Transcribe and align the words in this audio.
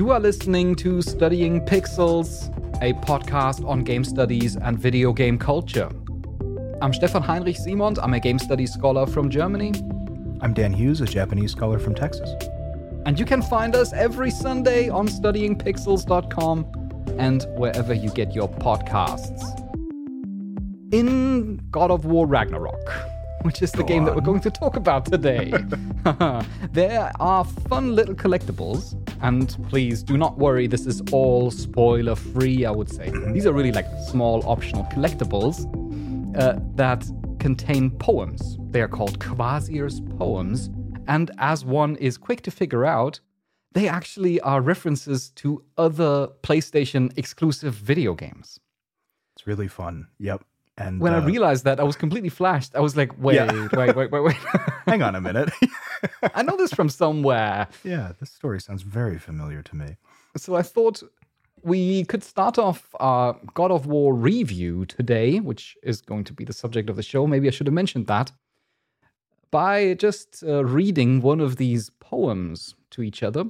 You 0.00 0.08
are 0.12 0.18
listening 0.18 0.76
to 0.76 1.02
Studying 1.02 1.60
Pixels, 1.60 2.48
a 2.82 2.94
podcast 3.04 3.68
on 3.68 3.84
game 3.84 4.02
studies 4.02 4.56
and 4.56 4.78
video 4.78 5.12
game 5.12 5.36
culture. 5.36 5.90
I'm 6.80 6.94
Stefan 6.94 7.20
Heinrich 7.20 7.58
Simond. 7.58 7.98
I'm 7.98 8.14
a 8.14 8.18
game 8.18 8.38
studies 8.38 8.72
scholar 8.72 9.06
from 9.06 9.28
Germany. 9.28 9.74
I'm 10.40 10.54
Dan 10.54 10.72
Hughes, 10.72 11.02
a 11.02 11.04
Japanese 11.04 11.52
scholar 11.52 11.78
from 11.78 11.94
Texas. 11.94 12.30
And 13.04 13.18
you 13.18 13.26
can 13.26 13.42
find 13.42 13.76
us 13.76 13.92
every 13.92 14.30
Sunday 14.30 14.88
on 14.88 15.06
studyingpixels.com 15.06 17.12
and 17.18 17.46
wherever 17.58 17.92
you 17.92 18.08
get 18.08 18.34
your 18.34 18.48
podcasts. 18.48 19.42
In 20.94 21.60
God 21.70 21.90
of 21.90 22.06
War 22.06 22.26
Ragnarok, 22.26 22.90
which 23.42 23.60
is 23.60 23.70
the 23.72 23.82
Go 23.82 23.88
game 23.88 24.06
that 24.06 24.14
we're 24.14 24.22
going 24.22 24.40
to 24.40 24.50
talk 24.50 24.76
about 24.76 25.04
today, 25.04 25.52
there 26.72 27.12
are 27.20 27.44
fun 27.44 27.94
little 27.94 28.14
collectibles. 28.14 28.96
And 29.22 29.56
please 29.68 30.02
do 30.02 30.16
not 30.16 30.38
worry, 30.38 30.66
this 30.66 30.86
is 30.86 31.02
all 31.12 31.50
spoiler 31.50 32.14
free, 32.14 32.64
I 32.64 32.70
would 32.70 32.88
say. 32.88 33.10
These 33.32 33.46
are 33.46 33.52
really 33.52 33.72
like 33.72 33.86
small 34.08 34.42
optional 34.46 34.84
collectibles 34.84 35.66
uh, 36.38 36.58
that 36.76 37.04
contain 37.38 37.90
poems. 37.90 38.56
They 38.70 38.80
are 38.80 38.88
called 38.88 39.18
Kvasir's 39.18 40.00
poems. 40.18 40.70
And 41.06 41.30
as 41.38 41.64
one 41.64 41.96
is 41.96 42.16
quick 42.16 42.42
to 42.42 42.50
figure 42.50 42.84
out, 42.86 43.20
they 43.72 43.88
actually 43.88 44.40
are 44.40 44.60
references 44.60 45.30
to 45.36 45.64
other 45.76 46.28
PlayStation 46.42 47.16
exclusive 47.16 47.74
video 47.74 48.14
games. 48.14 48.58
It's 49.36 49.46
really 49.46 49.68
fun. 49.68 50.08
Yep. 50.18 50.44
And 50.80 51.00
When 51.00 51.12
I 51.12 51.18
uh, 51.18 51.26
realized 51.26 51.64
that, 51.64 51.78
I 51.78 51.82
was 51.84 51.96
completely 51.96 52.30
flashed. 52.30 52.74
I 52.74 52.80
was 52.80 52.96
like, 52.96 53.12
wait, 53.18 53.36
Yeah. 53.36 53.68
wait, 53.80 53.94
wait, 53.96 54.10
wait, 54.10 54.22
wait. 54.26 54.36
hang 54.86 55.02
on 55.02 55.14
a 55.14 55.20
minute. 55.20 55.50
I 56.38 56.42
know 56.42 56.56
this 56.56 56.72
from 56.72 56.88
somewhere. 56.88 57.68
yeah, 57.84 58.12
this 58.18 58.30
story 58.30 58.60
sounds 58.60 58.82
very 58.82 59.18
familiar 59.18 59.62
to 59.62 59.76
me. 59.76 59.88
So 60.36 60.54
I 60.56 60.62
thought 60.62 61.02
we 61.62 62.04
could 62.04 62.24
start 62.24 62.56
off 62.58 62.80
our 63.00 63.38
God 63.54 63.70
of 63.70 63.84
War 63.86 64.14
review 64.14 64.86
today, 64.86 65.38
which 65.40 65.76
is 65.82 66.00
going 66.00 66.24
to 66.24 66.32
be 66.32 66.44
the 66.44 66.54
subject 66.62 66.88
of 66.88 66.96
the 66.96 67.02
show. 67.02 67.26
Maybe 67.26 67.46
I 67.48 67.50
should 67.50 67.66
have 67.66 67.74
mentioned 67.74 68.06
that. 68.06 68.32
By 69.50 69.94
just 69.94 70.42
uh, 70.46 70.64
reading 70.64 71.20
one 71.20 71.40
of 71.40 71.56
these 71.56 71.90
poems 72.00 72.74
to 72.92 73.02
each 73.02 73.22
other 73.22 73.44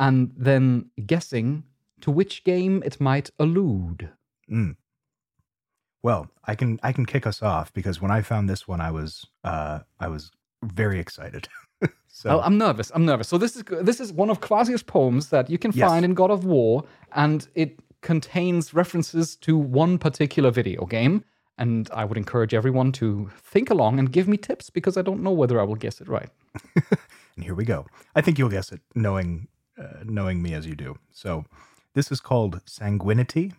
and 0.00 0.32
then 0.36 0.90
guessing 1.06 1.62
to 2.00 2.10
which 2.10 2.42
game 2.44 2.82
it 2.84 3.00
might 3.00 3.30
allude. 3.38 4.10
Mm. 4.50 4.76
Well, 6.02 6.28
I 6.44 6.54
can 6.54 6.78
I 6.82 6.92
can 6.92 7.06
kick 7.06 7.26
us 7.26 7.42
off 7.42 7.72
because 7.72 8.00
when 8.00 8.10
I 8.10 8.22
found 8.22 8.48
this 8.48 8.66
one, 8.66 8.80
I 8.80 8.90
was 8.90 9.26
uh, 9.44 9.80
I 10.00 10.08
was 10.08 10.30
very 10.64 10.98
excited. 10.98 11.48
so 12.08 12.30
Oh, 12.30 12.40
I'm 12.40 12.58
nervous. 12.58 12.90
I'm 12.94 13.04
nervous. 13.04 13.28
So 13.28 13.38
this 13.38 13.56
is 13.56 13.62
this 13.82 14.00
is 14.00 14.12
one 14.12 14.30
of 14.30 14.40
Kvasir's 14.40 14.82
poems 14.82 15.28
that 15.30 15.48
you 15.50 15.58
can 15.58 15.72
Yes. 15.72 15.88
find 15.88 16.04
in 16.04 16.14
God 16.14 16.30
of 16.30 16.44
War, 16.44 16.84
and 17.12 17.46
it 17.54 17.78
contains 18.00 18.74
references 18.74 19.36
to 19.36 19.56
one 19.56 19.98
particular 19.98 20.50
video 20.50 20.86
game. 20.86 21.24
And 21.58 21.88
I 21.92 22.04
would 22.04 22.16
encourage 22.18 22.54
everyone 22.54 22.90
to 22.92 23.30
think 23.36 23.70
along 23.70 23.98
and 23.98 24.10
give 24.10 24.26
me 24.26 24.36
tips 24.36 24.70
because 24.70 24.96
I 24.96 25.02
don't 25.02 25.22
know 25.22 25.30
whether 25.30 25.60
I 25.60 25.64
will 25.64 25.76
guess 25.76 26.00
it 26.00 26.08
right. 26.08 26.30
and 27.36 27.44
here 27.44 27.54
we 27.54 27.64
go. 27.64 27.86
I 28.16 28.20
think 28.22 28.38
you'll 28.38 28.48
guess 28.48 28.72
it, 28.72 28.80
knowing 28.94 29.46
uh, 29.78 30.02
knowing 30.04 30.42
me 30.42 30.54
as 30.54 30.66
you 30.66 30.74
do. 30.74 30.96
So 31.12 31.44
this 31.94 32.10
is 32.10 32.20
called 32.20 32.64
Sanguinity, 32.64 33.52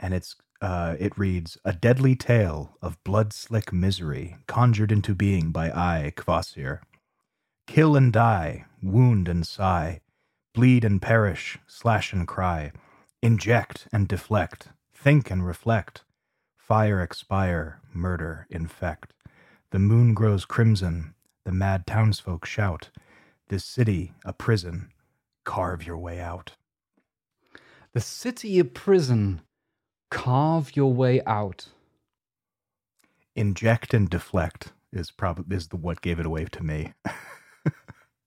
and 0.00 0.14
it's 0.14 0.36
uh, 0.64 0.96
it 0.98 1.18
reads 1.18 1.58
a 1.62 1.74
deadly 1.74 2.16
tale 2.16 2.78
of 2.80 3.02
blood 3.04 3.34
slick 3.34 3.70
misery 3.70 4.38
conjured 4.46 4.90
into 4.90 5.14
being 5.14 5.50
by 5.50 5.70
I, 5.70 6.14
Kvasir. 6.16 6.80
Kill 7.66 7.94
and 7.96 8.10
die, 8.10 8.64
wound 8.82 9.28
and 9.28 9.46
sigh, 9.46 10.00
bleed 10.54 10.82
and 10.82 11.02
perish, 11.02 11.58
slash 11.66 12.14
and 12.14 12.26
cry, 12.26 12.72
inject 13.20 13.88
and 13.92 14.08
deflect, 14.08 14.68
think 14.94 15.30
and 15.30 15.46
reflect, 15.46 16.02
fire 16.56 17.02
expire, 17.02 17.82
murder 17.92 18.46
infect. 18.48 19.12
The 19.70 19.78
moon 19.78 20.14
grows 20.14 20.46
crimson, 20.46 21.14
the 21.44 21.52
mad 21.52 21.86
townsfolk 21.86 22.46
shout, 22.46 22.88
This 23.48 23.66
city 23.66 24.14
a 24.24 24.32
prison, 24.32 24.92
carve 25.44 25.86
your 25.86 25.98
way 25.98 26.20
out. 26.20 26.52
The 27.92 28.00
city 28.00 28.58
a 28.58 28.64
prison. 28.64 29.42
Carve 30.14 30.76
your 30.76 30.92
way 30.92 31.20
out. 31.26 31.66
Inject 33.36 33.92
and 33.92 34.08
deflect 34.08 34.72
is 34.92 35.10
probably 35.10 35.56
is 35.56 35.68
the 35.68 35.76
what 35.76 36.00
gave 36.00 36.18
it 36.20 36.26
away 36.26 36.44
to 36.44 36.62
me. 36.62 36.94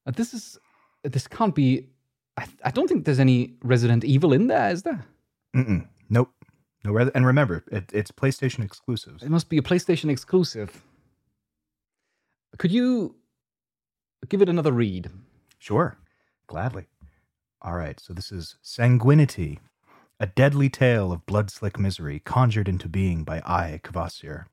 Uh, 0.05 0.11
this 0.15 0.33
is. 0.33 0.59
This 1.03 1.27
can't 1.27 1.55
be. 1.55 1.87
I, 2.35 2.45
I 2.65 2.71
don't 2.71 2.87
think 2.87 3.05
there's 3.05 3.19
any 3.19 3.53
Resident 3.63 4.03
Evil 4.03 4.33
in 4.33 4.47
there, 4.47 4.69
is 4.69 4.83
there? 4.83 5.05
Mm-mm. 5.55 5.87
Nope. 6.09 6.31
No, 6.83 6.91
rather, 6.91 7.11
and 7.15 7.25
remember, 7.25 7.63
it, 7.71 7.89
it's 7.93 8.11
PlayStation 8.11 8.63
exclusives. 8.63 9.23
It 9.23 9.29
must 9.29 9.49
be 9.49 9.57
a 9.57 9.61
PlayStation 9.61 10.09
exclusive. 10.09 10.83
Could 12.57 12.71
you 12.71 13.15
give 14.29 14.41
it 14.41 14.49
another 14.49 14.71
read? 14.71 15.09
Sure, 15.59 15.97
gladly. 16.47 16.87
All 17.61 17.75
right, 17.75 17.99
so 17.99 18.13
this 18.13 18.31
is 18.31 18.57
Sanguinity, 18.63 19.59
a 20.19 20.25
deadly 20.25 20.69
tale 20.69 21.11
of 21.11 21.25
blood 21.25 21.51
slick 21.51 21.77
misery 21.77 22.19
conjured 22.19 22.67
into 22.67 22.89
being 22.89 23.23
by 23.23 23.41
I, 23.45 23.79
Kvasir. 23.83 24.45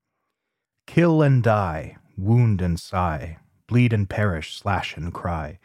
Kill 0.87 1.23
and 1.23 1.43
die, 1.43 1.97
wound 2.17 2.61
and 2.61 2.79
sigh, 2.79 3.39
bleed 3.67 3.93
and 3.93 4.09
perish, 4.09 4.57
slash 4.57 4.97
and 4.97 5.13
cry, 5.13 5.59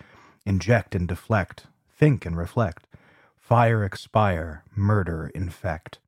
inject 0.45 0.95
and 0.95 1.07
deflect, 1.07 1.67
think 1.89 2.25
and 2.25 2.37
reflect, 2.37 2.87
fire 3.35 3.83
expire, 3.83 4.63
murder 4.75 5.31
infect. 5.35 5.99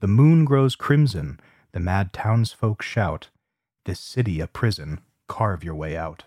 The 0.00 0.06
moon 0.08 0.44
grows 0.44 0.76
crimson, 0.76 1.40
the 1.72 1.80
mad 1.80 2.12
townsfolk 2.12 2.82
shout, 2.82 3.30
This 3.84 3.98
city 3.98 4.40
a 4.40 4.46
prison, 4.46 5.00
carve 5.26 5.64
your 5.64 5.74
way 5.74 5.96
out. 5.96 6.24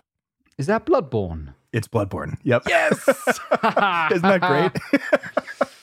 Is 0.58 0.66
that 0.66 0.84
Bloodborne? 0.84 1.54
It's 1.72 1.88
Bloodborne. 1.88 2.38
Yep. 2.42 2.64
Yes. 2.68 3.08
Isn't 3.08 4.22
that 4.22 4.40
great? 4.42 5.70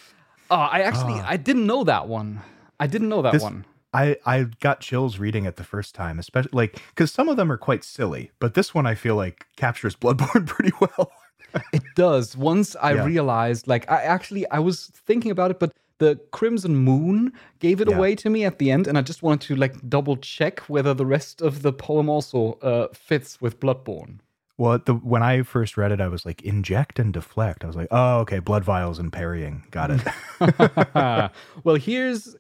oh, 0.53 0.67
I 0.77 0.79
actually 0.89 1.19
Ah. 1.19 1.25
I 1.33 1.37
didn't 1.37 1.65
know 1.65 1.83
that 1.83 2.07
one. 2.07 2.41
I 2.79 2.87
didn't 2.87 3.09
know 3.09 3.21
that 3.21 3.33
This- 3.33 3.43
one. 3.43 3.65
I 3.95 4.17
I 4.25 4.35
got 4.59 4.79
chills 4.79 5.19
reading 5.19 5.45
it 5.45 5.55
the 5.55 5.63
first 5.63 5.93
time, 5.93 6.17
especially 6.19 6.49
like 6.53 6.81
because 6.89 7.11
some 7.11 7.29
of 7.29 7.37
them 7.37 7.51
are 7.51 7.57
quite 7.69 7.83
silly, 7.83 8.31
but 8.39 8.53
this 8.55 8.73
one 8.73 8.87
I 8.87 8.95
feel 8.95 9.15
like 9.15 9.45
captures 9.55 9.95
Bloodborne 10.01 10.47
pretty 10.47 10.73
well. 10.79 11.11
It 11.71 11.83
does. 11.95 12.35
Once 12.35 12.75
I 12.81 12.93
Yeah. 12.93 13.05
realized, 13.05 13.67
like, 13.67 13.83
I 13.91 14.01
actually 14.15 14.43
I 14.49 14.57
was 14.69 14.87
thinking 15.07 15.29
about 15.31 15.51
it, 15.51 15.59
but 15.59 15.71
the 15.99 16.19
Crimson 16.31 16.75
Moon 16.75 17.31
gave 17.59 17.79
it 17.81 17.87
Yeah. 17.89 17.95
away 17.97 18.15
to 18.15 18.29
me 18.31 18.43
at 18.45 18.57
the 18.57 18.71
end, 18.71 18.87
and 18.87 18.97
I 18.97 19.01
just 19.03 19.21
wanted 19.21 19.41
to 19.49 19.55
like 19.55 19.75
double 19.87 20.17
check 20.17 20.61
whether 20.61 20.95
the 20.95 21.05
rest 21.05 21.43
of 21.43 21.61
the 21.61 21.71
poem 21.71 22.09
also 22.09 22.39
uh, 22.63 22.87
fits 22.93 23.39
with 23.39 23.59
Bloodborne. 23.59 24.17
Well, 24.57 24.79
the 24.85 24.93
when 24.93 25.23
I 25.23 25.41
first 25.41 25.77
read 25.77 25.91
it, 25.91 25.99
I 25.99 26.07
was 26.07 26.25
like 26.25 26.41
inject 26.43 26.99
and 26.99 27.11
deflect. 27.11 27.63
I 27.63 27.67
was 27.67 27.75
like, 27.75 27.87
oh, 27.91 28.19
okay, 28.19 28.39
blood 28.39 28.63
vials 28.63 28.99
and 28.99 29.11
parrying, 29.11 29.63
got 29.71 29.89
it. 29.91 31.31
well, 31.63 31.75
here's 31.75 32.35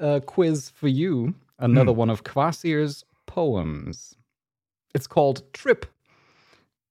a 0.00 0.20
quiz 0.20 0.70
for 0.70 0.88
you. 0.88 1.34
Another 1.58 1.92
hmm. 1.92 1.98
one 1.98 2.10
of 2.10 2.24
Kvasir's 2.24 3.04
poems. 3.26 4.14
It's 4.94 5.06
called 5.06 5.42
Trip. 5.52 5.84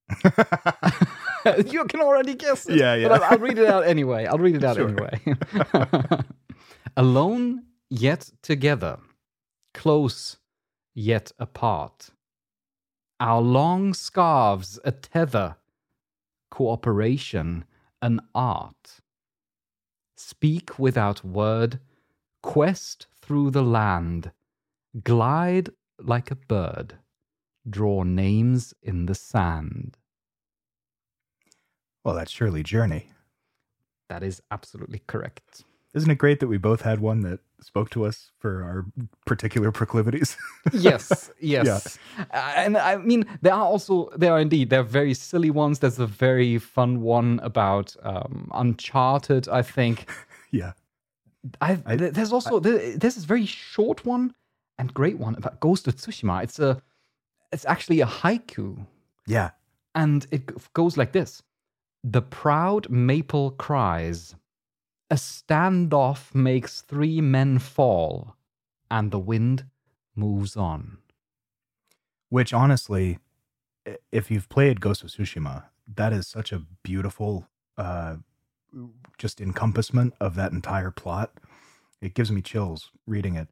you 1.66 1.86
can 1.86 2.02
already 2.02 2.36
guess 2.36 2.68
it. 2.68 2.78
Yeah, 2.78 2.96
yeah. 2.96 3.08
But 3.08 3.24
I'll, 3.24 3.32
I'll 3.32 3.40
read 3.40 3.58
it 3.58 3.68
out 3.68 3.86
anyway. 3.86 4.26
I'll 4.26 4.38
read 4.38 4.56
it 4.56 4.64
out 4.64 4.76
Sure. 4.76 4.90
anyway. 4.90 5.20
Alone 6.96 7.64
yet 7.90 8.32
together, 8.42 9.00
close 9.74 10.38
yet 10.94 11.32
apart. 11.40 12.10
Our 13.20 13.42
long 13.42 13.94
scarves 13.94 14.80
a 14.86 14.92
tether, 14.92 15.58
cooperation 16.52 17.66
an 18.02 18.22
art. 18.36 19.00
Speak 20.16 20.78
without 20.78 21.24
word, 21.24 21.80
quest 22.44 23.08
through 23.22 23.52
the 23.52 23.64
land, 23.64 24.32
glide 25.04 25.70
like 26.00 26.32
a 26.32 26.36
bird, 26.36 27.00
draw 27.70 28.04
names 28.04 28.74
in 28.82 29.08
the 29.08 29.16
sand. 29.16 29.98
well, 32.04 32.16
that's 32.16 32.32
surely 32.32 32.64
Journey. 32.64 33.12
That 34.10 34.24
is 34.24 34.42
absolutely 34.52 35.02
correct. 35.08 35.64
Isn't 35.94 36.12
it 36.12 36.18
great 36.18 36.40
that 36.42 36.48
we 36.48 36.58
both 36.58 36.82
had 36.82 37.00
one 37.00 37.22
that 37.22 37.40
spoke 37.62 37.90
to 37.92 38.06
us 38.06 38.32
for 38.38 38.64
our 38.64 38.86
particular 39.26 39.72
proclivities? 39.72 40.38
yes, 40.74 41.32
yes. 41.40 41.98
Uh, 42.20 42.54
and 42.56 42.78
I 42.78 42.98
mean, 42.98 43.26
there 43.42 43.54
are 43.54 43.64
also 43.66 44.10
there 44.16 44.34
are 44.34 44.40
indeed 44.40 44.70
there 44.70 44.82
are 44.82 44.84
very 45.02 45.14
silly 45.14 45.50
ones. 45.50 45.80
There's 45.80 45.98
a 46.00 46.06
very 46.06 46.60
fun 46.60 47.02
one 47.02 47.40
about 47.42 47.96
um, 48.04 48.52
Uncharted. 48.54 49.48
I 49.50 49.62
think. 49.64 50.10
yeah. 50.52 50.74
I, 51.62 51.80
I- 51.86 51.96
there's 51.96 52.34
also 52.34 52.60
there- 52.60 52.98
there's 52.98 53.16
this 53.16 53.24
very 53.26 53.46
short 53.46 54.06
one 54.06 54.36
and 54.78 54.94
great 54.94 55.18
one 55.18 55.36
about 55.36 55.60
Ghost 55.60 55.88
of 55.88 55.96
Tsushima. 55.96 56.44
It's 56.44 56.60
a 56.60 56.82
it's 57.52 57.66
actually 57.66 58.02
a 58.02 58.06
haiku, 58.06 58.86
Yeah. 59.26 59.52
and 59.96 60.28
it 60.32 60.52
goes 60.74 60.98
like 60.98 61.12
this: 61.14 61.42
The 62.04 62.22
proud 62.22 62.90
maple 62.90 63.52
cries. 63.52 64.36
A 65.10 65.16
standoff 65.16 66.36
makes 66.36 66.82
three 66.82 67.22
men 67.22 67.60
fall, 67.60 68.36
and 68.92 69.12
the 69.12 69.20
wind 69.20 69.66
moves 70.16 70.58
on. 70.58 70.98
Which 72.30 72.54
honestly, 72.54 73.20
if 74.12 74.30
you've 74.30 74.50
played 74.50 74.82
Ghost 74.82 75.04
of 75.04 75.10
Tsushima, 75.10 75.66
that 75.96 76.12
is 76.12 76.28
such 76.28 76.52
a 76.52 76.64
beautiful 76.84 77.48
uh 77.78 78.18
just 79.18 79.40
encompassment 79.40 80.14
of 80.20 80.36
that 80.36 80.52
entire 80.52 80.92
plot. 80.92 81.32
It 82.02 82.14
gives 82.14 82.32
me 82.32 82.42
chills 82.42 82.92
reading 83.08 83.36
it. 83.36 83.48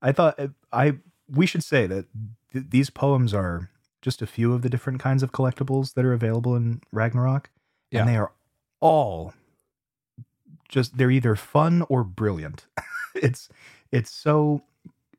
I 0.00 0.12
thought 0.12 0.38
uh, 0.38 0.48
I 0.72 0.98
we 1.28 1.44
should 1.46 1.64
say 1.64 1.86
that 1.88 2.06
th- 2.52 2.66
these 2.70 2.88
poems 2.88 3.34
are 3.34 3.68
just 4.00 4.22
a 4.22 4.26
few 4.26 4.52
of 4.54 4.62
the 4.62 4.70
different 4.70 5.00
kinds 5.00 5.22
of 5.24 5.32
collectibles 5.32 5.94
that 5.94 6.04
are 6.04 6.12
available 6.12 6.54
in 6.54 6.80
Ragnarok, 6.92 7.50
Yeah. 7.90 8.00
and 8.00 8.08
they 8.08 8.16
are 8.16 8.32
all 8.80 9.34
just 10.70 10.96
they're 10.96 11.10
either 11.10 11.36
fun 11.36 11.84
or 11.88 12.04
brilliant. 12.04 12.66
it's 13.14 13.48
it's 13.92 14.10
so 14.10 14.62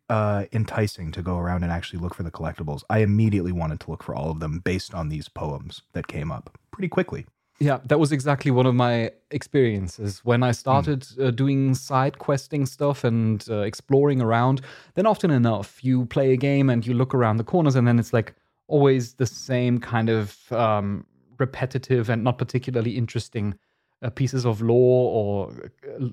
uh, 0.09 0.45
enticing 0.51 1.11
to 1.11 1.21
go 1.21 1.37
around 1.37 1.63
and 1.63 1.71
actually 1.71 1.99
look 1.99 2.15
for 2.15 2.23
the 2.23 2.31
collectibles. 2.31 2.83
I 2.89 2.99
immediately 2.99 3.51
wanted 3.51 3.79
to 3.81 3.91
look 3.91 4.03
for 4.03 4.15
all 4.15 4.31
of 4.31 4.39
them 4.39 4.59
based 4.59 4.93
on 4.93 5.09
these 5.09 5.29
poems 5.29 5.83
that 5.93 6.07
came 6.07 6.31
up 6.31 6.57
pretty 6.71 6.89
quickly. 6.89 7.25
Yeah, 7.59 7.79
that 7.85 7.99
was 7.99 8.11
exactly 8.11 8.49
one 8.49 8.65
of 8.65 8.73
my 8.73 9.11
experiences 9.29 10.21
when 10.25 10.41
I 10.41 10.51
started 10.51 11.05
uh, 11.21 11.29
doing 11.29 11.75
side 11.75 12.17
questing 12.17 12.65
stuff 12.65 13.03
and 13.03 13.45
uh, 13.47 13.59
exploring 13.59 14.19
around. 14.19 14.61
Then, 14.95 15.05
often 15.05 15.29
enough, 15.29 15.83
you 15.83 16.07
play 16.07 16.33
a 16.33 16.37
game 16.37 16.71
and 16.71 16.85
you 16.85 16.95
look 16.95 17.13
around 17.13 17.37
the 17.37 17.43
corners, 17.43 17.75
and 17.75 17.87
then 17.87 17.99
it's 17.99 18.13
like 18.13 18.33
always 18.67 19.13
the 19.13 19.27
same 19.27 19.79
kind 19.79 20.09
of 20.09 20.51
um, 20.51 21.05
repetitive 21.37 22.09
and 22.09 22.23
not 22.23 22.39
particularly 22.39 22.97
interesting 22.97 23.53
uh, 24.01 24.09
pieces 24.09 24.45
of 24.45 24.61
lore 24.61 25.11
or 25.11 25.51
uh, 25.99 26.07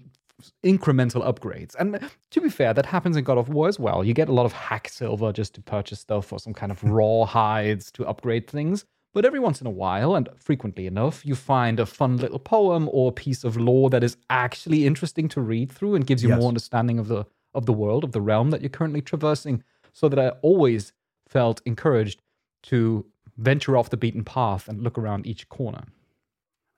incremental 0.65 1.23
upgrades. 1.27 1.75
And 1.79 1.99
to 2.31 2.41
be 2.41 2.49
fair, 2.49 2.73
that 2.75 2.87
happens 2.87 3.17
in 3.17 3.25
God 3.25 3.39
of 3.39 3.49
War 3.49 3.69
as 3.69 3.79
well. 3.79 4.05
You 4.05 4.15
get 4.15 4.29
a 4.29 4.33
lot 4.33 4.47
of 4.47 4.53
hack 4.53 4.89
silver 4.89 5.33
just 5.33 5.55
to 5.55 5.61
purchase 5.61 6.01
stuff 6.01 6.33
or 6.33 6.39
some 6.39 6.55
kind 6.55 6.71
of 6.71 6.83
raw 6.97 7.25
hides 7.25 7.91
to 7.93 8.07
upgrade 8.07 8.47
things. 8.49 8.85
But 9.15 9.25
every 9.25 9.41
once 9.41 9.61
in 9.61 9.67
a 9.67 9.71
while, 9.71 10.15
and 10.15 10.29
frequently 10.37 10.87
enough, 10.87 11.25
you 11.25 11.35
find 11.35 11.81
a 11.81 11.87
fun 11.87 12.19
little 12.19 12.39
poem 12.39 12.89
or 12.93 13.11
piece 13.11 13.43
of 13.43 13.57
lore 13.57 13.91
that 13.91 14.05
is 14.05 14.17
actually 14.31 14.87
interesting 14.87 15.29
to 15.31 15.41
read 15.41 15.73
through 15.73 15.95
and 15.97 16.07
gives 16.07 16.23
you 16.23 16.29
Yes. 16.29 16.39
more 16.39 16.49
understanding 16.49 16.99
of 16.99 17.09
the 17.09 17.25
of 17.55 17.65
the 17.65 17.73
world, 17.73 18.05
of 18.05 18.13
the 18.13 18.21
realm 18.21 18.51
that 18.51 18.61
you're 18.61 18.69
currently 18.69 19.01
traversing. 19.01 19.65
So 19.95 20.09
that 20.11 20.19
I 20.19 20.29
always 20.43 20.93
felt 21.27 21.61
encouraged 21.65 22.23
to 22.65 23.05
venture 23.39 23.77
off 23.77 23.91
the 23.91 23.97
beaten 23.97 24.23
path 24.23 24.69
and 24.69 24.83
look 24.83 24.99
around 24.99 25.27
each 25.27 25.49
corner. 25.49 25.85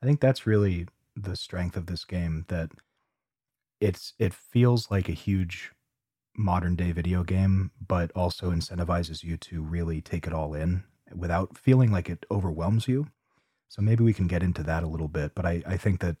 I 0.01 0.05
think 0.05 0.21
that's 0.21 0.47
really 0.47 0.87
the 1.15 1.35
strength 1.35 1.75
of 1.75 1.87
this 1.87 2.05
game 2.05 2.45
that 2.47 2.71
it's 3.79 4.13
it 4.19 4.33
feels 4.33 4.91
like 4.91 5.09
a 5.09 5.13
huge 5.13 5.71
modern 6.35 6.75
day 6.75 6.91
video 6.91 7.23
game, 7.23 7.71
but 7.85 8.11
also 8.15 8.51
incentivizes 8.51 9.23
you 9.23 9.37
to 9.37 9.61
really 9.61 10.01
take 10.01 10.27
it 10.27 10.33
all 10.33 10.53
in 10.53 10.83
without 11.13 11.57
feeling 11.57 11.91
like 11.91 12.09
it 12.09 12.25
overwhelms 12.31 12.87
you. 12.87 13.07
So 13.67 13.81
maybe 13.81 14.03
we 14.03 14.13
can 14.13 14.27
get 14.27 14.43
into 14.43 14.63
that 14.63 14.83
a 14.83 14.87
little 14.87 15.07
bit, 15.07 15.33
but 15.35 15.45
I, 15.45 15.63
I 15.65 15.77
think 15.77 15.99
that 16.01 16.17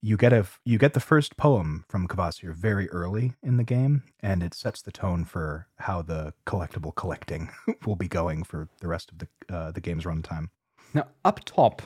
you 0.00 0.16
get 0.16 0.32
a 0.32 0.46
you 0.64 0.78
get 0.78 0.94
the 0.94 1.00
first 1.00 1.36
poem 1.36 1.84
from 1.88 2.08
Kvasir 2.08 2.54
very 2.54 2.90
early 2.90 3.34
in 3.42 3.56
the 3.56 3.64
game, 3.64 4.02
and 4.20 4.42
it 4.42 4.52
sets 4.52 4.82
the 4.82 4.90
tone 4.90 5.24
for 5.24 5.68
how 5.76 6.02
the 6.02 6.34
collectible 6.44 6.94
collecting 6.94 7.50
will 7.86 7.96
be 7.96 8.08
going 8.08 8.42
for 8.42 8.68
the 8.80 8.88
rest 8.88 9.12
of 9.12 9.18
the 9.18 9.28
uh, 9.54 9.70
the 9.70 9.80
game's 9.80 10.04
runtime. 10.04 10.48
Now, 10.92 11.06
up 11.24 11.44
top, 11.44 11.82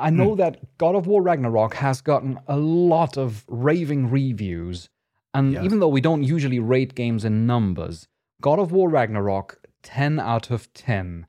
I 0.00 0.10
know 0.10 0.34
that 0.36 0.76
God 0.78 0.94
of 0.94 1.06
War 1.06 1.22
Ragnarok 1.22 1.74
has 1.74 2.00
gotten 2.00 2.38
a 2.46 2.56
lot 2.56 3.16
of 3.16 3.44
raving 3.48 4.10
reviews. 4.10 4.88
And 5.32 5.52
Yes. 5.52 5.64
even 5.64 5.78
though 5.80 5.88
we 5.88 6.00
don't 6.00 6.24
usually 6.24 6.58
rate 6.58 6.94
games 6.94 7.24
in 7.24 7.46
numbers, 7.46 8.08
God 8.40 8.58
of 8.58 8.72
War 8.72 8.88
Ragnarok, 8.88 9.58
10 9.82 10.18
out 10.18 10.50
of 10.50 10.72
10. 10.74 11.26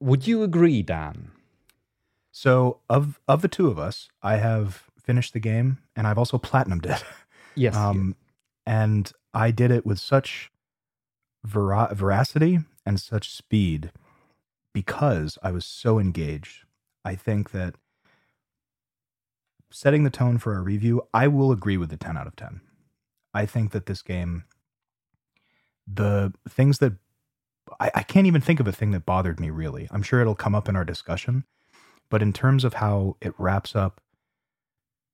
Would 0.00 0.26
you 0.26 0.42
agree, 0.42 0.82
Dan? 0.82 1.32
So 2.30 2.80
of 2.88 3.20
of 3.26 3.42
the 3.42 3.48
two 3.48 3.66
of 3.68 3.78
us, 3.78 4.08
I 4.22 4.36
have 4.36 4.84
finished 5.02 5.32
the 5.32 5.40
game 5.40 5.78
and 5.96 6.06
I've 6.06 6.18
also 6.18 6.38
platinumed 6.38 6.86
it. 6.86 7.04
Yes. 7.54 7.74
Um, 7.74 8.14
and 8.64 9.10
I 9.34 9.50
did 9.50 9.72
it 9.72 9.84
with 9.84 9.98
such 9.98 10.52
vera- 11.44 11.92
veracity 11.92 12.60
and 12.86 13.00
such 13.00 13.32
speed 13.32 13.90
because 14.72 15.38
I 15.42 15.50
was 15.50 15.64
so 15.64 15.98
engaged. 15.98 16.64
I 17.04 17.16
think 17.16 17.50
that 17.50 17.74
setting 19.70 20.04
the 20.04 20.10
tone 20.10 20.38
for 20.38 20.54
our 20.54 20.62
review, 20.62 21.02
I 21.12 21.28
will 21.28 21.52
agree 21.52 21.76
with 21.76 21.90
the 21.90 21.96
10 21.96 22.16
out 22.16 22.26
of 22.26 22.36
10. 22.36 22.60
I 23.34 23.46
think 23.46 23.72
that 23.72 23.86
this 23.86 24.02
game, 24.02 24.44
the 25.86 26.32
things 26.48 26.78
that 26.78 26.94
I, 27.80 27.90
I 27.96 28.02
can't 28.02 28.26
even 28.26 28.40
think 28.40 28.60
of 28.60 28.66
a 28.66 28.72
thing 28.72 28.92
that 28.92 29.06
bothered 29.06 29.40
me 29.40 29.50
really. 29.50 29.88
I'm 29.90 30.02
sure 30.02 30.20
it'll 30.20 30.34
come 30.34 30.54
up 30.54 30.68
in 30.68 30.76
our 30.76 30.84
discussion. 30.84 31.44
But 32.10 32.22
in 32.22 32.32
terms 32.32 32.64
of 32.64 32.74
how 32.74 33.16
it 33.20 33.34
wraps 33.38 33.76
up 33.76 34.00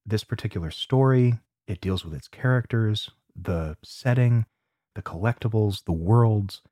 this 0.07 0.23
particular 0.23 0.71
story, 0.71 1.39
it 1.67 1.81
deals 1.81 2.05
with 2.05 2.15
its 2.15 2.29
characters, 2.29 3.11
the 3.35 3.77
setting, 3.83 4.47
the 4.95 5.03
collectibles, 5.03 5.85
the 5.85 5.93
worlds. 5.93 6.63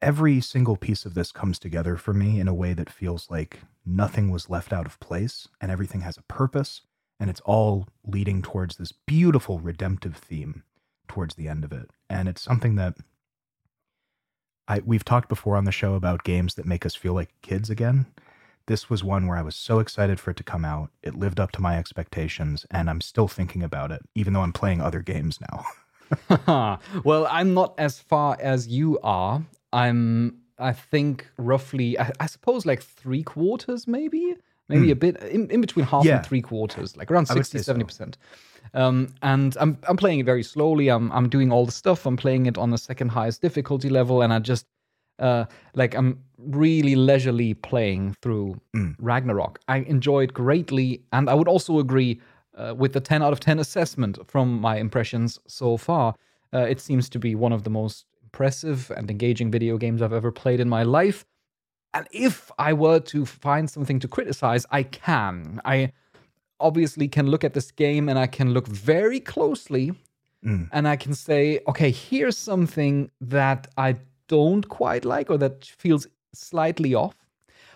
Every 0.00 0.40
single 0.40 0.76
piece 0.76 1.04
of 1.04 1.14
this 1.14 1.32
comes 1.32 1.58
together 1.58 1.96
for 1.96 2.14
me 2.14 2.40
in 2.40 2.48
a 2.48 2.54
way 2.54 2.72
that 2.72 2.90
feels 2.90 3.30
like 3.30 3.60
nothing 3.84 4.30
was 4.30 4.48
left 4.48 4.72
out 4.72 4.86
of 4.86 4.98
place 5.00 5.48
and 5.60 5.70
everything 5.70 6.00
has 6.00 6.16
a 6.16 6.22
purpose 6.22 6.80
and 7.22 7.30
it's 7.30 7.40
all 7.42 7.86
leading 8.04 8.42
towards 8.42 8.76
this 8.76 8.90
beautiful 8.90 9.60
redemptive 9.60 10.16
theme 10.16 10.64
towards 11.06 11.36
the 11.36 11.46
end 11.46 11.62
of 11.62 11.70
it. 11.70 11.88
And 12.10 12.28
it's 12.28 12.42
something 12.42 12.74
that 12.74 12.96
I 14.66 14.80
we've 14.84 15.04
talked 15.04 15.28
before 15.28 15.56
on 15.56 15.62
the 15.64 15.70
show 15.70 15.94
about 15.94 16.24
games 16.24 16.54
that 16.54 16.66
make 16.66 16.84
us 16.84 16.96
feel 16.96 17.14
like 17.14 17.30
kids 17.40 17.70
again. 17.70 18.06
This 18.66 18.90
was 18.90 19.04
one 19.04 19.28
where 19.28 19.36
I 19.36 19.42
was 19.42 19.54
so 19.54 19.78
excited 19.78 20.18
for 20.18 20.32
it 20.32 20.36
to 20.38 20.42
come 20.42 20.64
out. 20.64 20.90
It 21.00 21.14
lived 21.14 21.38
up 21.38 21.52
to 21.52 21.62
my 21.62 21.78
expectations, 21.78 22.66
and 22.72 22.90
I'm 22.90 23.00
still 23.00 23.28
thinking 23.28 23.62
about 23.62 23.92
it, 23.92 24.02
even 24.16 24.32
though 24.32 24.42
I'm 24.42 24.52
playing 24.52 24.80
other 24.80 25.00
games 25.00 25.38
now. 25.40 25.64
well, 27.04 27.28
I'm 27.30 27.54
not 27.54 27.74
as 27.78 28.00
far 28.00 28.36
as 28.40 28.66
you 28.66 28.98
are. 29.04 29.44
I'm, 29.72 30.38
I 30.58 30.72
think, 30.72 31.28
roughly, 31.38 31.98
I, 32.00 32.10
I 32.18 32.26
suppose, 32.26 32.66
like 32.66 32.82
three 32.82 33.22
quarters, 33.22 33.86
maybe, 33.86 34.34
maybe 34.72 34.90
a 34.90 34.96
bit 34.96 35.16
in, 35.24 35.50
in 35.50 35.60
between 35.60 35.84
half 35.86 36.04
Yeah. 36.04 36.16
and 36.16 36.26
three 36.26 36.42
quarters, 36.42 36.96
like 36.96 37.10
around 37.10 37.26
I 37.30 37.34
60, 37.34 37.58
70%. 37.58 38.14
Um, 38.74 39.08
and 39.22 39.56
I'm, 39.60 39.76
I'm 39.88 39.96
playing 39.96 40.20
it 40.20 40.26
very 40.26 40.42
slowly. 40.42 40.88
I'm, 40.88 41.10
I'm 41.12 41.28
doing 41.28 41.52
all 41.52 41.66
the 41.66 41.72
stuff. 41.72 42.06
I'm 42.06 42.16
playing 42.16 42.46
it 42.46 42.56
on 42.58 42.70
the 42.70 42.78
second 42.78 43.08
highest 43.10 43.42
difficulty 43.42 43.88
level, 43.90 44.22
and 44.22 44.32
I 44.32 44.38
just, 44.38 44.66
uh, 45.18 45.44
like, 45.74 45.94
I'm 45.94 46.18
really 46.38 46.94
leisurely 46.96 47.54
playing 47.54 48.16
through 48.22 48.60
Mm. 48.74 48.94
Ragnarok. 48.98 49.58
I 49.68 49.78
enjoy 49.78 50.24
it 50.24 50.32
greatly, 50.32 51.02
and 51.12 51.28
I 51.28 51.34
would 51.34 51.48
also 51.48 51.78
agree 51.78 52.20
uh, 52.56 52.74
with 52.76 52.92
the 52.92 53.00
10 53.00 53.22
out 53.22 53.32
of 53.32 53.40
10 53.40 53.58
assessment 53.58 54.18
from 54.26 54.60
my 54.60 54.76
impressions 54.76 55.38
so 55.46 55.76
far. 55.76 56.14
Uh, 56.54 56.58
it 56.68 56.80
seems 56.80 57.08
to 57.10 57.18
be 57.18 57.34
one 57.34 57.52
of 57.52 57.62
the 57.64 57.70
most 57.70 58.04
impressive 58.22 58.90
and 58.96 59.10
engaging 59.10 59.50
video 59.50 59.76
games 59.78 60.00
I've 60.02 60.12
ever 60.12 60.30
played 60.32 60.60
in 60.60 60.68
my 60.68 60.82
life. 60.82 61.24
And 61.94 62.06
if 62.10 62.50
I 62.58 62.72
were 62.72 63.00
to 63.00 63.26
find 63.26 63.68
something 63.68 63.98
to 64.00 64.08
criticize, 64.08 64.64
I 64.70 64.82
can. 64.82 65.60
I 65.64 65.92
obviously 66.58 67.08
can 67.08 67.26
look 67.26 67.44
at 67.44 67.54
this 67.54 67.70
game 67.70 68.08
and 68.08 68.18
I 68.18 68.26
can 68.26 68.52
look 68.52 68.66
very 68.66 69.20
closely 69.20 69.92
Mm. 70.44 70.68
and 70.72 70.88
I 70.88 70.96
can 70.96 71.14
say, 71.14 71.60
okay, 71.68 71.92
here's 71.92 72.36
something 72.36 73.10
that 73.20 73.68
I 73.76 73.96
don't 74.26 74.68
quite 74.68 75.04
like 75.04 75.30
or 75.30 75.38
that 75.38 75.64
feels 75.64 76.06
slightly 76.32 76.94
off, 76.94 77.14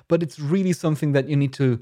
but 0.09 0.21
it's 0.21 0.41
really 0.41 0.73
something 0.73 1.13
that 1.13 1.29
you 1.29 1.37
need 1.37 1.53
to 1.55 1.79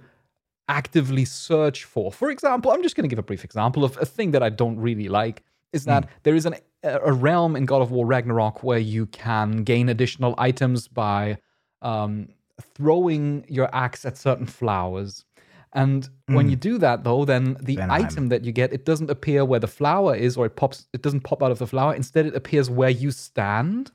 actively 0.68 1.24
search 1.24 1.84
for. 1.84 2.12
For 2.12 2.30
example, 2.30 2.70
I'm 2.70 2.82
just 2.82 2.96
going 2.96 3.08
to 3.08 3.08
give 3.08 3.18
a 3.18 3.22
brief 3.22 3.44
example 3.44 3.82
of 3.82 3.96
a 3.98 4.04
thing 4.04 4.32
that 4.32 4.42
I 4.42 4.50
don't 4.50 4.78
really 4.78 5.08
like 5.08 5.42
is 5.72 5.86
that 5.86 6.08
there 6.22 6.34
is 6.34 6.44
an, 6.44 6.56
a 6.82 7.12
realm 7.12 7.56
in 7.56 7.64
God 7.64 7.80
of 7.80 7.90
War 7.90 8.06
Ragnarok 8.06 8.62
where 8.62 8.78
you 8.78 9.06
can 9.06 9.64
gain 9.64 9.88
additional 9.88 10.34
items 10.36 10.86
by 10.86 11.38
um, 11.84 12.28
throwing 12.74 13.44
your 13.48 13.68
axe 13.74 14.04
at 14.04 14.16
certain 14.16 14.46
flowers. 14.46 15.24
And 15.72 16.08
when 16.26 16.48
you 16.48 16.54
do 16.54 16.78
that, 16.78 17.02
though, 17.02 17.24
then 17.24 17.56
the 17.60 17.80
item 17.80 18.28
that 18.28 18.44
you 18.44 18.52
get 18.52 18.72
it 18.72 18.84
doesn't 18.84 19.10
appear 19.10 19.44
where 19.44 19.58
the 19.58 19.66
flower 19.66 20.14
is, 20.14 20.36
or 20.36 20.46
it 20.46 20.54
pops. 20.54 20.86
It 20.92 21.02
doesn't 21.02 21.22
pop 21.22 21.42
out 21.42 21.50
of 21.50 21.58
the 21.58 21.66
flower. 21.66 21.94
Instead, 21.94 22.26
it 22.26 22.36
appears 22.36 22.70
where 22.70 22.90
you 22.90 23.10
stand. 23.10 23.90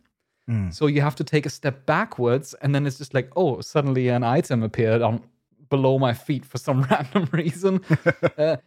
Mm. 0.50 0.74
So 0.74 0.88
you 0.88 1.00
have 1.00 1.16
to 1.16 1.24
take 1.24 1.46
a 1.46 1.50
step 1.50 1.86
backwards, 1.86 2.54
and 2.62 2.76
then 2.76 2.86
it's 2.86 2.98
just 2.98 3.14
like, 3.14 3.32
oh, 3.38 3.62
suddenly 3.62 4.10
an 4.10 4.24
item 4.24 4.62
appeared 4.62 5.02
on 5.02 5.24
below 5.70 5.98
my 6.00 6.14
feet 6.14 6.44
for 6.44 6.58
some 6.58 6.82
random 6.92 7.30
reason. 7.32 7.80
uh, 8.38 8.58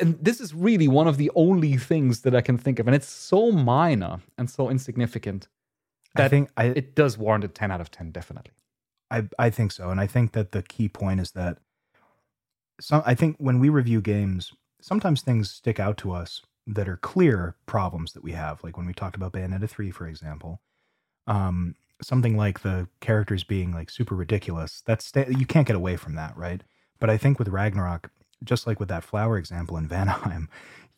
and 0.00 0.18
this 0.22 0.40
is 0.40 0.54
really 0.54 0.88
one 0.88 1.06
of 1.06 1.18
the 1.18 1.30
only 1.34 1.76
things 1.76 2.22
that 2.22 2.34
I 2.34 2.40
can 2.40 2.56
think 2.56 2.78
of, 2.78 2.86
and 2.88 2.94
it's 2.94 3.08
so 3.08 3.52
minor 3.52 4.20
and 4.38 4.48
so 4.48 4.70
insignificant 4.70 5.48
I 6.16 6.28
think 6.28 6.50
I, 6.56 6.66
it 6.66 6.94
does 6.94 7.18
warrant 7.18 7.44
a 7.44 7.48
ten 7.48 7.70
out 7.70 7.80
of 7.80 7.90
ten, 7.90 8.10
definitely. 8.10 8.52
I 9.18 9.28
I 9.38 9.50
think 9.50 9.72
so, 9.72 9.90
and 9.90 10.00
I 10.00 10.06
think 10.06 10.32
that 10.32 10.52
the 10.52 10.62
key 10.62 10.88
point 10.88 11.20
is 11.20 11.32
that 11.32 11.58
some 12.80 13.02
I 13.06 13.14
think 13.14 13.36
when 13.38 13.60
we 13.60 13.68
review 13.68 14.00
games, 14.00 14.52
sometimes 14.80 15.22
things 15.22 15.50
stick 15.50 15.78
out 15.80 15.96
to 15.98 16.12
us 16.12 16.42
that 16.66 16.88
are 16.88 16.96
clear 16.96 17.56
problems 17.66 18.12
that 18.14 18.24
we 18.24 18.32
have. 18.32 18.62
Like 18.64 18.76
when 18.76 18.86
we 18.86 18.94
talked 18.94 19.16
about 19.16 19.32
Bayonetta 19.32 19.68
3, 19.68 19.90
for 19.90 20.06
example. 20.06 20.60
Um, 21.26 21.74
something 22.02 22.36
like 22.36 22.60
the 22.60 22.88
characters 23.00 23.44
being 23.44 23.72
like 23.72 23.90
super 23.90 24.14
ridiculous. 24.14 24.82
That's 24.86 25.12
you 25.28 25.46
can't 25.46 25.66
get 25.66 25.76
away 25.76 25.96
from 25.96 26.14
that, 26.16 26.36
right? 26.36 26.62
But 27.00 27.10
I 27.10 27.16
think 27.16 27.38
with 27.38 27.48
Ragnarok, 27.48 28.10
just 28.42 28.66
like 28.66 28.80
with 28.80 28.88
that 28.88 29.04
flower 29.04 29.38
example 29.38 29.76
in 29.76 29.88
Vanaheim, 29.90 30.48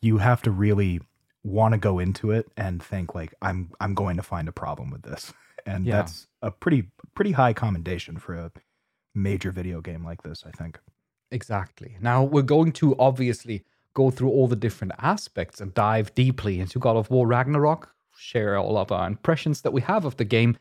you 0.01 0.17
have 0.17 0.41
to 0.43 0.51
really 0.51 1.01
want 1.43 1.73
to 1.73 1.77
go 1.77 1.99
into 1.99 2.31
it 2.31 2.49
and 2.57 2.81
think 2.83 3.15
like 3.15 3.33
I'm 3.41 3.71
I'm 3.79 3.93
going 3.93 4.17
to 4.17 4.23
find 4.23 4.47
a 4.47 4.53
problem 4.53 4.91
with 4.91 5.03
this. 5.03 5.33
And 5.67 5.85
Yeah. 5.85 5.97
that's 5.97 6.27
a 6.41 6.49
pretty 6.51 6.89
pretty 7.13 7.31
high 7.33 7.53
commendation 7.53 8.17
for 8.17 8.33
a 8.35 8.51
major 9.13 9.51
video 9.51 9.81
game 9.81 10.03
like 10.03 10.21
this, 10.23 10.43
I 10.45 10.51
think. 10.51 10.79
Exactly. 11.31 11.97
Now 11.99 12.23
we're 12.23 12.41
going 12.43 12.71
to 12.73 12.95
obviously 12.97 13.63
go 13.93 14.11
through 14.11 14.29
all 14.29 14.47
the 14.47 14.55
different 14.55 14.93
aspects 14.99 15.59
and 15.59 15.73
dive 15.73 16.13
deeply 16.15 16.59
into 16.59 16.79
God 16.79 16.95
of 16.95 17.09
War 17.09 17.27
Ragnarok, 17.27 17.93
share 18.15 18.57
all 18.57 18.77
of 18.77 18.91
our 18.91 19.07
impressions 19.07 19.61
that 19.61 19.73
we 19.73 19.81
have 19.81 20.05
of 20.05 20.17
the 20.17 20.25
game. 20.25 20.55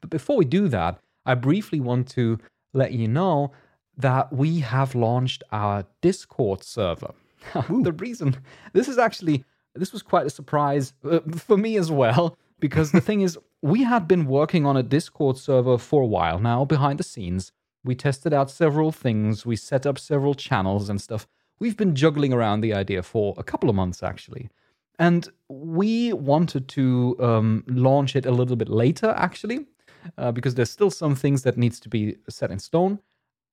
But 0.00 0.10
before 0.10 0.36
we 0.36 0.44
do 0.46 0.66
that, 0.68 0.98
I 1.26 1.34
briefly 1.34 1.78
want 1.80 2.08
to 2.10 2.38
let 2.72 2.92
you 2.92 3.06
know 3.06 3.52
that 3.98 4.32
we 4.32 4.60
have 4.60 4.94
launched 4.94 5.42
our 5.52 5.84
Discord 6.00 6.64
server. 6.64 7.12
the 7.54 7.92
reason 7.92 8.36
this 8.72 8.88
is 8.88 8.98
actually 8.98 9.44
this 9.74 9.92
was 9.92 10.02
quite 10.02 10.26
a 10.26 10.30
surprise 10.30 10.94
uh, 11.04 11.20
for 11.36 11.56
me 11.56 11.76
as 11.76 11.90
well 11.90 12.36
because 12.58 12.90
the 12.92 13.00
thing 13.00 13.20
is 13.20 13.38
we 13.62 13.82
had 13.82 14.08
been 14.08 14.26
working 14.26 14.64
on 14.64 14.76
a 14.76 14.82
Discord 14.82 15.36
server 15.36 15.78
for 15.78 16.02
a 16.02 16.06
while 16.06 16.38
now 16.38 16.64
behind 16.64 16.98
the 16.98 17.04
scenes. 17.04 17.52
We 17.84 17.94
tested 17.94 18.32
out 18.32 18.50
several 18.50 18.92
things, 18.92 19.46
we 19.46 19.56
set 19.56 19.86
up 19.86 19.98
several 19.98 20.34
channels 20.34 20.88
and 20.88 21.00
stuff. 21.00 21.26
We've 21.58 21.76
been 21.76 21.94
juggling 21.94 22.32
around 22.32 22.60
the 22.60 22.74
idea 22.74 23.02
for 23.02 23.34
a 23.36 23.42
couple 23.42 23.68
of 23.68 23.76
months 23.76 24.02
actually. 24.02 24.50
And 24.98 25.28
we 25.48 26.12
wanted 26.12 26.68
to 26.68 27.16
um, 27.20 27.64
launch 27.66 28.16
it 28.16 28.26
a 28.26 28.30
little 28.30 28.56
bit 28.56 28.68
later 28.68 29.14
actually 29.16 29.66
uh, 30.18 30.32
because 30.32 30.54
there's 30.54 30.70
still 30.70 30.90
some 30.90 31.14
things 31.14 31.42
that 31.42 31.56
needs 31.56 31.80
to 31.80 31.88
be 31.88 32.16
set 32.28 32.50
in 32.50 32.58
stone. 32.58 32.98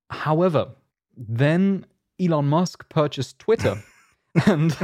However, 0.10 0.70
then 1.16 1.86
Elon 2.20 2.48
Musk 2.48 2.88
purchased 2.90 3.40
Twitter 3.40 3.82
and 4.46 4.78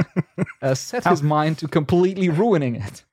uh, 0.62 0.74
set 0.74 1.06
his 1.06 1.22
mind 1.22 1.58
to 1.58 1.68
completely 1.68 2.28
ruining 2.28 2.76
it. 2.76 3.04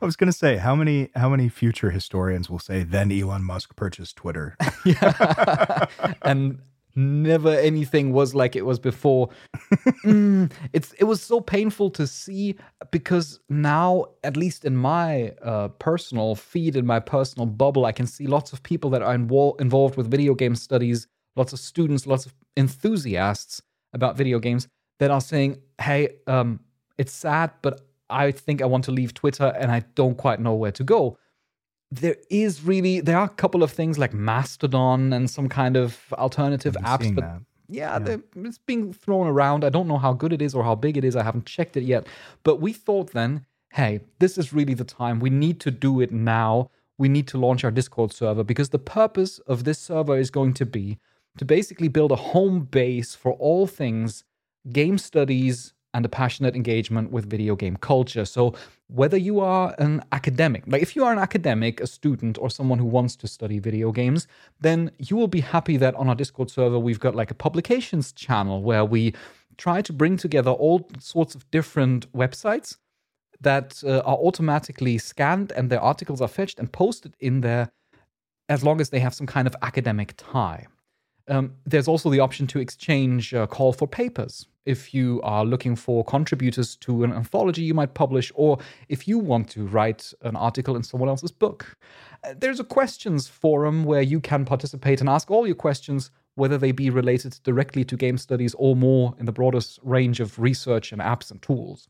I 0.00 0.04
was 0.04 0.16
going 0.16 0.30
to 0.30 0.36
say 0.36 0.56
how 0.56 0.74
many 0.74 1.10
how 1.14 1.28
many 1.28 1.48
future 1.48 1.90
historians 1.90 2.48
will 2.50 2.58
say 2.58 2.82
then 2.82 3.10
Elon 3.12 3.42
Musk 3.44 3.76
purchased 3.76 4.16
Twitter. 4.16 4.56
Yeah. 4.84 5.86
and 6.22 6.58
never 6.94 7.50
anything 7.50 8.12
was 8.12 8.34
like 8.34 8.56
it 8.56 8.64
was 8.64 8.78
before. 8.78 9.30
Mm, 10.04 10.52
it's 10.72 10.92
it 10.92 11.04
was 11.04 11.20
so 11.20 11.40
painful 11.40 11.90
to 11.90 12.06
see 12.06 12.54
because 12.92 13.40
now, 13.48 14.06
at 14.22 14.36
least 14.36 14.64
in 14.64 14.76
my 14.76 15.32
uh, 15.42 15.68
personal 15.80 16.36
feed, 16.36 16.76
in 16.76 16.86
my 16.86 17.00
personal 17.00 17.46
bubble, 17.46 17.84
I 17.84 17.90
can 17.92 18.06
see 18.06 18.28
lots 18.28 18.52
of 18.52 18.62
people 18.62 18.88
that 18.90 19.02
are 19.02 19.16
invol- 19.16 19.60
involved 19.60 19.96
with 19.96 20.08
video 20.08 20.34
game 20.34 20.54
studies, 20.54 21.08
lots 21.34 21.52
of 21.52 21.58
students, 21.58 22.06
lots 22.06 22.24
of 22.24 22.34
enthusiasts 22.56 23.60
about 23.92 24.16
video 24.16 24.38
games 24.38 24.68
that 25.00 25.10
are 25.10 25.20
saying, 25.20 25.58
"Hey, 25.80 26.10
um, 26.28 26.60
it's 26.98 27.12
sad, 27.12 27.50
but 27.62 27.80
I 28.10 28.30
think 28.32 28.62
I 28.62 28.66
want 28.66 28.84
to 28.84 28.92
leave 28.92 29.14
Twitter 29.14 29.52
and 29.58 29.70
I 29.70 29.80
don't 29.94 30.16
quite 30.16 30.40
know 30.40 30.54
where 30.54 30.72
to 30.72 30.84
go." 30.84 31.18
there 31.92 32.16
is 32.30 32.64
really 32.64 33.00
there 33.00 33.16
are 33.16 33.26
a 33.26 33.28
couple 33.28 33.62
of 33.62 33.70
things 33.70 33.96
like 33.96 34.12
Mastodon 34.12 35.12
and 35.12 35.30
some 35.30 35.48
kind 35.48 35.76
of 35.76 36.12
alternative 36.14 36.74
apps, 36.82 37.14
but 37.14 37.20
that. 37.20 37.40
yeah, 37.68 37.98
they're- 38.00 38.22
it's 38.38 38.58
being 38.58 38.92
thrown 38.92 39.28
around. 39.28 39.64
I 39.64 39.68
don't 39.68 39.86
know 39.86 39.98
how 39.98 40.12
good 40.12 40.32
it 40.32 40.42
is 40.42 40.52
or 40.52 40.64
how 40.64 40.74
big 40.74 40.96
it 40.96 41.04
is. 41.04 41.14
I 41.14 41.22
haven't 41.22 41.46
checked 41.46 41.76
it 41.76 41.84
yet. 41.84 42.08
But 42.42 42.60
we 42.60 42.72
thought 42.72 43.12
then, 43.12 43.46
hey, 43.70 44.00
this 44.18 44.36
is 44.36 44.52
really 44.52 44.74
the 44.74 44.84
time. 44.84 45.20
We 45.20 45.30
need 45.30 45.60
to 45.60 45.70
do 45.70 46.00
it 46.00 46.10
now. 46.10 46.70
We 46.98 47.08
need 47.08 47.28
to 47.28 47.38
launch 47.38 47.62
our 47.62 47.70
Discord 47.70 48.12
server 48.12 48.42
because 48.42 48.70
the 48.70 48.80
purpose 48.80 49.38
of 49.46 49.62
this 49.62 49.78
server 49.78 50.18
is 50.18 50.30
going 50.30 50.54
to 50.54 50.66
be 50.66 50.98
to 51.38 51.44
basically 51.44 51.88
build 51.88 52.10
a 52.10 52.16
home 52.16 52.64
base 52.64 53.14
for 53.14 53.32
all 53.34 53.68
things 53.68 54.24
game 54.72 54.98
studies 54.98 55.72
and 55.96 56.04
a 56.04 56.10
passionate 56.10 56.54
engagement 56.54 57.10
with 57.10 57.28
video 57.28 57.56
game 57.56 57.76
culture. 57.76 58.26
So, 58.26 58.54
whether 58.88 59.16
you 59.16 59.40
are 59.40 59.74
an 59.78 60.04
academic, 60.12 60.62
like 60.66 60.82
if 60.82 60.94
you 60.94 61.02
are 61.04 61.12
an 61.12 61.18
academic, 61.18 61.80
a 61.80 61.86
student, 61.86 62.36
or 62.38 62.50
someone 62.50 62.78
who 62.78 62.84
wants 62.84 63.16
to 63.16 63.26
study 63.26 63.58
video 63.58 63.90
games, 63.92 64.28
then 64.60 64.90
you 64.98 65.16
will 65.16 65.26
be 65.26 65.40
happy 65.40 65.78
that 65.78 65.94
on 65.94 66.10
our 66.10 66.14
Discord 66.14 66.50
server, 66.50 66.78
we've 66.78 67.00
got 67.00 67.14
like 67.14 67.30
a 67.30 67.34
publications 67.34 68.12
channel 68.12 68.62
where 68.62 68.84
we 68.84 69.14
try 69.56 69.80
to 69.80 69.92
bring 69.92 70.18
together 70.18 70.50
all 70.50 70.86
sorts 71.00 71.34
of 71.34 71.50
different 71.50 72.12
websites 72.12 72.76
that 73.40 73.82
uh, 73.82 74.02
are 74.10 74.18
automatically 74.18 74.98
scanned 74.98 75.50
and 75.52 75.70
their 75.70 75.80
articles 75.80 76.20
are 76.20 76.28
fetched 76.28 76.58
and 76.58 76.70
posted 76.72 77.16
in 77.20 77.40
there 77.40 77.70
as 78.50 78.62
long 78.62 78.82
as 78.82 78.90
they 78.90 79.00
have 79.00 79.14
some 79.14 79.26
kind 79.26 79.46
of 79.46 79.56
academic 79.62 80.12
tie. 80.18 80.66
Um, 81.26 81.54
there's 81.64 81.88
also 81.88 82.10
the 82.10 82.20
option 82.20 82.46
to 82.48 82.58
exchange 82.58 83.32
uh, 83.32 83.46
call 83.46 83.72
for 83.72 83.88
papers 83.88 84.46
if 84.66 84.92
you 84.92 85.20
are 85.22 85.44
looking 85.44 85.76
for 85.76 86.04
contributors 86.04 86.76
to 86.76 87.04
an 87.04 87.12
anthology 87.12 87.62
you 87.62 87.74
might 87.74 87.94
publish, 87.94 88.30
or 88.34 88.58
if 88.88 89.08
you 89.08 89.18
want 89.18 89.48
to 89.50 89.66
write 89.66 90.12
an 90.22 90.36
article 90.36 90.76
in 90.76 90.82
someone 90.82 91.08
else's 91.08 91.30
book. 91.30 91.76
Uh, 92.24 92.34
there's 92.38 92.60
a 92.60 92.64
questions 92.64 93.28
forum 93.28 93.84
where 93.84 94.02
you 94.02 94.20
can 94.20 94.44
participate 94.44 95.00
and 95.00 95.08
ask 95.08 95.30
all 95.30 95.46
your 95.46 95.56
questions, 95.56 96.10
whether 96.34 96.58
they 96.58 96.72
be 96.72 96.90
related 96.90 97.38
directly 97.44 97.84
to 97.84 97.96
game 97.96 98.18
studies 98.18 98.54
or 98.58 98.76
more 98.76 99.14
in 99.18 99.24
the 99.24 99.32
broadest 99.32 99.78
range 99.82 100.20
of 100.20 100.38
research 100.38 100.92
and 100.92 101.00
apps 101.00 101.30
and 101.30 101.40
tools. 101.40 101.88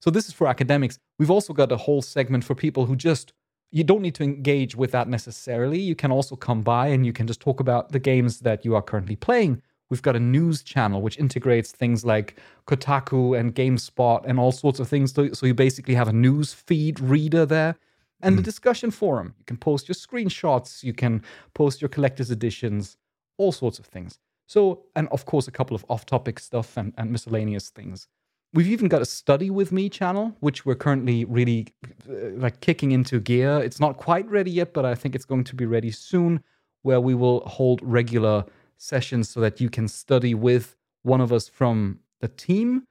So 0.00 0.10
this 0.10 0.28
is 0.28 0.34
for 0.34 0.48
academics. 0.48 0.98
We've 1.18 1.30
also 1.30 1.52
got 1.52 1.72
a 1.72 1.76
whole 1.76 2.02
segment 2.02 2.44
for 2.44 2.54
people 2.54 2.86
who 2.86 2.96
just 2.96 3.32
you 3.72 3.82
don't 3.82 4.02
need 4.02 4.14
to 4.16 4.22
engage 4.22 4.76
with 4.76 4.92
that 4.92 5.08
necessarily. 5.08 5.80
You 5.80 5.94
can 5.94 6.12
also 6.12 6.36
come 6.36 6.60
by 6.60 6.88
and 6.88 7.06
you 7.06 7.12
can 7.12 7.26
just 7.26 7.40
talk 7.40 7.58
about 7.58 7.90
the 7.90 7.98
games 7.98 8.40
that 8.40 8.64
you 8.64 8.74
are 8.74 8.82
currently 8.82 9.16
playing. 9.16 9.62
We've 9.92 10.00
got 10.00 10.16
a 10.16 10.20
news 10.20 10.62
channel 10.62 11.02
which 11.02 11.18
integrates 11.18 11.70
things 11.70 12.02
like 12.02 12.40
Kotaku 12.66 13.38
and 13.38 13.54
GameSpot 13.54 14.24
and 14.24 14.40
all 14.40 14.50
sorts 14.50 14.80
of 14.80 14.88
things. 14.88 15.12
So, 15.12 15.44
you 15.44 15.52
basically 15.52 15.94
have 15.94 16.08
a 16.08 16.14
news 16.14 16.54
feed 16.54 16.98
reader 16.98 17.44
there 17.44 17.76
and 18.22 18.38
a 18.38 18.42
discussion 18.42 18.90
forum. 18.90 19.34
You 19.38 19.44
can 19.44 19.58
post 19.58 19.88
your 19.88 19.94
screenshots, 19.94 20.82
you 20.82 20.94
can 20.94 21.22
post 21.52 21.82
your 21.82 21.90
collector's 21.90 22.30
editions, 22.30 22.96
all 23.36 23.52
sorts 23.52 23.78
of 23.78 23.84
things. 23.84 24.18
So, 24.46 24.84
and 24.96 25.08
of 25.08 25.26
course, 25.26 25.46
a 25.46 25.50
couple 25.50 25.74
of 25.74 25.84
off 25.90 26.06
topic 26.06 26.38
stuff 26.38 26.78
and, 26.78 26.94
and 26.96 27.12
miscellaneous 27.12 27.68
things. 27.68 28.08
We've 28.54 28.68
even 28.68 28.88
got 28.88 29.02
a 29.02 29.06
study 29.06 29.50
with 29.50 29.72
me 29.72 29.90
channel, 29.90 30.34
which 30.40 30.64
we're 30.64 30.74
currently 30.74 31.26
really 31.26 31.66
uh, 32.08 32.30
like 32.36 32.62
kicking 32.62 32.92
into 32.92 33.20
gear. 33.20 33.58
It's 33.58 33.78
not 33.78 33.98
quite 33.98 34.26
ready 34.30 34.52
yet, 34.52 34.72
but 34.72 34.86
I 34.86 34.94
think 34.94 35.14
it's 35.14 35.26
going 35.26 35.44
to 35.44 35.54
be 35.54 35.66
ready 35.66 35.90
soon, 35.90 36.42
where 36.80 37.02
we 37.02 37.14
will 37.14 37.40
hold 37.40 37.80
regular 37.82 38.46
sessions 38.82 39.28
so 39.28 39.40
that 39.40 39.60
you 39.60 39.70
can 39.70 39.86
study 39.86 40.34
with 40.34 40.76
one 41.02 41.20
of 41.20 41.32
us 41.32 41.48
from 41.48 42.00
the 42.20 42.28
team. 42.28 42.84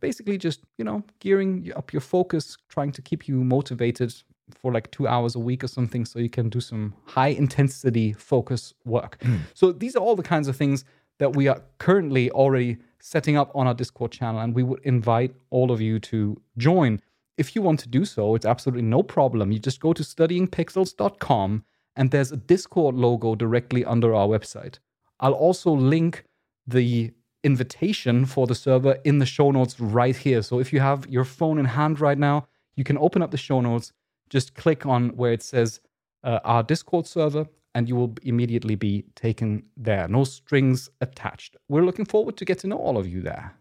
Basically, 0.00 0.38
just 0.38 0.60
you 0.78 0.84
know, 0.84 1.02
gearing 1.20 1.72
up 1.74 1.92
your 1.92 2.00
focus, 2.00 2.56
trying 2.68 2.92
to 2.92 3.02
keep 3.02 3.26
you 3.26 3.42
motivated 3.42 4.14
for 4.50 4.72
like 4.72 4.90
two 4.90 5.08
hours 5.08 5.34
a 5.34 5.38
week 5.38 5.64
or 5.64 5.68
something, 5.68 6.04
so 6.04 6.18
you 6.18 6.28
can 6.28 6.48
do 6.48 6.60
some 6.60 6.94
high 7.06 7.28
intensity 7.28 8.12
focus 8.12 8.74
work. 8.84 9.16
Hmm. 9.22 9.36
So 9.54 9.72
these 9.72 9.96
are 9.96 10.00
all 10.00 10.16
the 10.16 10.22
kinds 10.22 10.48
of 10.48 10.56
things 10.56 10.84
that 11.18 11.34
we 11.34 11.48
are 11.48 11.62
currently 11.78 12.30
already 12.30 12.76
setting 13.00 13.36
up 13.36 13.50
on 13.54 13.66
our 13.66 13.74
Discord 13.74 14.12
channel, 14.12 14.40
and 14.40 14.54
we 14.54 14.62
would 14.62 14.80
invite 14.82 15.34
all 15.50 15.70
of 15.70 15.80
you 15.80 15.98
to 16.00 16.40
join. 16.58 17.00
If 17.38 17.56
you 17.56 17.62
want 17.62 17.80
to 17.80 17.88
do 17.88 18.04
so, 18.04 18.34
it's 18.34 18.46
absolutely 18.46 18.82
no 18.82 19.02
problem. 19.02 19.52
You 19.52 19.58
just 19.58 19.80
go 19.80 19.92
to 19.92 20.02
studyingpixels.com, 20.02 21.64
and 21.96 22.10
there's 22.10 22.32
a 22.32 22.36
Discord 22.36 22.94
logo 22.94 23.34
directly 23.34 23.84
under 23.84 24.14
our 24.14 24.28
website. 24.28 24.78
I'll 25.20 25.32
also 25.32 25.70
link 25.70 26.24
the 26.66 27.12
invitation 27.42 28.24
for 28.24 28.46
the 28.46 28.54
server 28.54 28.98
in 29.04 29.18
the 29.18 29.26
show 29.26 29.50
notes 29.50 29.78
right 29.78 30.16
here. 30.16 30.42
So 30.42 30.58
if 30.60 30.72
you 30.72 30.80
have 30.80 31.06
your 31.08 31.24
phone 31.24 31.58
in 31.58 31.66
hand 31.66 32.00
right 32.00 32.18
now, 32.18 32.46
you 32.74 32.84
can 32.84 32.98
open 32.98 33.22
up 33.22 33.30
the 33.30 33.36
show 33.36 33.60
notes, 33.60 33.92
just 34.30 34.54
click 34.54 34.86
on 34.86 35.10
where 35.10 35.32
it 35.32 35.42
says 35.42 35.80
uh, 36.24 36.40
our 36.44 36.62
Discord 36.62 37.06
server, 37.06 37.46
and 37.74 37.88
you 37.88 37.96
will 37.96 38.14
immediately 38.22 38.74
be 38.74 39.04
taken 39.14 39.64
there. 39.76 40.08
No 40.08 40.24
strings 40.24 40.88
attached. 41.00 41.56
We're 41.68 41.84
looking 41.84 42.04
forward 42.04 42.36
to 42.38 42.44
get 42.44 42.58
to 42.60 42.66
know 42.66 42.76
all 42.76 42.96
of 42.96 43.06
you 43.06 43.20
there. 43.20 43.54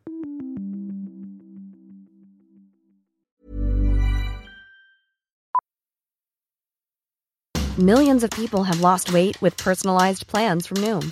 Millions 7.80 8.24
of 8.24 8.30
people 8.30 8.64
have 8.64 8.82
lost 8.82 9.12
weight 9.12 9.42
with 9.42 9.58
personalized 9.58 10.28
plans 10.28 10.68
from 10.68 10.78
Noom, 10.78 11.12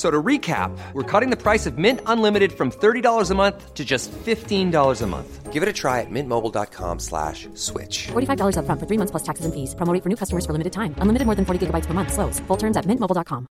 F- 0.00 0.06
So 0.06 0.10
to 0.10 0.22
recap, 0.22 0.70
we're 0.94 1.02
cutting 1.02 1.30
the 1.30 1.36
price 1.36 1.66
of 1.66 1.76
Mint 1.76 2.00
Unlimited 2.06 2.52
from 2.52 2.70
$30 2.70 3.30
a 3.30 3.34
month 3.34 3.74
to 3.74 3.84
just 3.84 4.10
$15 4.12 5.02
a 5.02 5.06
month. 5.06 5.52
Give 5.52 5.62
it 5.62 5.68
a 5.68 5.72
try 5.72 6.00
at 6.00 6.10
mintmobile.com 6.10 6.98
slash 7.00 7.48
switch. 7.54 8.08
$45 8.12 8.56
upfront 8.56 8.80
for 8.80 8.86
three 8.86 8.96
months 8.96 9.10
plus 9.10 9.22
taxes 9.22 9.44
and 9.44 9.52
fees. 9.52 9.74
Promo 9.74 9.92
for 10.02 10.08
new 10.08 10.16
customers 10.16 10.46
for 10.46 10.52
limited 10.52 10.72
time. 10.72 10.94
Unlimited 11.02 11.26
more 11.26 11.34
than 11.34 11.44
40 11.44 11.66
gigabytes 11.66 11.86
per 11.86 11.92
month. 11.92 12.12
Slows. 12.14 12.40
Full 12.48 12.56
terms 12.56 12.76
at 12.78 12.86
mintmobile.com. 12.86 13.46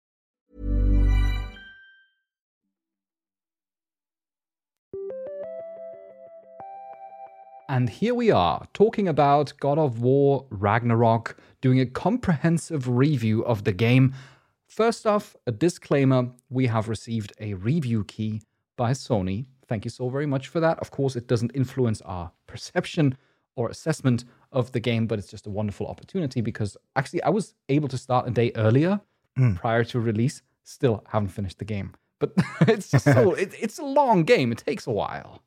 And 7.68 7.90
here 7.90 8.14
we 8.14 8.30
are, 8.30 8.68
talking 8.74 9.08
about 9.08 9.52
God 9.58 9.78
of 9.78 10.00
War 10.00 10.46
Ragnarok, 10.50 11.36
doing 11.60 11.80
a 11.80 11.86
comprehensive 11.86 12.88
review 12.88 13.44
of 13.44 13.64
the 13.64 13.72
game. 13.72 14.14
First 14.76 15.06
off, 15.06 15.34
a 15.46 15.52
disclaimer 15.52 16.28
we 16.50 16.66
have 16.66 16.86
received 16.86 17.32
a 17.40 17.54
review 17.54 18.04
key 18.04 18.42
by 18.76 18.90
Sony. 18.90 19.46
Thank 19.68 19.86
you 19.86 19.90
so 19.90 20.10
very 20.10 20.26
much 20.26 20.48
for 20.48 20.60
that. 20.60 20.78
Of 20.80 20.90
course, 20.90 21.16
it 21.16 21.26
doesn't 21.26 21.52
influence 21.54 22.02
our 22.02 22.30
perception 22.46 23.16
or 23.56 23.70
assessment 23.70 24.26
of 24.52 24.72
the 24.72 24.80
game, 24.80 25.06
but 25.06 25.18
it's 25.18 25.30
just 25.30 25.46
a 25.46 25.50
wonderful 25.50 25.86
opportunity 25.86 26.42
because 26.42 26.76
actually, 26.94 27.22
I 27.22 27.30
was 27.30 27.54
able 27.70 27.88
to 27.88 27.96
start 27.96 28.28
a 28.28 28.30
day 28.30 28.52
earlier 28.54 29.00
prior 29.54 29.82
to 29.84 29.98
release. 29.98 30.42
Still 30.64 31.02
haven't 31.08 31.28
finished 31.28 31.58
the 31.58 31.64
game. 31.64 31.94
But 32.18 32.34
it's 32.68 32.90
just 32.90 33.04
so, 33.14 33.32
it, 33.32 33.54
it's 33.58 33.78
a 33.78 33.84
long 33.84 34.24
game. 34.24 34.52
It 34.52 34.58
takes 34.58 34.86
a 34.86 34.92
while. 34.92 35.40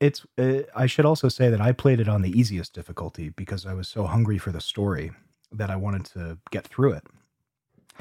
It's. 0.00 0.24
Uh, 0.38 0.62
I 0.74 0.86
should 0.86 1.04
also 1.04 1.28
say 1.28 1.50
that 1.50 1.60
I 1.60 1.72
played 1.72 2.00
it 2.00 2.08
on 2.08 2.22
the 2.22 2.30
easiest 2.30 2.72
difficulty 2.72 3.28
because 3.28 3.66
I 3.66 3.74
was 3.74 3.86
so 3.86 4.06
hungry 4.06 4.38
for 4.38 4.50
the 4.50 4.62
story 4.62 5.10
that 5.52 5.70
I 5.70 5.76
wanted 5.76 6.06
to 6.14 6.38
get 6.50 6.66
through 6.66 6.94
it. 6.94 7.06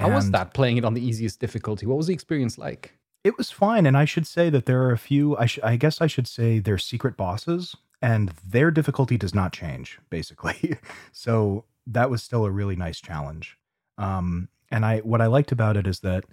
How 0.01 0.15
was 0.15 0.31
that 0.31 0.53
playing 0.53 0.77
it 0.77 0.85
on 0.85 0.93
the 0.93 1.05
easiest 1.05 1.39
difficulty? 1.39 1.85
What 1.85 1.97
was 1.97 2.07
the 2.07 2.13
experience 2.13 2.57
like? 2.57 2.97
It 3.23 3.37
was 3.37 3.51
fine, 3.51 3.85
and 3.85 3.95
I 3.95 4.05
should 4.05 4.25
say 4.25 4.49
that 4.49 4.65
there 4.65 4.81
are 4.83 4.91
a 4.91 4.97
few. 4.97 5.37
I, 5.37 5.45
sh- 5.45 5.59
I 5.63 5.75
guess 5.75 6.01
I 6.01 6.07
should 6.07 6.27
say 6.27 6.59
they're 6.59 6.77
secret 6.77 7.15
bosses, 7.15 7.75
and 8.01 8.29
their 8.45 8.71
difficulty 8.71 9.17
does 9.17 9.35
not 9.35 9.53
change 9.53 9.99
basically. 10.09 10.77
so 11.11 11.65
that 11.85 12.09
was 12.09 12.23
still 12.23 12.45
a 12.45 12.51
really 12.51 12.75
nice 12.75 12.99
challenge. 12.99 13.57
Um, 13.97 14.49
and 14.71 14.85
I 14.85 14.99
what 14.99 15.21
I 15.21 15.27
liked 15.27 15.51
about 15.51 15.77
it 15.77 15.85
is 15.85 15.99
that 15.99 16.25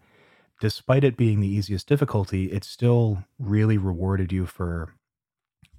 despite 0.60 1.04
it 1.04 1.16
being 1.16 1.40
the 1.40 1.48
easiest 1.48 1.86
difficulty, 1.86 2.46
it 2.46 2.64
still 2.64 3.24
really 3.38 3.78
rewarded 3.78 4.32
you 4.32 4.46
for 4.46 4.94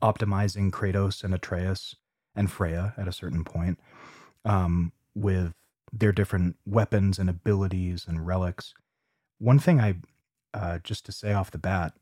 optimizing 0.01 0.72
Kratos 0.72 1.24
and 1.24 1.34
Atreus 1.34 1.96
and 2.36 2.51
Freya 2.51 2.93
at 2.98 3.08
a 3.08 3.13
certain 3.13 3.43
point 3.43 3.79
um, 4.46 4.91
with 5.13 5.53
their 5.91 6.12
different 6.12 6.55
weapons 6.65 7.19
and 7.19 7.29
abilities 7.29 8.05
and 8.08 8.25
relics. 8.25 8.74
One 9.38 9.60
thing 9.60 9.79
I 9.79 9.96
uh, 10.53 10.79
just 10.84 11.05
to 11.05 11.12
say 11.12 11.34
off 11.34 11.51
the 11.51 11.58
bat, 11.58 11.93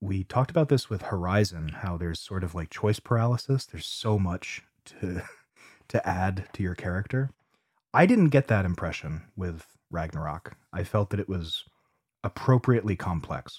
we 0.00 0.24
talked 0.24 0.50
about 0.50 0.68
this 0.68 0.88
with 0.88 1.02
Horizon, 1.02 1.68
how 1.80 1.96
there's 1.96 2.20
sort 2.20 2.44
of 2.44 2.54
like 2.54 2.70
choice 2.70 3.00
paralysis. 3.00 3.66
There's 3.66 3.86
so 3.86 4.18
much 4.18 4.62
to 4.86 5.22
to 5.88 6.08
add 6.08 6.48
to 6.52 6.62
your 6.62 6.74
character. 6.74 7.30
I 7.94 8.06
didn't 8.06 8.28
get 8.28 8.48
that 8.48 8.64
impression 8.64 9.22
with 9.36 9.64
Ragnarok. 9.90 10.56
I 10.72 10.84
felt 10.84 11.10
that 11.10 11.20
it 11.20 11.28
was 11.28 11.64
appropriately 12.22 12.96
complex. 12.96 13.58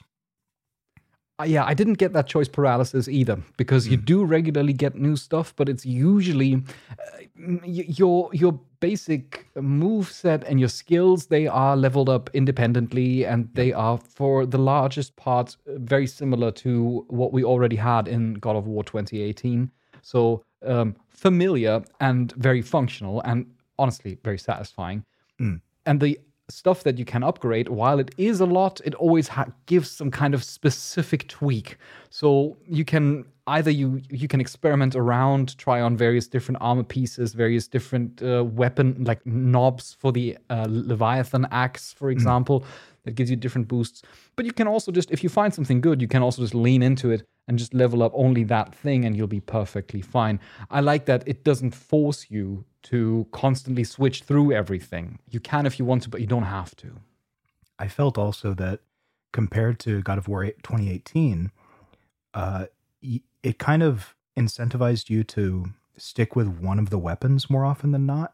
Uh, 1.39 1.43
yeah, 1.43 1.63
I 1.63 1.76
didn't 1.76 1.95
get 1.95 2.13
that 2.13 2.26
choice 2.26 2.47
paralysis 2.47 3.08
either 3.08 3.38
because 3.58 3.88
you 3.88 3.95
do 3.95 4.26
regularly 4.26 4.73
get 4.73 4.95
new 4.95 5.15
stuff, 5.15 5.54
but 5.56 5.69
it's 5.69 5.86
usually 5.86 6.63
uh, 6.89 7.56
your 7.63 8.30
your 8.34 8.60
basic 8.80 9.47
move 9.56 10.10
set 10.12 10.43
and 10.45 10.60
your 10.60 10.69
skills 10.69 11.28
they 11.28 11.47
are 11.47 11.76
leveled 11.76 12.10
up 12.10 12.30
independently 12.34 13.26
and 13.26 13.50
they 13.54 13.71
are 13.73 13.97
for 13.97 14.45
the 14.45 14.58
largest 14.58 15.15
part 15.15 15.56
uh, 15.67 15.73
very 15.78 16.08
similar 16.08 16.52
to 16.52 17.06
what 17.10 17.34
we 17.34 17.43
already 17.43 17.76
had 17.76 18.08
in 18.08 18.36
God 18.36 18.56
of 18.56 18.65
War 18.65 18.84
2018. 18.84 19.69
So 20.02 20.43
um, 20.65 20.95
familiar 21.10 21.84
and 22.00 22.32
very 22.34 22.63
functional 22.63 23.21
and 23.21 23.45
honestly 23.78 24.17
very 24.23 24.39
satisfying. 24.39 25.04
And 25.86 26.00
the 26.02 26.19
stuff 26.50 26.84
that 26.84 26.98
you 26.98 27.06
can 27.06 27.24
upgrade, 27.24 27.68
while 27.68 28.00
it 28.00 28.14
is 28.18 28.40
a 28.40 28.46
lot, 28.46 28.80
it 28.86 28.96
always 28.96 29.28
ha- 29.28 29.48
gives 29.66 29.92
some 29.92 30.10
kind 30.10 30.34
of 30.34 30.44
specific 30.44 31.28
tweak. 31.28 31.78
So 32.10 32.58
you 32.68 32.86
can 32.86 33.26
either 33.48 33.72
you 33.72 34.02
you 34.10 34.28
can 34.28 34.40
experiment 34.40 34.96
around, 34.96 35.58
try 35.58 35.82
on 35.82 35.98
various 35.98 36.28
different 36.28 36.60
armor 36.62 36.84
pieces, 36.84 37.34
various 37.34 37.68
different 37.68 38.22
uh, 38.22 38.44
weapon 38.46 39.04
like 39.04 39.26
knobs 39.26 39.96
for 40.00 40.12
the 40.12 40.38
uh, 40.50 40.68
Leviathan 40.70 41.48
axe, 41.52 41.94
for 41.94 42.10
example, 42.12 42.66
that 43.08 43.15
gives 43.15 43.30
you 43.30 43.36
different 43.36 43.67
boosts. 43.67 44.04
But 44.36 44.46
you 44.46 44.54
can 44.54 44.67
also 44.67 44.91
just 44.91 45.10
if 45.12 45.24
you 45.24 45.30
find 45.30 45.54
something 45.54 45.82
good, 45.82 46.02
you 46.02 46.08
can 46.08 46.22
also 46.22 46.41
just 46.41 46.54
lean 46.54 46.84
into 46.84 47.10
it 47.10 47.24
and 47.48 47.58
just 47.58 47.74
level 47.74 48.04
up 48.04 48.12
only 48.13 48.43
that 48.43 48.76
thing, 48.76 49.06
and 49.06 49.15
you'll 49.15 49.28
be 49.28 49.39
perfectly 49.39 50.02
fine. 50.02 50.39
I 50.70 50.82
like 50.82 51.06
that 51.06 51.24
it 51.26 51.43
doesn't 51.43 51.72
force 51.72 52.30
you 52.30 52.65
to 52.84 53.28
constantly 53.32 53.84
switch 53.84 54.24
through 54.24 54.52
everything. 54.52 55.20
You 55.30 55.39
can 55.39 55.65
if 55.65 55.80
you 55.80 55.86
want 55.86 56.04
to, 56.04 56.10
but 56.10 56.22
you 56.22 56.28
don't 56.28 56.43
have 56.43 56.76
to. 56.78 57.00
I 57.80 57.88
felt 57.88 58.17
also 58.17 58.54
that 58.56 58.82
compared 59.32 59.80
to 59.80 60.02
God 60.02 60.17
of 60.17 60.28
War 60.28 60.46
2018, 60.46 61.52
uh, 62.34 62.65
it 63.02 63.58
kind 63.60 63.84
of 63.84 64.15
incentivized 64.38 65.10
you 65.10 65.24
to 65.24 65.67
stick 65.98 66.36
with 66.36 66.48
one 66.48 66.80
of 66.80 66.89
the 66.89 66.98
weapons 66.98 67.50
more 67.50 67.65
often 67.65 67.91
than 67.91 68.06
not. 68.06 68.34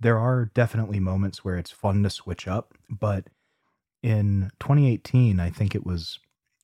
There 0.00 0.18
are 0.18 0.46
definitely 0.46 1.00
moments 1.00 1.44
where 1.44 1.56
it's 1.56 1.70
fun 1.70 2.02
to 2.02 2.10
switch 2.10 2.48
up, 2.48 2.74
but 2.90 3.28
in 4.02 4.50
2018, 4.60 5.38
I 5.40 5.50
think 5.50 5.74
it 5.74 5.86
was 5.86 6.18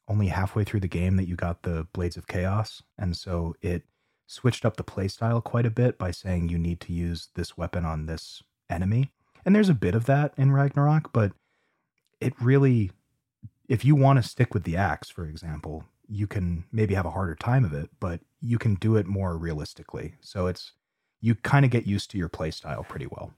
only 0.08 0.28
halfway 0.28 0.64
through 0.64 0.80
the 0.80 0.88
game 0.88 1.16
that 1.16 1.28
you 1.28 1.36
got 1.36 1.62
the 1.62 1.86
Blades 1.92 2.16
of 2.16 2.26
Chaos. 2.26 2.82
And 2.98 3.16
so 3.16 3.54
it 3.60 3.82
switched 4.26 4.64
up 4.64 4.76
the 4.76 4.84
playstyle 4.84 5.42
quite 5.42 5.66
a 5.66 5.70
bit 5.70 5.98
by 5.98 6.10
saying 6.10 6.48
you 6.48 6.58
need 6.58 6.80
to 6.80 6.92
use 6.92 7.28
this 7.34 7.56
weapon 7.56 7.84
on 7.84 8.06
this 8.06 8.42
enemy. 8.70 9.12
And 9.44 9.54
there's 9.54 9.68
a 9.68 9.74
bit 9.74 9.94
of 9.94 10.06
that 10.06 10.34
in 10.36 10.52
Ragnarok, 10.52 11.12
but 11.12 11.32
it 12.20 12.34
really 12.40 12.90
if 13.68 13.84
you 13.84 13.94
want 13.94 14.22
to 14.22 14.28
stick 14.28 14.54
with 14.54 14.64
the 14.64 14.76
axe 14.76 15.10
for 15.10 15.26
example 15.26 15.84
you 16.08 16.26
can 16.26 16.64
maybe 16.72 16.94
have 16.94 17.06
a 17.06 17.10
harder 17.10 17.34
time 17.34 17.64
of 17.64 17.72
it 17.72 17.90
but 18.00 18.20
you 18.40 18.58
can 18.58 18.74
do 18.76 18.96
it 18.96 19.06
more 19.06 19.36
realistically 19.36 20.14
so 20.20 20.46
it's 20.46 20.72
you 21.20 21.34
kind 21.34 21.64
of 21.64 21.70
get 21.70 21.86
used 21.86 22.10
to 22.10 22.18
your 22.18 22.28
playstyle 22.28 22.86
pretty 22.88 23.06
well 23.06 23.32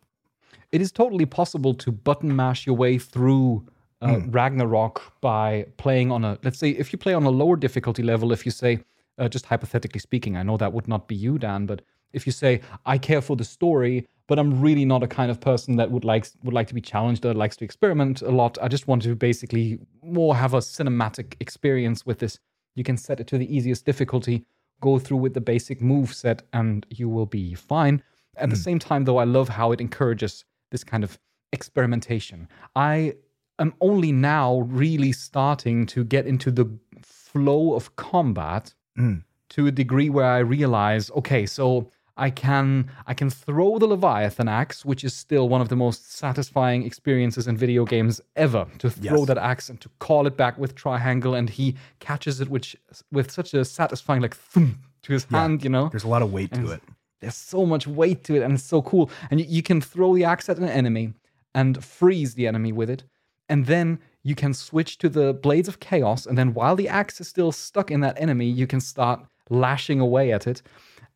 It 0.73 0.81
is 0.81 0.93
totally 0.93 1.27
possible 1.27 1.75
to 1.75 1.93
button 1.93 2.35
mash 2.35 2.67
your 2.67 2.77
way 2.77 2.99
through 2.99 3.67
uh, 4.01 4.21
Ragnarok 4.29 5.21
by 5.21 5.67
playing 5.77 6.11
on 6.11 6.25
a, 6.25 6.39
let's 6.43 6.59
say, 6.59 6.71
if 6.71 6.93
you 6.93 6.99
play 6.99 7.15
on 7.15 7.25
a 7.25 7.31
lower 7.31 7.57
difficulty 7.57 8.03
level, 8.03 8.33
if 8.33 8.45
you 8.45 8.53
say, 8.53 8.81
uh, 9.19 9.29
just 9.29 9.47
hypothetically 9.47 10.01
speaking, 10.01 10.37
I 10.37 10.43
know 10.43 10.57
that 10.57 10.73
would 10.73 10.89
not 10.89 11.09
be 11.09 11.15
you, 11.15 11.39
Dan, 11.39 11.67
but 11.67 11.83
if 12.13 12.27
you 12.27 12.33
say, 12.33 12.61
I 12.87 12.99
care 12.99 13.21
for 13.21 13.37
the 13.37 13.45
story, 13.45 14.09
but 14.27 14.39
I'm 14.39 14.61
really 14.61 14.85
not 14.85 15.03
a 15.03 15.09
kind 15.09 15.31
of 15.31 15.41
person 15.41 15.77
that 15.77 15.91
would 15.91 16.05
like 16.05 16.27
would 16.45 16.55
like 16.55 16.69
to 16.69 16.75
be 16.75 16.81
challenged 16.81 17.25
or 17.25 17.35
likes 17.35 17.57
to 17.59 17.65
experiment 17.65 18.23
a 18.23 18.31
lot. 18.31 18.59
I 18.63 18.69
just 18.69 18.89
want 18.89 19.03
to 19.03 19.15
basically 19.15 19.81
more 20.03 20.37
have 20.37 20.55
a 20.55 20.59
cinematic 20.59 21.35
experience 21.41 22.07
with 22.07 22.19
this. 22.21 22.39
You 22.75 22.85
can 22.85 22.97
set 22.97 23.21
it 23.21 23.27
to 23.29 23.39
the 23.39 23.55
easiest 23.55 23.85
difficulty, 23.85 24.45
go 24.81 24.99
through 24.99 25.19
with 25.19 25.35
the 25.35 25.41
basic 25.41 25.81
move 25.81 26.15
set, 26.15 26.43
and 26.53 26.87
you 26.91 27.09
will 27.09 27.27
be 27.27 27.55
fine. 27.55 28.03
At 28.37 28.51
the 28.51 28.57
same 28.57 28.79
time, 28.79 29.05
though, 29.05 29.19
I 29.19 29.25
love 29.25 29.49
how 29.49 29.73
it 29.73 29.81
encourages 29.81 30.45
this 30.71 30.85
kind 30.85 31.05
of 31.05 31.19
experimentation. 31.53 32.49
I 32.77 33.15
am 33.61 33.75
only 33.81 34.13
now 34.13 34.61
really 34.61 35.13
starting 35.13 35.87
to 35.87 36.05
get 36.05 36.27
into 36.27 36.51
the 36.51 36.67
flow 37.03 37.75
of 37.75 37.95
combat 37.97 38.75
hmm. 38.97 39.19
to 39.51 39.67
a 39.67 39.71
degree 39.71 40.11
where 40.11 40.27
I 40.27 40.39
realize, 40.39 41.11
okay, 41.13 41.47
so 41.47 41.91
I 42.17 42.31
can 42.31 42.91
I 43.07 43.15
can 43.15 43.31
throw 43.31 43.79
the 43.79 43.87
Leviathan 43.87 44.49
axe, 44.49 44.85
which 44.85 45.05
is 45.05 45.15
still 45.15 45.49
one 45.49 45.63
of 45.63 45.69
the 45.69 45.77
most 45.77 46.13
satisfying 46.13 46.85
experiences 46.85 47.49
in 47.49 47.57
video 47.57 47.85
games 47.85 48.21
ever. 48.37 48.67
To 48.79 48.91
throw 48.91 49.21
Yes. 49.21 49.27
that 49.29 49.39
axe 49.39 49.71
and 49.71 49.81
to 49.81 49.89
call 49.99 50.27
it 50.27 50.37
back 50.37 50.59
with 50.59 50.75
triangle, 50.75 51.35
and 51.35 51.49
he 51.49 51.77
catches 51.99 52.41
it 52.41 52.49
which 52.51 52.77
with 53.11 53.31
such 53.31 53.55
a 53.55 53.65
satisfying 53.65 54.21
like 54.21 54.35
thump 54.35 54.77
to 55.03 55.13
his 55.15 55.25
hand, 55.25 55.65
you 55.65 55.71
know. 55.71 55.89
there's 55.89 56.05
a 56.05 56.09
lot 56.09 56.23
of 56.23 56.31
weight 56.33 56.53
to 56.53 56.71
it 56.73 56.83
There's 57.21 57.37
so 57.37 57.65
much 57.65 57.87
weight 57.87 58.25
to 58.25 58.35
it, 58.37 58.43
and 58.43 58.55
it's 58.55 58.65
so 58.65 58.83
cool. 58.83 59.11
And 59.31 59.41
you, 59.41 59.47
you 59.49 59.63
can 59.63 59.81
throw 59.81 60.15
the 60.15 60.25
axe 60.25 60.49
at 60.49 60.59
an 60.59 60.69
enemy 60.69 61.15
and 61.55 61.83
freeze 61.83 62.35
the 62.35 62.47
enemy 62.47 62.73
with 62.73 62.91
it, 62.91 63.05
and 63.51 63.67
then 63.67 63.99
you 64.23 64.35
can 64.35 64.55
switch 64.55 64.97
to 64.99 65.09
the 65.09 65.35
blades 65.35 65.69
of 65.69 65.81
chaos. 65.81 66.25
And 66.25 66.39
then 66.39 66.55
while 66.55 66.77
the 66.77 66.89
axe 66.89 67.21
is 67.21 67.29
still 67.29 67.53
stuck 67.53 67.91
in 67.91 68.01
that 68.01 68.19
enemy, 68.19 68.47
you 68.47 68.67
can 68.67 68.81
start 68.81 69.21
lashing 69.51 70.01
away 70.01 70.33
at 70.33 70.47
it. 70.47 70.63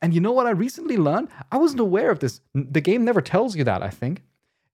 And 0.03 0.13
you 0.13 0.21
know 0.21 0.33
what 0.33 0.47
I 0.47 0.51
recently 0.51 0.97
learned? 0.97 1.29
I 1.53 1.57
wasn't 1.57 1.81
aware 1.81 2.11
of 2.11 2.19
this. 2.19 2.41
The 2.55 2.81
game 2.81 3.05
never 3.05 3.23
tells 3.23 3.57
you 3.57 3.65
that, 3.65 3.83
I 3.83 3.89
think. 3.89 4.23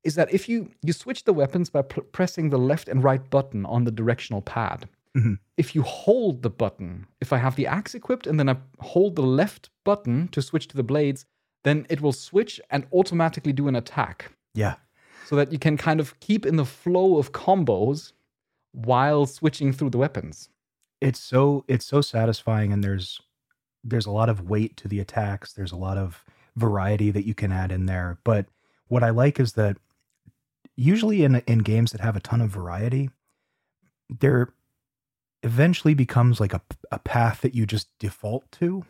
Is 0.03 0.15
that 0.15 0.33
if 0.33 0.49
you 0.49 0.71
you 0.83 0.95
switch 0.95 1.25
the 1.25 1.35
weapons 1.35 1.69
by 1.69 1.83
pr- 1.83 2.01
pressing 2.01 2.49
the 2.49 2.59
left 2.59 2.89
and 2.89 3.05
right 3.05 3.29
button 3.29 3.67
on 3.67 3.85
the 3.85 3.91
directional 3.91 4.41
pad. 4.41 4.89
Mm-hmm. 5.17 5.35
If 5.57 5.75
you 5.75 5.83
hold 5.83 6.43
the 6.43 6.51
button, 6.51 7.07
if 7.21 7.33
I 7.33 7.37
have 7.37 7.57
the 7.57 7.67
axe 7.67 7.95
equipped 7.95 8.27
and 8.27 8.39
then 8.39 8.49
I 8.49 8.57
hold 8.79 9.17
the 9.17 9.31
left 9.43 9.69
button 9.85 10.29
to 10.29 10.41
switch 10.41 10.69
to 10.69 10.77
the 10.77 10.83
blades, 10.93 11.27
then 11.65 11.87
it 11.91 12.01
will 12.01 12.13
switch 12.13 12.61
and 12.71 12.87
automatically 12.93 13.53
do 13.53 13.69
an 13.69 13.77
attack 13.77 14.33
Yeah. 14.55 14.77
So 15.31 15.37
that 15.37 15.53
you 15.53 15.61
can 15.61 15.77
kind 15.77 16.01
of 16.01 16.19
keep 16.19 16.45
in 16.45 16.57
the 16.57 16.65
flow 16.65 17.17
of 17.17 17.31
combos 17.31 18.11
while 18.73 19.27
switching 19.27 19.73
through 19.73 19.91
the 19.91 19.99
weapons. 19.99 20.49
it's 21.01 21.21
so 21.21 21.65
it's 21.69 21.87
so 21.87 22.01
satisfying 22.01 22.73
and 22.73 22.83
there's 22.83 23.21
there's 23.85 24.07
a 24.07 24.11
lot 24.11 24.29
of 24.29 24.51
weight 24.51 24.77
to 24.77 24.89
the 24.89 24.99
attacks. 24.99 25.53
There's 25.53 25.71
a 25.71 25.77
lot 25.77 25.97
of 25.97 26.25
variety 26.57 27.13
that 27.13 27.25
you 27.25 27.33
can 27.33 27.53
add 27.53 27.71
in 27.71 27.87
there. 27.87 28.19
But 28.25 28.47
what 28.89 29.05
i 29.05 29.11
like 29.11 29.39
is 29.39 29.53
that 29.53 29.77
usually 30.75 31.23
in 31.23 31.37
in 31.47 31.59
games 31.61 31.93
that 31.93 32.01
have 32.01 32.17
a 32.17 32.27
ton 32.29 32.41
of 32.41 32.51
variety 32.51 33.09
there 34.09 34.53
eventually 35.45 35.95
becomes 35.95 36.41
like 36.41 36.53
a, 36.53 36.61
a 36.91 36.99
path 36.99 37.41
that 37.43 37.55
you 37.55 37.67
just 37.67 37.87
default 38.01 38.51
to. 38.51 38.85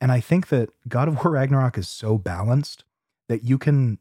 And 0.00 0.10
i 0.10 0.20
think 0.20 0.48
that 0.48 0.70
god 0.88 1.08
of 1.08 1.22
war 1.22 1.32
ragnarok 1.32 1.76
is 1.76 1.90
so 1.90 2.16
balanced 2.16 2.84
that 3.28 3.44
you 3.44 3.58
can 3.58 3.98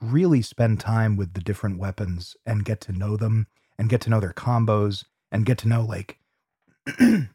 really 0.00 0.42
spend 0.42 0.80
time 0.80 1.16
with 1.16 1.34
the 1.34 1.40
different 1.40 1.78
weapons 1.78 2.36
and 2.46 2.64
get 2.64 2.80
to 2.82 2.92
know 2.92 3.16
them 3.16 3.46
and 3.78 3.88
get 3.88 4.00
to 4.02 4.10
know 4.10 4.20
their 4.20 4.32
combos 4.32 5.04
and 5.30 5.46
get 5.46 5.58
to 5.58 5.68
know 5.68 5.82
like 5.82 6.18
the 6.86 7.28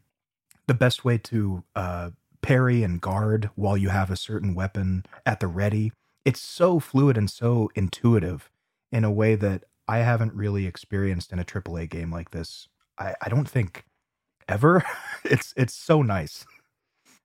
best 0.68 1.06
way 1.06 1.18
to 1.18 1.64
uh, 1.76 2.12
parry 2.42 2.84
and 2.84 3.02
guard 3.02 3.50
while 3.56 3.78
you 3.78 3.90
have 3.90 4.10
a 4.10 4.16
certain 4.16 4.54
weapon 4.56 5.06
at 5.26 5.40
the 5.40 5.48
ready. 5.48 5.92
It's 6.24 6.42
so 6.42 6.80
fluid 6.80 7.18
and 7.18 7.30
so 7.30 7.70
intuitive 7.76 8.50
in 8.92 9.04
a 9.04 9.12
way 9.12 9.36
that 9.36 9.64
I 9.88 10.00
haven't 10.00 10.34
really 10.34 10.66
experienced 10.66 11.32
in 11.32 11.40
a 11.40 11.46
AAA 11.46 11.90
game 11.90 12.12
like 12.12 12.32
this. 12.32 12.68
I, 12.98 13.14
I 13.22 13.30
don't 13.30 13.50
think 13.50 13.86
ever. 14.48 14.84
it's 15.24 15.54
it's 15.58 15.74
so 15.74 16.02
nice. 16.02 16.46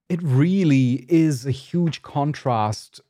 It 0.08 0.20
really 0.22 1.06
is 1.08 1.46
a 1.46 1.50
huge 1.50 2.02
contrast 2.02 3.00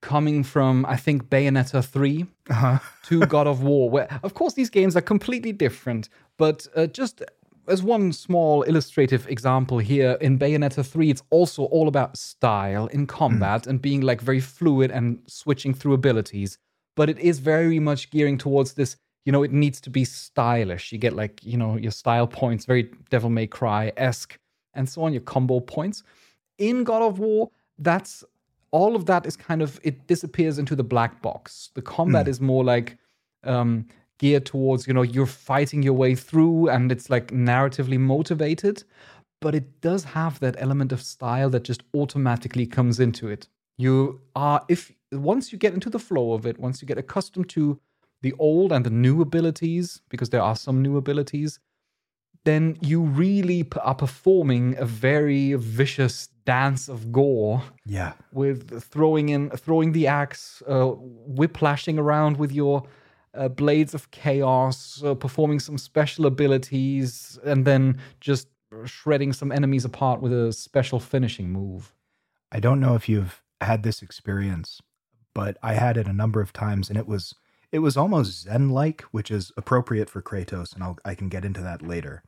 coming 0.00 0.42
from, 0.44 0.86
I 0.86 0.96
think, 0.96 1.28
Bayonetta 1.28 1.84
3 1.84 2.26
Uh-huh. 2.50 2.78
to 3.04 3.26
God 3.26 3.46
of 3.46 3.62
War, 3.62 3.90
where, 3.90 4.08
of 4.22 4.34
course, 4.34 4.54
these 4.54 4.70
games 4.70 4.96
are 4.96 5.00
completely 5.02 5.52
different. 5.52 6.08
But 6.36 6.66
uh, 6.76 6.86
just 6.86 7.22
as 7.66 7.82
one 7.82 8.12
small 8.12 8.62
illustrative 8.62 9.28
example 9.28 9.78
here, 9.78 10.16
in 10.20 10.38
Bayonetta 10.38 10.84
3, 10.86 11.10
it's 11.10 11.22
also 11.30 11.64
all 11.64 11.88
about 11.88 12.16
style 12.16 12.86
in 12.86 13.06
combat 13.06 13.66
and 13.66 13.82
being 13.82 14.00
like 14.00 14.20
very 14.20 14.40
fluid 14.40 14.90
and 14.90 15.18
switching 15.26 15.74
through 15.74 15.94
abilities. 15.94 16.58
But 16.96 17.10
it 17.10 17.18
is 17.18 17.38
very 17.40 17.78
much 17.78 18.10
gearing 18.10 18.38
towards 18.38 18.72
this, 18.74 18.96
you 19.24 19.32
know, 19.32 19.42
it 19.42 19.52
needs 19.52 19.80
to 19.82 19.90
be 19.90 20.04
stylish. 20.04 20.92
You 20.92 20.98
get 20.98 21.14
like, 21.14 21.44
you 21.44 21.56
know, 21.58 21.76
your 21.76 21.92
style 21.92 22.26
points, 22.26 22.64
very 22.64 22.90
Devil 23.10 23.30
May 23.30 23.46
Cry 23.46 23.92
esque, 23.96 24.38
and 24.74 24.88
so 24.88 25.02
on, 25.02 25.12
your 25.12 25.22
combo 25.22 25.60
points. 25.60 26.02
In 26.56 26.84
God 26.84 27.02
of 27.02 27.18
War, 27.18 27.50
that's 27.78 28.24
all 28.70 28.96
of 28.96 29.06
that 29.06 29.26
is 29.26 29.36
kind 29.36 29.62
of 29.62 29.80
it 29.82 30.06
disappears 30.06 30.58
into 30.58 30.76
the 30.76 30.84
black 30.84 31.22
box. 31.22 31.70
The 31.74 31.82
combat 31.82 32.28
is 32.28 32.40
more 32.40 32.64
like 32.64 32.98
um, 33.44 33.86
geared 34.18 34.46
towards 34.46 34.86
you 34.86 34.94
know 34.94 35.02
you're 35.02 35.26
fighting 35.26 35.82
your 35.82 35.94
way 35.94 36.14
through, 36.14 36.68
and 36.68 36.92
it's 36.92 37.10
like 37.10 37.28
narratively 37.28 37.98
motivated, 37.98 38.84
but 39.40 39.54
it 39.54 39.80
does 39.80 40.04
have 40.04 40.40
that 40.40 40.56
element 40.58 40.92
of 40.92 41.02
style 41.02 41.50
that 41.50 41.64
just 41.64 41.82
automatically 41.94 42.66
comes 42.66 43.00
into 43.00 43.28
it. 43.28 43.48
You 43.76 44.20
are 44.34 44.64
if 44.68 44.92
once 45.12 45.52
you 45.52 45.58
get 45.58 45.74
into 45.74 45.90
the 45.90 45.98
flow 45.98 46.32
of 46.32 46.46
it, 46.46 46.58
once 46.58 46.82
you 46.82 46.88
get 46.88 46.98
accustomed 46.98 47.48
to 47.50 47.80
the 48.20 48.34
old 48.38 48.72
and 48.72 48.84
the 48.84 48.90
new 48.90 49.22
abilities, 49.22 50.02
because 50.08 50.30
there 50.30 50.42
are 50.42 50.56
some 50.56 50.82
new 50.82 50.96
abilities, 50.96 51.60
then 52.44 52.76
you 52.80 53.02
really 53.02 53.66
are 53.82 53.94
performing 53.94 54.76
a 54.78 54.84
very 54.84 55.54
vicious 55.54 56.28
dance 56.56 56.88
of 56.94 57.12
gore 57.12 57.62
Yeah. 57.84 58.12
with 58.32 58.82
throwing 58.92 59.28
in 59.28 59.50
throwing 59.64 59.92
the 59.92 60.06
axe, 60.06 60.62
uh, 60.66 60.86
whiplashing 61.40 61.98
around 61.98 62.36
with 62.38 62.52
your 62.52 62.76
uh, 63.34 63.48
blades 63.48 63.92
of 63.94 64.10
chaos, 64.10 65.02
uh, 65.04 65.14
performing 65.14 65.60
some 65.60 65.78
special 65.78 66.24
abilities, 66.26 67.38
and 67.44 67.64
then 67.64 67.98
just 68.20 68.48
shredding 68.84 69.32
some 69.34 69.52
enemies 69.52 69.84
apart 69.84 70.20
with 70.22 70.32
a 70.32 70.52
special 70.52 70.98
finishing 71.00 71.50
move. 71.50 71.94
I 72.56 72.60
don't 72.60 72.80
know 72.80 72.94
if 72.94 73.08
you've 73.08 73.42
had 73.60 73.82
this 73.82 74.02
experience, 74.02 74.80
but 75.34 75.56
I 75.62 75.74
had 75.74 75.96
it 75.96 76.06
a 76.08 76.12
number 76.22 76.40
of 76.40 76.52
times, 76.52 76.88
and 76.90 76.98
it 76.98 77.06
was 77.06 77.34
it 77.70 77.80
was 77.80 77.96
almost 77.96 78.42
Zen 78.44 78.70
like, 78.70 79.02
which 79.16 79.30
is 79.30 79.52
appropriate 79.56 80.08
for 80.10 80.22
Kratos, 80.22 80.74
and 80.74 80.82
I'll 80.82 80.96
I 81.04 81.14
can 81.14 81.28
get 81.28 81.44
into 81.44 81.60
that 81.62 81.82
later. 81.82 82.22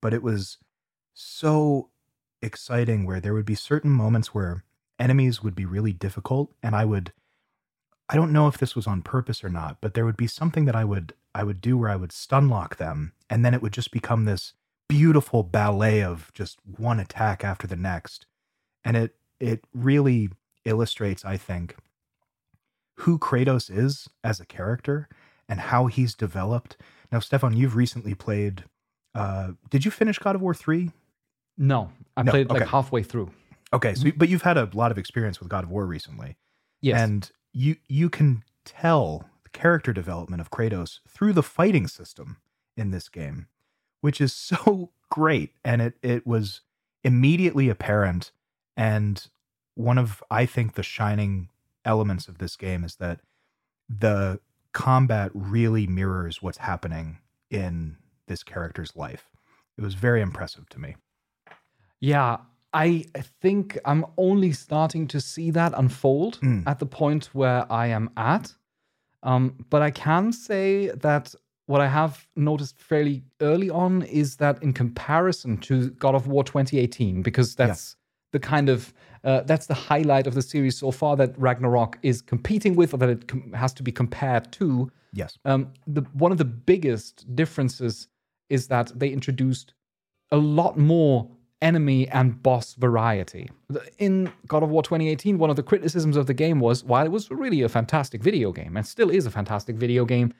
But 0.00 0.14
it 0.14 0.22
was 0.22 0.58
so 1.14 1.90
exciting 2.42 3.04
where 3.04 3.20
there 3.20 3.34
would 3.34 3.46
be 3.46 3.54
certain 3.54 3.90
moments 3.90 4.34
where 4.34 4.64
enemies 4.98 5.42
would 5.42 5.54
be 5.54 5.64
really 5.66 5.92
difficult, 5.92 6.52
and 6.62 6.74
I 6.74 6.84
would 6.84 7.12
I 8.08 8.14
don't 8.14 8.32
know 8.32 8.46
if 8.46 8.58
this 8.58 8.76
was 8.76 8.86
on 8.86 9.02
purpose 9.02 9.42
or 9.42 9.48
not, 9.48 9.78
but 9.80 9.94
there 9.94 10.04
would 10.04 10.16
be 10.16 10.28
something 10.28 10.64
that 10.66 10.76
I 10.76 10.84
would 10.84 11.14
I 11.34 11.42
would 11.44 11.60
do 11.60 11.76
where 11.76 11.90
I 11.90 11.96
would 11.96 12.12
stun 12.12 12.48
lock 12.48 12.76
them, 12.76 13.12
and 13.28 13.44
then 13.44 13.54
it 13.54 13.62
would 13.62 13.72
just 13.72 13.90
become 13.90 14.24
this 14.24 14.52
beautiful 14.88 15.42
ballet 15.42 16.02
of 16.02 16.32
just 16.32 16.60
one 16.64 17.00
attack 17.00 17.42
after 17.44 17.66
the 17.66 17.76
next. 17.76 18.26
And 18.84 18.96
it 18.96 19.16
it 19.40 19.64
really 19.74 20.30
illustrates 20.64 21.24
i 21.24 21.36
think 21.36 21.76
who 23.00 23.18
kratos 23.18 23.70
is 23.70 24.08
as 24.24 24.40
a 24.40 24.46
character 24.46 25.08
and 25.48 25.60
how 25.60 25.86
he's 25.86 26.14
developed. 26.14 26.76
Now 27.12 27.20
stefan 27.20 27.56
you've 27.56 27.76
recently 27.76 28.14
played 28.14 28.64
uh 29.14 29.52
did 29.70 29.84
you 29.84 29.90
finish 29.90 30.18
god 30.18 30.34
of 30.34 30.42
war 30.42 30.54
3 30.54 30.90
No, 31.58 31.90
I 32.16 32.22
No, 32.22 32.30
played 32.32 32.50
like 32.50 32.66
halfway 32.66 33.02
through. 33.02 33.30
okay 33.72 33.94
so 33.94 34.10
but 34.16 34.28
you've 34.28 34.42
had 34.42 34.56
a 34.58 34.68
lot 34.74 34.90
of 34.90 34.98
experience 34.98 35.40
with 35.40 35.48
god 35.48 35.64
of 35.64 35.70
war 35.70 35.86
recently. 35.86 36.36
Yes, 36.80 37.00
and 37.00 37.30
you 37.52 37.76
you 37.88 38.10
can 38.10 38.44
tell 38.64 39.28
the 39.44 39.50
character 39.50 39.92
development 39.92 40.40
of 40.40 40.50
kratos 40.50 41.00
through 41.08 41.32
the 41.32 41.42
fighting 41.42 41.86
system 41.86 42.38
in 42.76 42.90
this 42.90 43.08
game 43.08 43.46
which 44.02 44.20
is 44.20 44.32
so 44.32 44.90
great. 45.10 45.52
And 45.64 45.80
it 45.82 45.94
it 46.02 46.26
was 46.26 46.60
immediately 47.02 47.68
apparent. 47.68 48.30
And 48.76 49.26
one 49.74 49.98
of 49.98 50.22
i 50.30 50.46
think 50.46 50.74
the 50.74 50.82
shining 50.82 51.48
elements 51.84 52.28
of 52.28 52.38
this 52.38 52.56
game 52.56 52.82
is 52.84 52.96
that 52.96 53.20
the 53.88 54.40
combat 54.72 55.30
really 55.34 55.86
mirrors 55.86 56.42
what's 56.42 56.58
happening 56.58 57.18
in 57.50 57.96
this 58.26 58.42
character's 58.42 58.94
life. 58.96 59.28
It 59.78 59.82
was 59.82 59.94
very 59.94 60.20
impressive 60.20 60.68
to 60.70 60.78
me 60.80 60.96
Yeah, 62.00 62.38
I 62.72 63.06
think 63.40 63.78
I'm 63.84 64.04
only 64.16 64.52
starting 64.52 65.06
to 65.08 65.20
see 65.20 65.50
that 65.52 65.72
unfold 65.76 66.38
Mm. 66.42 66.62
at 66.66 66.78
the 66.78 66.86
point 66.86 67.30
where 67.32 67.70
I 67.72 67.86
am 67.88 68.10
at. 68.16 68.54
Um, 69.22 69.64
but 69.70 69.82
I 69.82 69.90
can 69.90 70.32
say 70.32 70.88
that 70.88 71.34
what 71.66 71.80
I 71.80 71.88
have 71.88 72.28
noticed 72.36 72.78
fairly 72.78 73.24
early 73.40 73.70
on 73.70 74.02
is 74.02 74.36
that 74.36 74.62
in 74.62 74.72
comparison 74.72 75.56
to 75.58 75.90
God 75.90 76.14
of 76.14 76.26
War 76.28 76.44
2018, 76.44 77.22
because 77.22 77.54
that's 77.56 77.96
the 78.32 78.38
kind 78.38 78.68
of 78.68 78.92
uh, 79.24 79.40
that's 79.40 79.66
the 79.66 79.74
highlight 79.74 80.26
of 80.28 80.34
the 80.34 80.42
series 80.42 80.78
so 80.78 80.90
far 80.92 81.16
that 81.16 81.36
Ragnarok 81.36 81.98
is 82.02 82.22
competing 82.22 82.76
with, 82.76 82.94
or 82.94 82.98
that 82.98 83.08
it 83.08 83.26
com- 83.26 83.52
has 83.52 83.72
to 83.74 83.82
be 83.82 83.90
compared 83.90 84.52
to. 84.52 84.90
yes 85.12 85.38
Um, 85.44 85.72
the 85.86 86.02
one 86.12 86.30
of 86.30 86.38
the 86.38 86.44
biggest 86.44 87.24
differences 87.34 88.08
is 88.48 88.68
that 88.68 88.92
they 88.94 89.08
introduced 89.08 89.74
a 90.30 90.36
lot 90.36 90.76
more 90.78 91.28
enemy 91.62 92.08
and 92.08 92.42
boss 92.42 92.74
variety. 92.74 93.50
In 93.98 94.30
God 94.46 94.62
of 94.62 94.70
War 94.70 94.82
2018, 94.82 95.38
one 95.38 95.50
of 95.50 95.56
the 95.56 95.62
criticisms 95.62 96.16
of 96.16 96.26
the 96.26 96.34
game 96.34 96.60
was 96.60 96.84
while 96.84 97.04
it 97.06 97.10
was 97.10 97.30
really 97.30 97.62
a 97.62 97.68
fantastic 97.68 98.22
video 98.22 98.52
game 98.52 98.76
and 98.76 98.86
still 98.86 99.10
is 99.10 99.26
a 99.26 99.30
fantastic 99.30 99.76
video 99.76 100.04
game, 100.04 100.34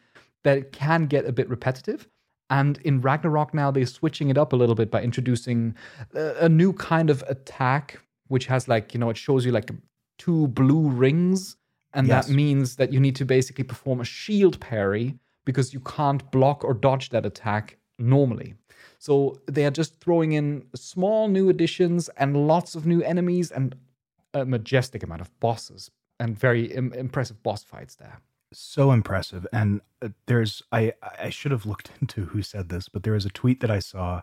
that 0.45 0.59
it 0.59 0.73
can 0.73 1.07
get 1.07 1.27
a 1.27 1.33
bit 1.33 1.49
repetitive. 1.49 2.09
And 2.51 2.79
in 2.85 3.01
Ragnarok 3.01 3.53
now, 3.55 3.71
they're 3.73 3.87
switching 3.87 4.29
it 4.29 4.39
up 4.39 4.53
a 4.53 4.57
little 4.57 4.77
bit 4.77 4.91
by 4.91 5.03
introducing 5.03 5.75
a, 6.15 6.45
a 6.45 6.49
new 6.49 6.73
kind 6.73 7.11
of 7.11 7.25
attack, 7.27 8.01
which 8.29 8.47
has 8.47 8.69
like, 8.69 8.95
you 8.95 9.01
know, 9.01 9.11
it 9.11 9.17
shows 9.17 9.45
you 9.45 9.51
like 9.53 9.71
two 10.19 10.47
blue 10.49 10.89
rings. 10.89 11.57
And 11.95 12.07
Yes. 12.07 12.27
that 12.27 12.33
means 12.33 12.77
that 12.77 12.93
you 12.93 13.01
need 13.01 13.17
to 13.17 13.25
basically 13.25 13.65
perform 13.65 14.01
a 14.01 14.05
shield 14.05 14.61
parry 14.61 15.19
because 15.47 15.73
you 15.73 15.81
can't 15.81 16.31
block 16.31 16.63
or 16.63 16.75
dodge 16.75 17.09
that 17.11 17.25
attack 17.25 17.79
normally. 17.99 18.55
So 19.07 19.41
they 19.47 19.65
are 19.65 19.71
just 19.71 20.01
throwing 20.01 20.33
in 20.33 20.67
small 20.75 21.29
new 21.29 21.49
additions 21.49 22.09
and 22.17 22.47
lots 22.47 22.75
of 22.75 22.87
new 22.87 23.03
enemies 23.03 23.51
and 23.51 23.75
a 24.35 24.45
majestic 24.45 25.03
amount 25.03 25.21
of 25.21 25.31
bosses 25.41 25.91
and 26.19 26.39
very 26.39 26.67
Im- 26.73 26.93
impressive 26.93 27.43
boss 27.43 27.63
fights 27.63 27.95
there. 27.97 28.21
so 28.53 28.93
impressive 28.93 29.47
and 29.53 29.81
uh, 30.03 30.09
there's 30.27 30.63
i 30.73 30.93
i 31.19 31.31
should 31.31 31.53
have 31.53 31.67
looked 31.67 31.91
into 32.01 32.27
who 32.27 32.43
said 32.43 32.69
this 32.69 32.89
but 32.89 33.03
there 33.03 33.13
was 33.13 33.27
a 33.27 33.31
tweet 33.31 33.61
that 33.61 33.71
i 33.71 33.81
saw 33.81 34.23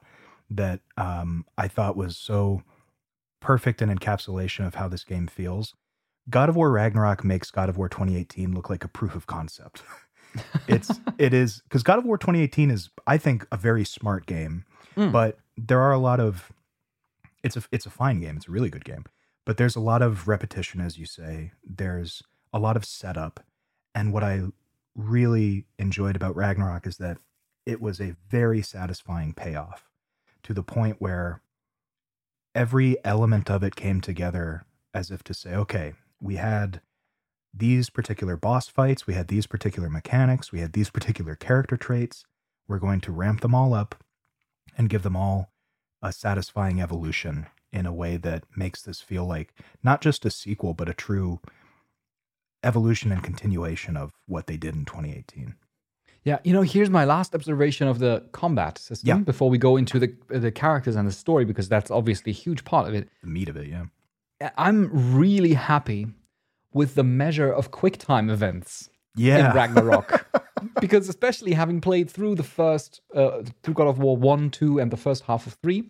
that 0.49 0.79
um 0.97 1.45
i 1.57 1.67
thought 1.67 1.97
was 1.97 2.15
so 2.17 2.63
perfect 3.43 3.81
an 3.81 3.95
encapsulation 3.95 4.65
of 4.65 4.75
how 4.75 4.87
this 4.87 5.03
game 5.03 5.27
feels. 5.27 5.75
God 6.29 6.47
of 6.47 6.55
War 6.55 6.71
Ragnarok 6.71 7.23
makes 7.25 7.51
God 7.51 7.67
of 7.67 7.77
War 7.77 7.89
2018 7.89 8.53
look 8.55 8.69
like 8.69 8.85
a 8.85 8.87
proof 8.87 9.15
of 9.15 9.27
concept. 9.27 9.83
it's 10.67 10.89
it 11.17 11.33
is 11.33 11.61
because 11.63 11.83
God 11.83 11.99
of 11.99 12.05
War 12.05 12.17
2018 12.17 12.71
is 12.71 12.89
I 13.05 13.17
think 13.17 13.45
a 13.51 13.57
very 13.57 13.83
smart 13.83 14.25
game, 14.25 14.63
Mm. 14.95 15.11
but 15.11 15.37
there 15.57 15.81
are 15.81 15.91
a 15.91 15.99
lot 15.99 16.19
of 16.19 16.51
it's 17.43 17.57
a 17.57 17.63
it's 17.71 17.85
a 17.85 17.89
fine 17.91 18.19
game. 18.19 18.37
It's 18.37 18.47
a 18.47 18.51
really 18.51 18.69
good 18.69 18.85
game, 18.85 19.05
but 19.45 19.57
there's 19.57 19.75
a 19.75 19.81
lot 19.81 20.01
of 20.01 20.27
repetition, 20.27 20.81
as 20.81 20.97
you 20.97 21.05
say. 21.05 21.51
There's 21.63 22.23
a 22.53 22.59
lot 22.59 22.77
of 22.77 22.85
setup, 22.85 23.41
and 23.93 24.13
what 24.13 24.23
I 24.23 24.43
really 24.95 25.65
enjoyed 25.77 26.15
about 26.15 26.35
Ragnarok 26.35 26.87
is 26.87 26.97
that 26.97 27.17
it 27.65 27.81
was 27.81 27.99
a 27.99 28.15
very 28.29 28.61
satisfying 28.61 29.33
payoff 29.33 29.89
to 30.43 30.53
the 30.53 30.63
point 30.63 30.97
where 30.99 31.41
every 32.53 32.97
element 33.03 33.49
of 33.49 33.63
it 33.63 33.75
came 33.75 34.01
together 34.01 34.65
as 34.93 35.09
if 35.09 35.23
to 35.23 35.33
say, 35.33 35.55
okay, 35.55 35.93
we 36.21 36.35
had 36.35 36.81
these 37.53 37.89
particular 37.89 38.35
boss 38.35 38.67
fights, 38.67 39.07
we 39.07 39.13
had 39.13 39.27
these 39.27 39.47
particular 39.47 39.89
mechanics, 39.89 40.51
we 40.51 40.59
had 40.59 40.73
these 40.73 40.89
particular 40.89 41.35
character 41.35 41.77
traits. 41.77 42.25
We're 42.67 42.79
going 42.79 43.01
to 43.01 43.11
ramp 43.11 43.41
them 43.41 43.53
all 43.55 43.73
up 43.73 44.03
and 44.77 44.89
give 44.89 45.03
them 45.03 45.15
all 45.15 45.51
a 46.01 46.11
satisfying 46.11 46.81
evolution 46.81 47.47
in 47.71 47.85
a 47.85 47.93
way 47.93 48.17
that 48.17 48.43
makes 48.55 48.81
this 48.81 49.01
feel 49.01 49.25
like 49.25 49.53
not 49.83 50.01
just 50.01 50.25
a 50.25 50.29
sequel, 50.29 50.73
but 50.73 50.89
a 50.89 50.93
true 50.93 51.39
evolution 52.63 53.11
and 53.11 53.23
continuation 53.23 53.97
of 53.97 54.11
what 54.27 54.47
they 54.47 54.57
did 54.57 54.75
in 54.75 54.85
2018. 54.85 55.55
Yeah, 56.23 56.39
you 56.45 56.53
know, 56.53 56.61
here's 56.61 56.89
my 56.89 57.03
last 57.03 57.35
observation 57.35 57.87
of 57.89 57.99
the 57.99 58.23
combat 58.31 58.77
system 58.77 59.07
Yeah. 59.07 59.17
before 59.23 59.49
we 59.49 59.57
go 59.57 59.75
into 59.75 59.99
the 59.99 60.15
the 60.29 60.51
characters 60.51 60.95
and 60.95 61.05
the 61.07 61.11
story 61.11 61.43
because 61.43 61.67
that's 61.67 61.91
obviously 61.91 62.31
a 62.31 62.35
huge 62.35 62.63
part 62.63 62.87
of 62.87 62.93
it. 62.93 63.09
The 63.21 63.27
meat 63.27 63.49
of 63.49 63.57
it, 63.57 63.67
yeah. 63.67 63.85
I'm 64.57 64.89
really 65.15 65.53
happy 65.53 66.07
with 66.73 66.95
the 66.95 67.03
measure 67.03 67.51
of 67.51 67.71
quick 67.71 67.97
time 67.97 68.29
events 68.29 68.89
Yeah. 69.15 69.49
in 69.49 69.55
Ragnarok. 69.55 70.25
because 70.81 71.09
especially 71.09 71.53
having 71.53 71.81
played 71.81 72.09
through 72.09 72.35
the 72.35 72.43
first, 72.43 73.01
uh, 73.15 73.43
through 73.61 73.73
God 73.73 73.87
of 73.87 73.99
War 73.99 74.17
1, 74.17 74.49
2, 74.49 74.79
and 74.79 74.91
the 74.91 74.97
first 74.97 75.23
half 75.23 75.47
of 75.47 75.53
3 75.63 75.83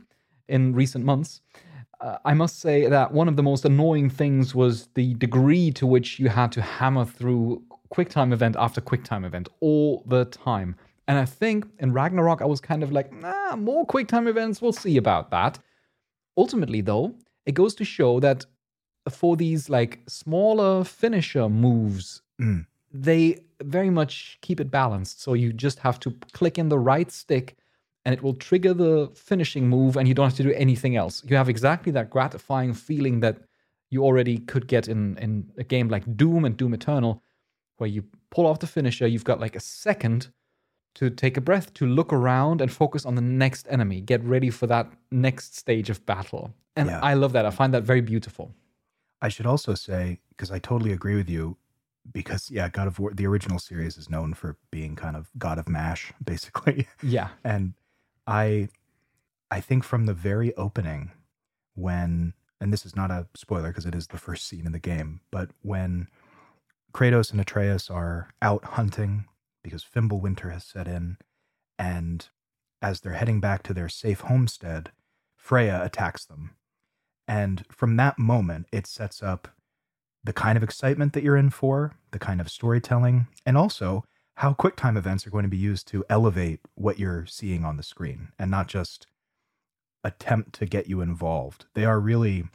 in 0.48 0.74
recent 0.74 1.06
months, 1.06 1.42
uh, 2.02 2.18
I 2.26 2.34
must 2.34 2.60
say 2.60 2.88
that 2.88 3.12
one 3.12 3.28
of 3.28 3.36
the 3.36 3.44
most 3.44 3.66
annoying 3.66 4.10
things 4.10 4.54
was 4.54 4.88
the 4.96 5.14
degree 5.16 5.72
to 5.72 5.88
which 5.88 6.20
you 6.20 6.30
had 6.30 6.52
to 6.54 6.62
hammer 6.62 7.06
through 7.06 7.64
QuickTime 7.94 8.34
event 8.34 8.56
after 8.58 8.82
QuickTime 8.82 9.26
event 9.26 9.48
all 9.62 10.04
the 10.06 10.26
time. 10.26 10.76
And 11.08 11.18
I 11.18 11.26
think 11.26 11.66
in 11.80 11.94
Ragnarok, 11.94 12.42
I 12.42 12.46
was 12.46 12.60
kind 12.60 12.84
of 12.84 12.92
like, 12.92 13.12
nah, 13.14 13.56
more 13.56 13.86
QuickTime 13.86 14.28
events, 14.28 14.62
we'll 14.62 14.74
see 14.74 14.98
about 14.98 15.32
that. 15.32 15.60
Ultimately, 16.38 16.82
though, 16.82 17.16
it 17.46 17.54
goes 17.54 17.76
to 17.76 17.86
show 17.86 18.20
that 18.20 18.46
for 19.10 19.36
these 19.36 19.70
like 19.70 20.00
smaller 20.08 20.84
finisher 20.84 21.50
moves, 21.50 22.22
Mm. 22.42 22.66
They 22.94 23.44
very 23.62 23.90
much 23.90 24.38
keep 24.42 24.60
it 24.60 24.70
balanced. 24.70 25.22
So 25.22 25.34
you 25.34 25.52
just 25.52 25.80
have 25.80 26.00
to 26.02 26.12
click 26.32 26.58
in 26.58 26.70
the 26.70 26.80
right 26.80 27.12
stick 27.12 27.58
and 28.06 28.14
it 28.14 28.22
will 28.22 28.36
trigger 28.36 28.74
the 28.74 29.12
finishing 29.16 29.68
move 29.68 29.98
and 29.98 30.08
you 30.08 30.14
don't 30.14 30.28
have 30.28 30.38
to 30.38 30.44
do 30.44 30.52
anything 30.52 30.96
else. 30.96 31.24
You 31.26 31.36
have 31.36 31.50
exactly 31.50 31.92
that 31.94 32.10
gratifying 32.10 32.74
feeling 32.74 33.22
that 33.22 33.38
you 33.90 34.04
already 34.04 34.38
could 34.40 34.68
get 34.68 34.88
in, 34.88 35.18
in 35.18 35.52
a 35.58 35.64
game 35.64 35.90
like 35.90 36.18
Doom 36.18 36.46
and 36.46 36.56
Doom 36.56 36.74
Eternal, 36.74 37.24
where 37.78 37.90
you 37.90 38.04
pull 38.30 38.46
off 38.46 38.60
the 38.60 38.68
finisher, 38.68 39.08
you've 39.08 39.24
got 39.24 39.40
like 39.40 39.56
a 39.56 39.60
second 39.60 40.30
to 40.96 41.10
take 41.10 41.38
a 41.38 41.42
breath, 41.42 41.74
to 41.74 41.88
look 41.88 42.14
around 42.14 42.62
and 42.62 42.72
focus 42.72 43.06
on 43.06 43.16
the 43.16 43.22
next 43.22 43.66
enemy, 43.70 44.02
get 44.02 44.24
ready 44.24 44.52
for 44.52 44.68
that 44.68 44.92
next 45.10 45.56
stage 45.56 45.90
of 45.90 46.06
battle. 46.06 46.54
And 46.76 46.90
Yeah. 46.90 47.00
I 47.02 47.16
love 47.16 47.34
that. 47.34 47.46
I 47.46 47.50
find 47.50 47.74
that 47.74 47.84
very 47.84 48.02
beautiful. 48.02 48.54
I 49.22 49.30
should 49.30 49.46
also 49.46 49.74
say, 49.74 50.20
because 50.30 50.52
I 50.52 50.60
totally 50.60 50.92
agree 50.92 51.16
with 51.16 51.30
you, 51.30 51.58
because 52.12 52.52
yeah, 52.52 52.70
God 52.70 52.88
of 52.88 53.00
War, 53.00 53.12
the 53.14 53.28
original 53.28 53.60
series 53.60 53.98
is 53.98 54.10
known 54.10 54.34
for 54.34 54.58
being 54.72 54.96
kind 54.96 55.16
of 55.16 55.30
God 55.38 55.58
of 55.60 55.70
Mash, 55.70 56.14
basically. 56.24 56.88
Yeah. 57.02 57.30
and 57.44 57.74
I 58.28 58.70
I 59.52 59.60
think 59.62 59.84
from 59.84 60.06
the 60.06 60.14
very 60.14 60.54
opening, 60.56 61.12
when 61.76 62.34
and 62.60 62.72
this 62.72 62.86
is 62.86 62.96
not 62.96 63.12
a 63.12 63.28
spoiler 63.36 63.70
because 63.70 63.86
it 63.86 63.96
is 63.96 64.08
the 64.08 64.18
first 64.18 64.48
scene 64.48 64.66
in 64.66 64.72
the 64.72 64.80
game, 64.80 65.22
but 65.32 65.50
when 65.62 66.08
Kratos 66.94 67.32
and 67.32 67.42
Atreus 67.42 67.90
are 67.90 68.30
out 68.42 68.64
hunting 68.64 69.26
because 69.64 69.84
Fimbulwinter 69.84 70.52
has 70.52 70.64
set 70.64 70.88
in, 70.88 71.18
and 71.80 72.28
as 72.82 73.00
they're 73.00 73.14
heading 73.14 73.40
back 73.40 73.64
to 73.64 73.74
their 73.74 73.90
safe 73.90 74.22
homestead, 74.22 74.92
Freya 75.36 75.82
attacks 75.84 76.26
them. 76.26 76.52
And 77.28 77.66
from 77.72 77.96
that 77.98 78.20
moment, 78.20 78.68
it 78.72 78.86
sets 78.86 79.24
up 79.24 79.48
the 80.24 80.34
kind 80.34 80.58
of 80.58 80.64
excitement 80.64 81.14
that 81.14 81.24
you're 81.24 81.38
in 81.38 81.50
for, 81.50 81.94
the 82.12 82.20
kind 82.20 82.40
of 82.40 82.50
storytelling, 82.50 83.28
and 83.46 83.58
also 83.58 84.04
how 84.38 84.54
QuickTime 84.54 84.98
events 84.98 85.28
are 85.28 85.30
going 85.30 85.44
to 85.44 85.50
be 85.50 85.58
used 85.58 85.88
to 85.90 86.04
elevate 86.10 86.60
what 86.76 86.98
you're 86.98 87.26
seeing 87.26 87.64
on 87.64 87.78
the 87.78 87.84
screen 87.84 88.30
and 88.40 88.50
not 88.50 88.68
just 88.68 89.06
attempt 90.04 90.54
to 90.54 90.66
get 90.66 90.88
you 90.88 91.02
involved. 91.02 91.66
They 91.76 91.86
are 91.86 92.00
really, 92.00 92.46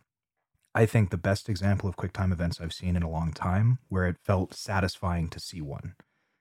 I 0.74 0.86
think, 0.86 1.10
the 1.10 1.16
best 1.16 1.48
example 1.48 1.88
of 1.88 1.96
QuickTime 1.96 2.32
events 2.32 2.60
I've 2.60 2.72
seen 2.72 2.96
in 2.96 3.02
a 3.02 3.10
long 3.10 3.32
time 3.32 3.78
where 3.88 4.06
it 4.06 4.16
felt 4.24 4.54
satisfying 4.54 5.28
to 5.28 5.38
see 5.40 5.60
one 5.60 5.94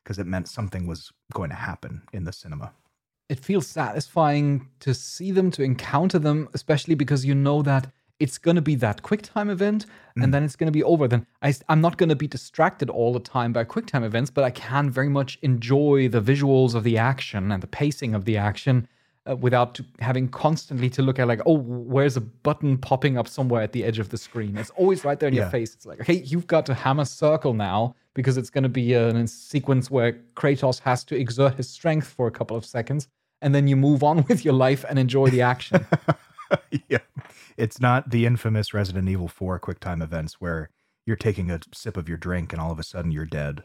because 0.04 0.18
it 0.18 0.26
meant 0.28 0.48
something 0.48 0.88
was 0.88 1.12
going 1.34 1.50
to 1.50 1.56
happen 1.56 2.04
in 2.13 2.24
the 2.24 2.34
cinema. 2.34 2.74
it 3.30 3.40
feels 3.40 3.68
satisfying 3.68 4.70
to 4.80 4.94
see 4.94 5.32
them, 5.32 5.52
to 5.52 5.62
encounter 5.62 6.18
them, 6.18 6.48
especially 6.54 6.96
because 6.96 7.26
you 7.26 7.36
know 7.36 7.62
that 7.62 7.92
it's 8.20 8.38
going 8.38 8.56
to 8.56 8.62
be 8.62 8.76
that 8.76 9.04
QuickTime 9.04 9.50
event 9.50 9.86
and 10.16 10.34
then 10.34 10.44
it's 10.44 10.56
going 10.56 10.68
to 10.68 10.72
be 10.72 10.84
over. 10.84 11.08
Then 11.08 11.28
I, 11.42 11.54
am 11.70 11.82
not 11.82 11.98
going 11.98 12.10
to 12.10 12.16
be 12.16 12.28
distracted 12.28 12.90
all 12.90 13.14
the 13.14 13.20
time 13.20 13.54
by 13.54 13.64
QuickTime 13.64 14.04
events, 14.04 14.32
but 14.32 14.44
I 14.44 14.50
can 14.50 14.90
very 14.90 15.10
much 15.10 15.38
enjoy 15.42 16.10
the 16.10 16.22
visuals 16.22 16.74
of 16.74 16.84
the 16.84 16.98
action 16.98 17.52
and 17.52 17.62
the 17.62 17.68
pacing 17.68 18.16
of 18.16 18.26
the 18.26 18.38
action 18.38 18.88
uh, 19.30 19.36
without 19.36 19.76
to, 19.76 19.86
having 20.00 20.28
constantly 20.30 20.90
to 20.90 21.04
look 21.04 21.20
at, 21.20 21.28
like, 21.28 21.42
oh, 21.46 21.58
where's 21.58 22.18
a 22.18 22.22
button 22.22 22.78
popping 22.78 23.18
up 23.18 23.28
somewhere 23.28 23.62
at 23.62 23.74
the 23.74 23.84
edge 23.84 24.00
of 24.00 24.10
the 24.10 24.18
screen? 24.18 24.58
It's 24.58 24.72
always 24.72 25.04
right 25.04 25.20
there 25.20 25.30
in 25.30 25.36
your 25.36 25.50
face. 25.50 25.76
It's 25.76 25.86
like, 25.86 26.00
okay, 26.02 26.24
you've 26.26 26.48
got 26.48 26.66
to 26.68 26.74
hammer 26.74 27.06
circle 27.06 27.54
now 27.54 27.96
because 28.16 28.38
it's 28.38 28.50
going 28.50 28.64
to 28.64 28.70
be 28.70 28.94
a, 28.94 29.10
a 29.10 29.28
sequence 29.28 29.92
where 29.92 30.14
Kratos 30.36 30.80
has 30.80 31.04
to 31.06 31.16
exert 31.16 31.56
his 31.56 31.70
strength 31.70 32.08
for 32.08 32.26
a 32.26 32.32
couple 32.32 32.58
of 32.58 32.66
seconds 32.66 33.08
and 33.42 33.54
then 33.54 33.68
you 33.68 33.76
move 33.76 34.04
on 34.04 34.26
with 34.30 34.44
your 34.44 34.56
life 34.56 34.84
and 34.90 34.98
enjoy 34.98 35.30
the 35.30 35.42
action. 35.42 35.86
yeah. 36.90 37.00
It's 37.58 37.80
not 37.80 38.10
the 38.10 38.26
infamous 38.26 38.74
Resident 38.74 39.10
Evil 39.10 39.28
4 39.28 39.60
QuickTime 39.60 40.04
events 40.04 40.40
where 40.40 40.70
you're 41.06 41.16
taking 41.16 41.50
a 41.50 41.60
sip 41.74 41.98
of 41.98 42.08
your 42.08 42.18
drink 42.18 42.54
and 42.54 42.62
all 42.62 42.72
of 42.72 42.80
a 42.80 42.84
sudden 42.84 43.12
you're 43.12 43.26
dead. 43.26 43.64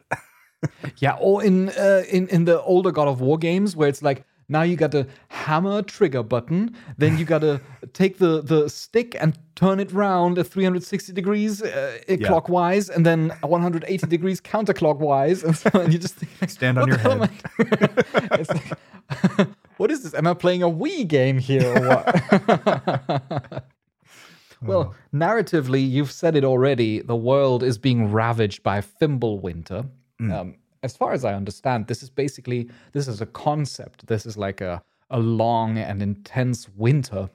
yeah, 0.98 1.16
or 1.20 1.42
in 1.42 1.70
uh, 1.70 2.04
in 2.08 2.28
in 2.28 2.44
the 2.44 2.62
older 2.62 2.92
God 2.92 3.08
of 3.08 3.20
War 3.20 3.36
games 3.36 3.74
where 3.76 3.88
it's 3.88 4.02
like 4.02 4.24
now 4.48 4.62
you 4.62 4.76
got 4.76 4.92
to 4.92 5.06
hammer 5.28 5.78
a 5.78 5.82
trigger 5.82 6.22
button, 6.22 6.76
then 6.98 7.16
you 7.18 7.24
got 7.24 7.40
to 7.40 7.60
take 7.92 8.18
the 8.18 8.42
the 8.42 8.68
stick 8.68 9.16
and 9.20 9.38
turn 9.54 9.80
it 9.80 9.92
round 9.92 10.38
at 10.38 10.46
360 10.46 11.12
degrees 11.12 11.62
uh, 11.62 11.98
clockwise, 12.26 12.88
and 12.88 13.04
then 13.06 13.30
180 13.42 14.06
degrees 14.06 14.40
counterclockwise, 14.40 15.44
and 15.44 15.56
so 15.56 15.70
you 15.82 15.98
just 15.98 16.16
think, 16.16 16.32
like, 16.40 16.50
Stand 16.50 16.78
on 16.78 16.88
your 16.88 16.96
the 16.96 17.02
hell 17.02 17.12
am 17.12 17.22
I- 17.22 18.38
It's 18.40 18.50
like, 18.50 19.48
what 19.76 19.90
is 19.90 20.02
this? 20.02 20.14
Am 20.14 20.26
I 20.26 20.34
playing 20.34 20.62
a 20.62 20.70
Wii 20.70 21.06
game 21.06 21.38
here 21.38 21.66
or 21.66 21.80
what? 21.88 23.64
well, 24.62 24.94
narratively, 25.12 25.88
you've 25.88 26.12
said 26.12 26.36
it 26.36 26.44
already. 26.44 27.00
The 27.00 27.16
world 27.16 27.62
is 27.62 27.78
being 27.78 28.12
ravaged 28.12 28.62
by 28.62 28.80
Fimbulwinter. 28.80 29.88
Um, 30.20 30.54
as 30.82 30.96
far 30.96 31.12
as 31.12 31.24
I 31.24 31.34
understand, 31.34 31.86
this 31.86 32.02
is 32.02 32.10
basically 32.10 32.68
this 32.92 33.08
is 33.08 33.20
a 33.20 33.26
concept. 33.26 34.06
This 34.06 34.26
is 34.26 34.36
like 34.36 34.60
a 34.60 34.82
a 35.10 35.18
long 35.18 35.78
and 35.78 36.02
intense 36.02 36.68
winter 36.70 37.28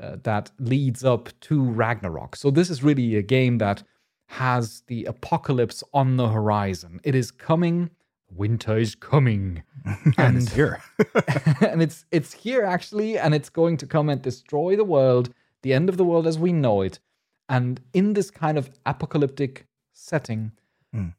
uh, 0.00 0.16
that 0.22 0.50
leads 0.58 1.04
up 1.04 1.28
to 1.40 1.64
Ragnarok. 1.64 2.36
So 2.36 2.50
this 2.50 2.68
is 2.68 2.82
really 2.82 3.16
a 3.16 3.22
game 3.22 3.58
that 3.58 3.82
has 4.26 4.82
the 4.88 5.06
apocalypse 5.06 5.82
on 5.94 6.16
the 6.16 6.28
horizon. 6.28 7.00
It 7.02 7.14
is 7.14 7.30
coming. 7.30 7.90
Winter 8.30 8.76
is 8.76 8.94
coming. 8.94 9.62
and 10.18 10.36
it's 10.36 10.52
here. 10.52 10.82
and 11.62 11.82
it's 11.82 12.04
it's 12.12 12.32
here 12.34 12.64
actually, 12.64 13.18
and 13.18 13.34
it's 13.34 13.50
going 13.50 13.78
to 13.78 13.86
come 13.86 14.08
and 14.08 14.20
destroy 14.20 14.76
the 14.76 14.84
world, 14.84 15.32
the 15.62 15.72
end 15.72 15.88
of 15.88 15.96
the 15.96 16.04
world 16.04 16.26
as 16.26 16.38
we 16.38 16.52
know 16.52 16.82
it. 16.82 17.00
And 17.48 17.80
in 17.94 18.12
this 18.12 18.30
kind 18.30 18.58
of 18.58 18.70
apocalyptic 18.84 19.66
setting, 19.94 20.52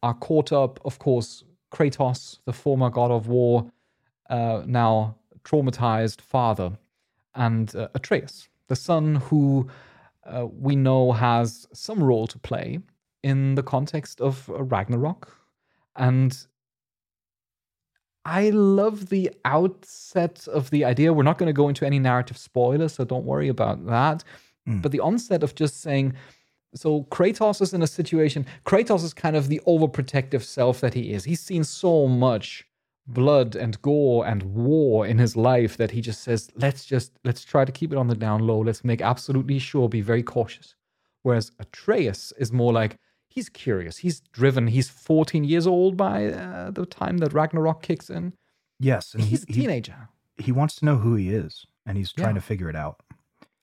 are 0.04 0.13
caught 0.13 0.52
up, 0.52 0.80
of 0.86 1.00
course, 1.00 1.43
Kratos, 1.71 2.39
the 2.45 2.53
former 2.53 2.89
god 2.89 3.12
of 3.12 3.27
war, 3.27 3.71
uh, 4.29 4.63
now 4.65 5.15
traumatized 5.43 6.21
father, 6.21 6.77
and 7.36 7.75
uh, 7.75 7.88
Atreus, 7.93 8.49
the 8.67 8.75
son 8.75 9.15
who 9.15 9.67
uh, 10.25 10.47
we 10.51 10.75
know 10.75 11.12
has 11.12 11.67
some 11.73 12.03
role 12.03 12.27
to 12.27 12.39
play 12.39 12.79
in 13.23 13.55
the 13.55 13.63
context 13.63 14.21
of 14.21 14.49
uh, 14.49 14.63
Ragnarok. 14.63 15.36
And 15.95 16.38
I 18.25 18.49
love 18.51 19.10
the 19.10 19.32
outset 19.45 20.47
of 20.47 20.69
the 20.69 20.86
idea. 20.86 21.13
We're 21.13 21.23
not 21.23 21.38
going 21.38 21.47
to 21.47 21.53
go 21.53 21.67
into 21.67 21.86
any 21.86 21.99
narrative 21.99 22.38
spoilers, 22.38 22.93
so 22.93 23.05
don't 23.05 23.25
worry 23.25 23.47
about 23.47 23.86
that. 23.88 24.23
but 24.82 24.91
the 24.91 24.99
onset 24.99 25.41
of 25.41 25.55
just 25.55 25.82
saying, 25.82 26.13
so 26.75 27.03
Kratos 27.05 27.62
is 27.62 27.73
in 27.73 27.82
a 27.82 27.88
situation. 27.88 28.45
Kratos 28.65 29.03
is 29.03 29.13
kind 29.13 29.36
of 29.36 29.47
the 29.47 29.62
overprotective 29.67 30.43
self 30.43 30.82
that 30.82 30.93
he 30.93 31.12
is. 31.13 31.23
He's 31.25 31.41
seen 31.41 31.63
so 31.63 32.08
much 32.08 32.65
blood 33.08 33.55
and 33.55 33.82
gore 33.82 34.27
and 34.27 34.43
war 34.43 35.05
in 35.08 35.17
his 35.17 35.36
life 35.36 35.77
that 35.77 35.91
he 35.91 36.01
just 36.01 36.21
says, 36.21 36.49
let's 36.55 36.86
just 36.86 37.12
let's 37.23 37.43
try 37.43 37.65
to 37.65 37.71
keep 37.71 37.91
it 37.91 37.97
on 37.97 38.08
the 38.08 38.15
down 38.15 38.45
low. 38.45 38.60
Let's 38.60 38.84
make 38.84 39.01
absolutely 39.01 39.58
sure, 39.60 39.89
be 39.89 40.01
very 40.01 40.21
cautious. 40.23 40.75
Whereas 41.23 41.51
Atreus 41.60 42.32
is 42.38 42.51
more 42.51 42.71
like 42.71 42.97
he's 43.27 43.49
curious, 43.49 43.97
he's 43.97 44.19
driven, 44.32 44.67
he's 44.67 44.89
14 44.89 45.43
years 45.43 45.65
old 45.67 45.97
by 45.97 46.27
uh, 46.27 46.71
the 46.71 46.86
time 46.86 47.17
that 47.17 47.34
Ragnarok 47.34 47.82
kicks 47.82 48.10
in. 48.10 48.34
Yes, 48.79 49.13
and 49.13 49.23
He's 49.23 49.43
he, 49.43 49.53
a 49.53 49.55
he 49.55 49.62
teenager. 49.62 50.10
he 50.38 50.51
wants 50.51 50.75
to 50.77 50.86
know 50.86 50.95
who 50.97 51.15
he 51.15 51.29
is, 51.34 51.65
and 51.86 51.97
he's 51.97 52.12
trying 52.13 52.36
Yeah. 52.36 52.41
to 52.41 52.47
figure 52.47 52.69
it 52.69 52.75
out. 52.75 53.01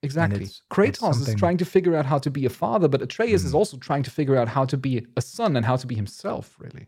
Exactly. 0.07 0.37
it's- 0.45 0.61
it's 0.61 0.63
Kratos 0.71 1.21
is 1.21 1.29
Hmm. 1.33 1.37
trying 1.45 1.57
to 1.59 1.65
figure 1.65 1.95
out 1.97 2.07
how 2.07 2.19
to 2.19 2.31
be 2.31 2.45
a 2.47 2.51
father, 2.51 2.89
but 2.89 3.03
Atreus 3.03 3.45
is 3.45 3.55
also 3.55 3.77
trying 3.77 4.03
to 4.05 4.11
figure 4.11 4.37
out 4.41 4.49
how 4.49 4.65
to 4.65 4.77
be 4.77 5.07
a 5.17 5.21
son 5.21 5.57
and 5.57 5.67
how 5.67 5.77
to 5.77 5.87
be 5.87 5.95
himself, 5.97 6.57
really. 6.59 6.87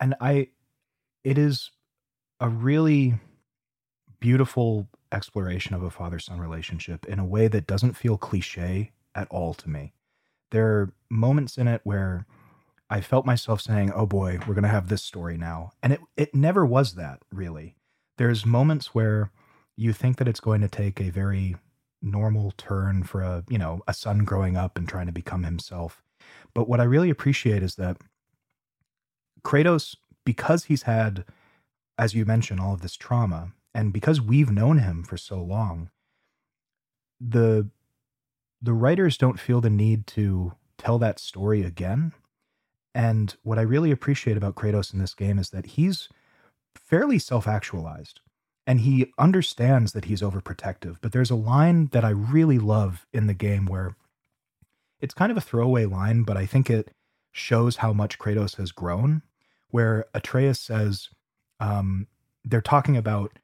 and 0.00 0.14
I, 0.20 0.48
it 1.24 1.36
is 1.38 1.70
a 2.40 2.48
really 2.48 3.14
beautiful 4.20 4.88
exploration 5.12 5.74
of 5.74 5.82
a 5.82 5.90
father 5.90 6.18
son 6.18 6.38
relationship 6.40 7.04
in 7.06 7.18
a 7.18 7.24
way 7.24 7.48
that 7.48 7.66
doesn't 7.66 7.94
feel 7.94 8.16
cliche 8.18 8.92
at 9.14 9.26
all 9.30 9.54
to 9.54 9.68
me. 9.68 9.92
There 10.50 10.66
are 10.66 10.92
moments 11.10 11.58
in 11.58 11.66
it 11.68 11.80
where 11.84 12.26
I 12.90 13.00
felt 13.00 13.26
myself 13.26 13.60
saying, 13.60 13.92
"Oh 13.92 14.06
boy, 14.06 14.38
we're 14.46 14.54
going 14.54 14.62
to 14.62 14.68
have 14.78 14.88
this 14.88 15.02
story 15.02 15.36
now," 15.36 15.72
and 15.82 15.92
it 15.92 16.00
it 16.16 16.34
never 16.34 16.64
was 16.64 16.94
that 16.94 17.22
really. 17.30 17.76
There's 18.16 18.46
moments 18.46 18.94
where 18.94 19.30
you 19.76 19.92
think 19.92 20.16
that 20.16 20.28
it's 20.28 20.40
going 20.40 20.60
to 20.62 20.68
take 20.68 21.00
a 21.00 21.10
very 21.10 21.56
normal 22.02 22.52
turn 22.56 23.02
for 23.02 23.22
a 23.22 23.44
you 23.48 23.58
know 23.58 23.82
a 23.88 23.94
son 23.94 24.24
growing 24.24 24.56
up 24.56 24.78
and 24.78 24.88
trying 24.88 25.06
to 25.06 25.12
become 25.12 25.44
himself. 25.44 26.02
But 26.54 26.68
what 26.68 26.80
I 26.80 26.84
really 26.84 27.10
appreciate 27.10 27.62
is 27.62 27.76
that 27.76 27.98
Kratos, 29.42 29.96
because 30.24 30.64
he's 30.64 30.82
had, 30.82 31.24
as 31.98 32.14
you 32.14 32.24
mentioned, 32.24 32.60
all 32.60 32.74
of 32.74 32.82
this 32.82 32.96
trauma, 32.96 33.52
and 33.74 33.92
because 33.92 34.20
we've 34.20 34.50
known 34.50 34.78
him 34.78 35.02
for 35.02 35.16
so 35.16 35.42
long, 35.42 35.90
the 37.20 37.68
the 38.60 38.72
writers 38.72 39.16
don't 39.16 39.40
feel 39.40 39.60
the 39.60 39.70
need 39.70 40.06
to 40.08 40.52
tell 40.78 40.98
that 40.98 41.18
story 41.18 41.62
again. 41.62 42.12
And 42.94 43.36
what 43.42 43.58
I 43.58 43.62
really 43.62 43.90
appreciate 43.92 44.36
about 44.36 44.56
Kratos 44.56 44.92
in 44.92 44.98
this 44.98 45.14
game 45.14 45.38
is 45.38 45.50
that 45.50 45.66
he's 45.66 46.08
fairly 46.74 47.18
self-actualized 47.18 48.20
and 48.68 48.80
he 48.82 49.10
understands 49.16 49.92
that 49.92 50.04
he's 50.04 50.20
overprotective. 50.20 50.98
But 51.00 51.12
there's 51.12 51.30
a 51.30 51.34
line 51.34 51.86
that 51.92 52.04
I 52.04 52.10
really 52.10 52.58
love 52.58 53.06
in 53.14 53.26
the 53.26 53.32
game 53.32 53.64
where 53.64 53.96
it's 55.00 55.14
kind 55.14 55.32
of 55.32 55.38
a 55.38 55.40
throwaway 55.40 55.86
line, 55.86 56.22
but 56.22 56.36
I 56.36 56.44
think 56.44 56.68
it 56.68 56.90
shows 57.32 57.76
how 57.76 57.94
much 57.94 58.18
Kratos 58.18 58.56
has 58.56 58.70
grown. 58.70 59.22
Where 59.70 60.04
Atreus 60.12 60.60
says, 60.60 61.08
um, 61.60 62.08
they're 62.44 62.60
talking 62.60 62.94
about, 62.94 63.38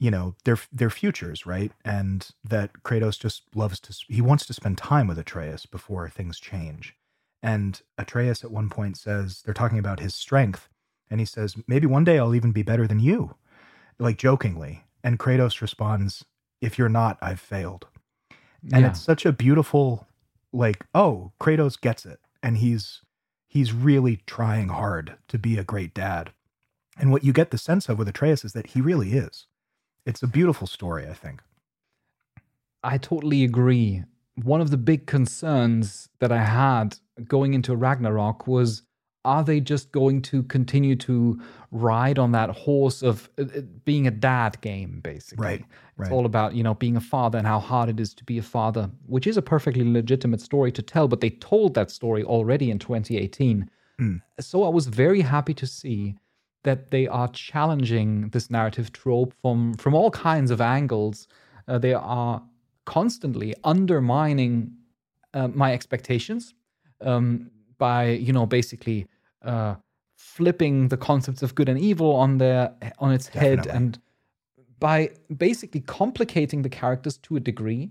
you 0.00 0.10
know, 0.10 0.34
their 0.44 0.58
their 0.72 0.90
futures, 0.90 1.46
right? 1.46 1.70
And 1.84 2.28
that 2.42 2.82
Kratos 2.82 3.20
just 3.20 3.42
loves 3.54 3.78
to 3.80 3.96
he 4.08 4.20
wants 4.20 4.44
to 4.46 4.54
spend 4.54 4.76
time 4.76 5.06
with 5.06 5.20
Atreus 5.20 5.66
before 5.66 6.08
things 6.08 6.40
change. 6.40 6.96
And 7.44 7.80
Atreus 7.96 8.42
at 8.42 8.50
one 8.50 8.70
point 8.70 8.96
says 8.96 9.42
they're 9.44 9.54
talking 9.54 9.78
about 9.78 10.00
his 10.00 10.16
strength, 10.16 10.68
and 11.08 11.20
he 11.20 11.26
says 11.26 11.56
maybe 11.68 11.86
one 11.86 12.02
day 12.02 12.18
I'll 12.18 12.34
even 12.34 12.50
be 12.50 12.62
better 12.62 12.88
than 12.88 12.98
you, 12.98 13.36
like 13.98 14.18
jokingly. 14.18 14.84
And 15.04 15.18
Kratos 15.18 15.60
responds, 15.60 16.24
"If 16.60 16.78
you're 16.78 16.88
not, 16.88 17.18
I've 17.22 17.40
failed." 17.40 17.86
and 18.72 18.82
Yeah. 18.82 18.90
it's 18.90 19.00
such 19.00 19.26
a 19.26 19.32
beautiful 19.32 20.06
like 20.52 20.86
oh 20.94 21.32
kratos 21.40 21.80
gets 21.80 22.06
it 22.06 22.20
and 22.42 22.58
he's 22.58 23.00
he's 23.48 23.72
really 23.72 24.18
trying 24.26 24.68
hard 24.68 25.16
to 25.28 25.36
be 25.38 25.58
a 25.58 25.64
great 25.64 25.92
dad 25.94 26.30
and 26.96 27.10
what 27.10 27.24
you 27.24 27.32
get 27.32 27.50
the 27.50 27.58
sense 27.58 27.88
of 27.88 27.98
with 27.98 28.06
atreus 28.08 28.44
is 28.44 28.52
that 28.52 28.68
he 28.68 28.80
really 28.80 29.14
is 29.14 29.46
it's 30.06 30.22
a 30.22 30.28
beautiful 30.28 30.66
story 30.68 31.08
i 31.08 31.12
think 31.14 31.42
I 32.84 32.98
totally 32.98 33.44
agree. 33.44 34.04
One 34.42 34.60
of 34.60 34.70
the 34.70 34.76
big 34.76 35.06
concerns 35.06 36.08
that 36.18 36.32
I 36.32 36.42
had 36.42 36.96
going 37.28 37.54
into 37.54 37.76
Ragnarok 37.76 38.46
was 38.46 38.82
are 39.24 39.44
they 39.44 39.60
just 39.60 39.92
going 39.92 40.20
to 40.22 40.42
continue 40.44 40.96
to 40.96 41.40
ride 41.70 42.18
on 42.18 42.32
that 42.32 42.50
horse 42.50 43.02
of 43.02 43.30
uh, 43.38 43.42
uh, 43.42 43.60
being 43.84 44.06
a 44.06 44.10
dad 44.10 44.60
game, 44.60 45.00
basically? 45.02 45.44
Right, 45.44 45.60
It's 45.60 45.70
right. 45.98 46.12
all 46.12 46.26
about, 46.26 46.54
you 46.54 46.62
know, 46.62 46.74
being 46.74 46.96
a 46.96 47.00
father 47.00 47.38
and 47.38 47.46
how 47.46 47.60
hard 47.60 47.88
it 47.88 48.00
is 48.00 48.14
to 48.14 48.24
be 48.24 48.38
a 48.38 48.42
father, 48.42 48.90
which 49.06 49.26
is 49.26 49.36
a 49.36 49.42
perfectly 49.42 49.90
legitimate 49.90 50.40
story 50.40 50.72
to 50.72 50.82
tell, 50.82 51.06
but 51.08 51.20
they 51.20 51.30
told 51.30 51.74
that 51.74 51.90
story 51.90 52.24
already 52.24 52.70
in 52.70 52.78
2018. 52.78 53.70
Mm. 54.00 54.22
So 54.40 54.64
I 54.64 54.68
was 54.68 54.86
very 54.86 55.20
happy 55.20 55.54
to 55.54 55.66
see 55.66 56.16
that 56.64 56.90
they 56.90 57.06
are 57.08 57.28
challenging 57.28 58.28
this 58.30 58.50
narrative 58.50 58.92
trope 58.92 59.34
from 59.42 59.74
from 59.74 59.94
all 59.94 60.10
kinds 60.10 60.50
of 60.50 60.60
angles. 60.60 61.28
Uh, 61.68 61.78
they 61.78 61.94
are 61.94 62.42
constantly 62.84 63.54
undermining 63.64 64.72
uh, 65.34 65.48
my 65.48 65.72
expectations 65.72 66.54
um, 67.00 67.50
by 67.78 68.10
you 68.10 68.32
know 68.32 68.46
basically 68.46 69.06
uh, 69.44 69.74
flipping 70.16 70.88
the 70.88 70.96
concepts 70.96 71.42
of 71.42 71.54
good 71.54 71.68
and 71.68 71.78
evil 71.78 72.14
on 72.14 72.38
their 72.38 72.72
on 72.98 73.12
its 73.12 73.28
head 73.28 73.66
and 73.66 73.98
by 74.78 75.10
basically 75.36 75.80
complicating 75.80 76.62
the 76.62 76.68
characters 76.68 77.16
to 77.18 77.36
a 77.36 77.40
degree 77.40 77.90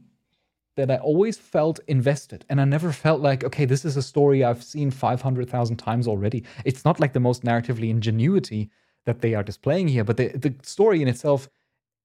that 0.75 0.91
I 0.91 0.97
always 0.97 1.37
felt 1.37 1.79
invested. 1.87 2.45
And 2.49 2.59
I 2.59 2.65
never 2.65 2.91
felt 2.91 3.21
like, 3.21 3.43
okay, 3.43 3.65
this 3.65 3.85
is 3.85 3.97
a 3.97 4.01
story 4.01 4.43
I've 4.43 4.63
seen 4.63 4.91
500,000 4.91 5.77
times 5.77 6.07
already. 6.07 6.43
It's 6.65 6.83
not 6.83 6.99
like 6.99 7.13
the 7.13 7.19
most 7.19 7.43
narratively 7.43 7.89
ingenuity 7.89 8.69
that 9.05 9.21
they 9.21 9.35
are 9.35 9.43
displaying 9.43 9.87
here, 9.89 10.03
but 10.03 10.17
the, 10.17 10.29
the 10.29 10.53
story 10.63 11.01
in 11.01 11.07
itself, 11.07 11.49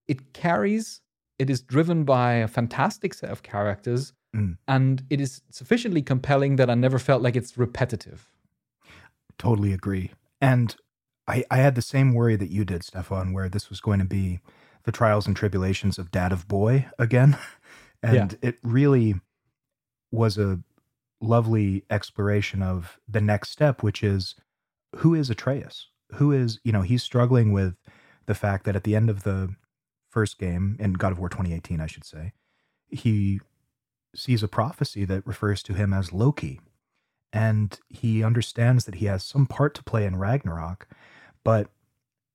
it 0.08 0.32
carries, 0.32 1.00
it 1.38 1.50
is 1.50 1.60
driven 1.62 2.04
by 2.04 2.34
a 2.34 2.48
fantastic 2.48 3.14
set 3.14 3.30
of 3.30 3.42
characters, 3.42 4.12
Mm. 4.34 4.58
and 4.68 5.02
it 5.08 5.20
is 5.20 5.40
sufficiently 5.50 6.02
compelling 6.02 6.56
that 6.56 6.68
I 6.68 6.74
never 6.74 6.98
felt 6.98 7.22
like 7.22 7.36
it's 7.36 7.56
repetitive. 7.56 8.28
Totally 9.38 9.72
agree. 9.72 10.12
And 10.40 10.76
I, 11.26 11.44
I 11.50 11.58
had 11.58 11.74
the 11.74 11.82
same 11.82 12.14
worry 12.14 12.36
that 12.36 12.50
you 12.50 12.64
did 12.64 12.84
stefan 12.84 13.32
where 13.32 13.48
this 13.48 13.68
was 13.68 13.80
going 13.80 13.98
to 13.98 14.04
be 14.04 14.40
the 14.84 14.92
trials 14.92 15.26
and 15.26 15.36
tribulations 15.36 15.98
of 15.98 16.10
dad 16.10 16.32
of 16.32 16.48
boy 16.48 16.86
again. 16.98 17.38
And 18.02 18.38
it 18.40 18.58
really 18.62 19.14
was 20.12 20.38
a 20.38 20.60
lovely 21.20 21.84
exploration 21.90 22.62
of 22.62 23.00
the 23.08 23.22
next 23.22 23.50
step 23.50 23.82
which 23.82 24.04
is 24.04 24.36
who 24.96 25.14
is 25.14 25.28
atreus? 25.28 25.88
Who 26.12 26.30
is 26.30 26.60
you 26.62 26.72
know 26.72 26.82
he's 26.82 27.02
struggling 27.02 27.52
with 27.52 27.74
the 28.26 28.34
fact 28.34 28.64
that 28.64 28.76
at 28.76 28.84
the 28.84 28.94
end 28.94 29.10
of 29.10 29.22
the 29.22 29.56
first 30.10 30.38
game 30.38 30.76
in 30.78 30.94
god 30.94 31.12
of 31.12 31.18
war 31.18 31.28
2018 31.28 31.80
i 31.80 31.86
should 31.86 32.04
say 32.04 32.32
he 32.88 33.40
sees 34.14 34.42
a 34.42 34.48
prophecy 34.48 35.04
that 35.04 35.26
refers 35.26 35.62
to 35.62 35.74
him 35.74 35.92
as 35.92 36.12
loki 36.12 36.60
and 37.36 37.80
he 37.88 38.24
understands 38.24 38.84
that 38.84 38.96
he 38.96 39.06
has 39.06 39.22
some 39.22 39.46
part 39.46 39.74
to 39.74 39.82
play 39.82 40.04
in 40.04 40.16
ragnarok 40.16 40.88
but 41.44 41.68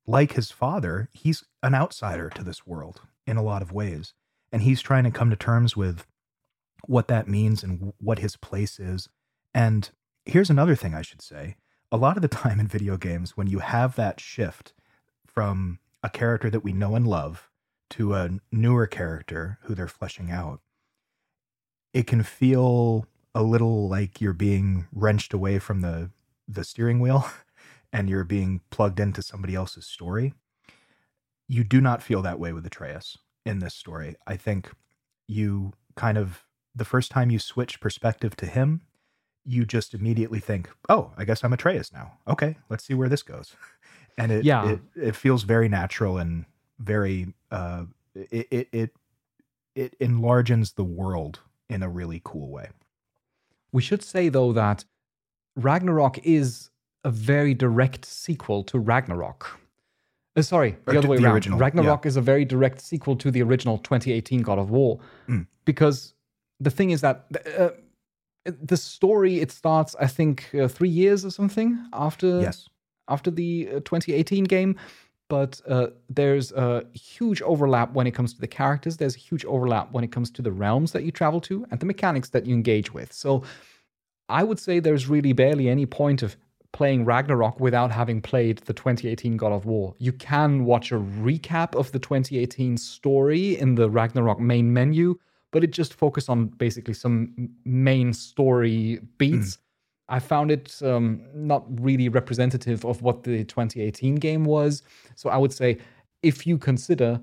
like 0.05 0.33
his 0.33 0.51
father 0.51 1.09
he's 1.13 1.43
an 1.63 1.73
outsider 1.73 2.29
to 2.29 2.43
this 2.43 2.67
world 2.67 3.01
in 3.25 3.37
a 3.37 3.43
lot 3.43 3.61
of 3.61 3.71
ways 3.71 4.13
and 4.51 4.63
he's 4.63 4.81
trying 4.81 5.03
to 5.05 5.11
come 5.11 5.29
to 5.29 5.35
terms 5.35 5.75
with 5.77 6.05
what 6.85 7.07
that 7.07 7.27
means 7.27 7.63
and 7.63 7.93
what 7.99 8.19
his 8.19 8.35
place 8.35 8.79
is. 8.79 9.09
And 9.53 9.89
here's 10.25 10.49
another 10.49 10.75
thing 10.75 10.93
I 10.93 11.01
should 11.01 11.21
say. 11.21 11.55
A 11.91 11.97
lot 11.97 12.15
of 12.15 12.21
the 12.21 12.27
time 12.43 12.59
in 12.59 12.67
video 12.67 12.97
games, 12.97 13.37
when 13.37 13.47
you 13.47 13.59
have 13.59 13.95
that 13.95 14.19
shift 14.19 14.73
from 15.25 15.79
a 16.03 16.09
character 16.09 16.49
that 16.49 16.63
we 16.63 16.73
know 16.73 16.95
and 16.95 17.07
love 17.07 17.49
to 17.91 18.13
a 18.13 18.29
newer 18.51 18.87
character 18.87 19.59
who 19.63 19.75
they're 19.75 19.87
fleshing 19.87 20.31
out, 20.31 20.61
it 21.93 22.07
can 22.07 22.23
feel 22.23 23.05
a 23.33 23.43
little 23.43 23.87
like 23.89 24.21
you're 24.21 24.33
being 24.33 24.87
wrenched 24.91 25.33
away 25.33 25.59
from 25.59 25.81
the, 25.81 26.11
the 26.47 26.63
steering 26.63 26.99
wheel 26.99 27.25
and 27.93 28.09
you're 28.09 28.23
being 28.23 28.61
plugged 28.69 28.99
into 28.99 29.21
somebody 29.21 29.55
else's 29.55 29.85
story. 29.85 30.33
You 31.47 31.63
do 31.63 31.81
not 31.81 32.01
feel 32.01 32.21
that 32.21 32.39
way 32.39 32.53
with 32.53 32.65
Atreus 32.65 33.17
in 33.45 33.59
this 33.59 33.75
story. 33.75 34.15
I 34.25 34.37
think 34.37 34.71
you 35.27 35.73
kind 35.95 36.17
of 36.17 36.45
the 36.73 36.85
first 36.85 37.11
time 37.11 37.29
you 37.31 37.39
switch 37.39 37.81
perspective 37.81 38.35
to 38.37 38.45
him, 38.45 38.81
you 39.45 39.65
just 39.65 39.93
immediately 39.93 40.39
think, 40.39 40.69
"Oh, 40.89 41.13
I 41.17 41.25
guess 41.25 41.43
I'm 41.43 41.53
Atreus 41.53 41.91
now. 41.93 42.19
Okay, 42.27 42.57
let's 42.69 42.85
see 42.85 42.93
where 42.93 43.09
this 43.09 43.23
goes." 43.23 43.55
And 44.17 44.31
it 44.31 44.47
Yeah. 44.47 44.61
it, 44.61 44.81
it 44.95 45.15
feels 45.15 45.43
very 45.43 45.69
natural 45.69 46.17
and 46.17 46.45
very 46.79 47.33
uh 47.49 47.85
it 48.13 48.47
it 48.51 48.69
it, 48.71 48.91
it 49.75 49.95
enlarges 49.99 50.73
the 50.73 50.83
world 50.83 51.39
in 51.69 51.83
a 51.83 51.89
really 51.89 52.21
cool 52.23 52.51
way. 52.51 52.69
We 53.73 53.81
should 53.81 54.03
say, 54.03 54.29
though, 54.29 54.53
that 54.53 54.85
Ragnarok 55.55 56.19
is 56.25 56.69
a 57.03 57.11
very 57.11 57.53
direct 57.53 58.05
sequel 58.05 58.63
to 58.65 58.79
Ragnarok. 58.79 59.59
Uh, 60.35 60.41
sorry, 60.41 60.77
Or 60.87 60.93
the 60.93 60.99
other 60.99 61.01
to 61.01 61.07
way 61.11 61.17
the 61.17 61.23
around. 61.25 61.33
original, 61.33 61.59
Ragnarok 61.59 62.05
is 62.05 62.15
a 62.15 62.21
very 62.21 62.45
direct 62.45 62.79
sequel 62.81 63.15
to 63.17 63.31
the 63.31 63.41
original 63.41 63.77
2018 63.79 64.41
God 64.43 64.59
of 64.59 64.69
War 64.69 64.99
Mm. 65.27 65.47
because 65.65 66.13
the 66.59 66.69
thing 66.69 66.91
is 66.91 67.01
that 67.01 67.25
uh, 67.57 67.69
the 68.45 68.77
story 68.77 69.39
it 69.41 69.51
starts, 69.51 69.95
I 69.99 70.07
think, 70.07 70.49
uh, 70.55 70.67
three 70.67 70.89
years 70.89 71.25
or 71.25 71.31
something 71.31 71.77
after 71.91 72.41
Yes. 72.41 72.69
after 73.07 73.29
the 73.31 73.67
uh, 73.67 73.79
2018 73.81 74.45
game. 74.45 74.77
But 75.31 75.61
uh, 75.65 75.87
there's 76.09 76.51
a 76.51 76.83
huge 76.93 77.41
overlap 77.41 77.93
when 77.93 78.05
it 78.05 78.11
comes 78.11 78.33
to 78.33 78.41
the 78.41 78.47
characters. 78.47 78.97
There's 78.97 79.15
a 79.15 79.19
huge 79.19 79.45
overlap 79.45 79.93
when 79.93 80.03
it 80.03 80.11
comes 80.11 80.29
to 80.31 80.41
the 80.41 80.51
realms 80.51 80.91
that 80.91 81.05
you 81.05 81.11
travel 81.11 81.39
to 81.41 81.65
and 81.71 81.79
the 81.79 81.85
mechanics 81.85 82.27
that 82.31 82.45
you 82.45 82.53
engage 82.53 82.93
with. 82.93 83.13
So 83.13 83.43
I 84.27 84.43
would 84.43 84.59
say 84.59 84.81
there's 84.81 85.07
really 85.07 85.31
barely 85.31 85.69
any 85.69 85.85
point 85.85 86.21
of 86.21 86.35
playing 86.73 87.05
Ragnarok 87.05 87.61
without 87.61 87.91
having 87.91 88.21
played 88.21 88.57
the 88.59 88.73
2018 88.73 89.37
God 89.37 89.53
of 89.53 89.65
War. 89.65 89.95
You 89.99 90.11
can 90.11 90.65
watch 90.65 90.91
a 90.91 90.95
recap 90.95 91.75
of 91.79 91.93
the 91.93 91.99
2018 91.99 92.75
story 92.75 93.57
in 93.57 93.75
the 93.75 93.89
Ragnarok 93.89 94.41
main 94.41 94.73
menu, 94.73 95.17
but 95.51 95.63
it 95.63 95.71
just 95.71 95.93
focuses 95.93 96.27
on 96.27 96.47
basically 96.47 96.93
some 96.93 97.51
main 97.63 98.11
story 98.11 98.99
beats. 99.17 99.59
I 100.11 100.19
found 100.19 100.51
it 100.51 100.79
um, 100.83 101.21
not 101.33 101.63
really 101.81 102.09
representative 102.09 102.85
of 102.85 103.01
what 103.01 103.23
the 103.23 103.45
2018 103.45 104.15
game 104.15 104.43
was. 104.43 104.83
So 105.15 105.29
I 105.29 105.37
would 105.37 105.53
say 105.53 105.77
if 106.21 106.45
you 106.45 106.57
consider 106.57 107.21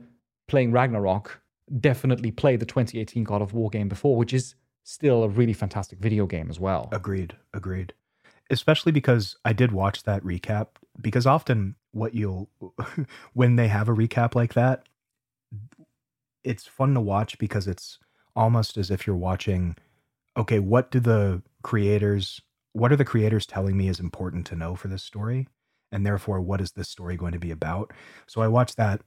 playing 0.49 0.73
Ragnarok, 0.73 1.39
definitely 1.81 2.31
play 2.31 2.57
the 2.57 2.65
2018 2.65 3.25
God 3.25 3.43
of 3.43 3.53
War 3.53 3.69
game 3.69 3.89
before, 3.89 4.17
which 4.17 4.33
is 4.33 4.55
still 4.85 5.23
a 5.23 5.29
really 5.29 5.53
fantastic 5.53 5.99
video 5.99 6.25
game 6.27 6.49
as 6.49 6.59
well. 6.59 6.89
Agreed. 6.91 7.37
Agreed. 7.53 7.93
Especially 8.49 8.91
because 8.91 9.37
I 9.45 9.53
did 9.53 9.71
watch 9.71 10.05
that 10.05 10.25
recap. 10.25 10.69
Because 10.99 11.27
often, 11.27 11.77
what 11.93 12.15
you'll, 12.15 12.49
when 13.35 13.57
they 13.57 13.69
have 13.69 13.91
a 13.91 13.95
recap 13.95 14.35
like 14.35 14.55
that, 14.55 14.85
it's 16.43 16.67
fun 16.67 16.95
to 16.95 17.03
watch 17.03 17.39
because 17.39 17.69
it's 17.69 17.99
almost 18.35 18.79
as 18.79 18.91
if 18.91 19.07
you're 19.07 19.15
watching, 19.15 19.77
okay, 20.39 20.59
what 20.59 20.91
do 20.91 21.01
the 21.01 21.43
creators, 21.63 22.41
what 22.79 22.93
are 22.93 22.97
the 22.97 23.05
creators 23.05 23.47
telling 23.47 23.77
me 23.77 23.89
is 23.89 24.01
important 24.01 24.47
to 24.47 24.57
know 24.57 24.75
for 24.75 24.89
this 24.89 25.03
story? 25.03 25.49
And 25.91 26.05
therefore, 26.05 26.41
what 26.41 26.61
is 26.61 26.73
this 26.73 26.89
story 26.89 27.17
going 27.17 27.33
to 27.33 27.39
be 27.39 27.51
about? 27.51 27.93
So 28.27 28.41
I 28.41 28.49
watched 28.49 28.77
that 28.77 29.01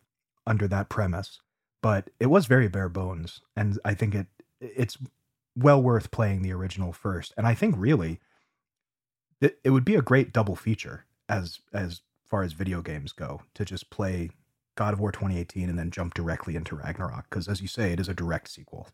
under 0.45 0.67
that 0.67 0.89
premise, 0.89 1.39
but 1.81 2.09
it 2.19 2.25
was 2.27 2.47
very 2.47 2.67
bare 2.67 2.89
bones. 2.89 3.41
And 3.55 3.79
I 3.85 3.93
think 3.93 4.15
it, 4.15 4.27
it's 4.59 4.97
well 5.55 5.81
worth 5.81 6.11
playing 6.11 6.41
the 6.41 6.53
original 6.53 6.91
first. 6.91 7.33
And 7.37 7.45
I 7.47 7.53
think 7.53 7.75
really 7.77 8.19
it, 9.39 9.59
it 9.63 9.71
would 9.71 9.85
be 9.85 9.95
a 9.95 10.01
great 10.01 10.31
double 10.31 10.55
feature 10.55 11.05
as 11.27 11.59
as 11.73 12.01
far 12.25 12.43
as 12.43 12.53
video 12.53 12.81
games 12.81 13.11
go 13.11 13.41
to 13.53 13.65
just 13.65 13.89
play 13.89 14.29
God 14.75 14.93
of 14.93 14.99
War 14.99 15.11
2018 15.11 15.69
and 15.69 15.77
then 15.77 15.91
jump 15.91 16.13
directly 16.13 16.55
into 16.55 16.75
Ragnarok 16.75 17.29
because 17.29 17.47
as 17.47 17.61
you 17.61 17.67
say 17.67 17.91
it 17.91 17.99
is 17.99 18.07
a 18.07 18.13
direct 18.13 18.49
sequel. 18.49 18.87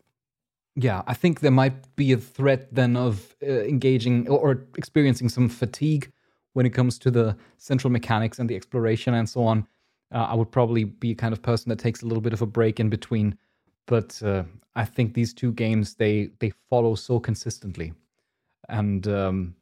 Yeah, 0.76 1.02
I 1.06 1.14
think 1.14 1.40
there 1.40 1.50
might 1.50 1.96
be 1.96 2.12
a 2.12 2.16
threat 2.16 2.72
then 2.72 2.96
of 2.96 3.34
uh, 3.42 3.46
engaging 3.46 4.28
or, 4.28 4.38
or 4.38 4.64
experiencing 4.76 5.28
some 5.28 5.48
fatigue 5.48 6.12
when 6.52 6.66
it 6.66 6.70
comes 6.70 6.98
to 7.00 7.10
the 7.10 7.36
central 7.56 7.90
mechanics 7.90 8.38
and 8.38 8.48
the 8.48 8.56
exploration 8.56 9.14
and 9.14 9.28
so 9.28 9.44
on. 9.44 9.66
Uh, 10.12 10.26
I 10.30 10.34
would 10.34 10.50
probably 10.50 10.84
be 10.84 11.10
a 11.12 11.14
kind 11.14 11.32
of 11.32 11.42
person 11.42 11.68
that 11.70 11.78
takes 11.78 12.02
a 12.02 12.06
little 12.06 12.20
bit 12.20 12.32
of 12.32 12.42
a 12.42 12.46
break 12.46 12.80
in 12.80 12.88
between, 12.88 13.36
but 13.86 14.20
uh, 14.22 14.44
I 14.74 14.84
think 14.84 15.14
these 15.14 15.34
two 15.34 15.52
games 15.52 15.94
they 15.94 16.30
they 16.38 16.50
follow 16.70 16.94
so 16.94 17.20
consistently, 17.20 17.92
and 18.68 19.06
um, 19.06 19.54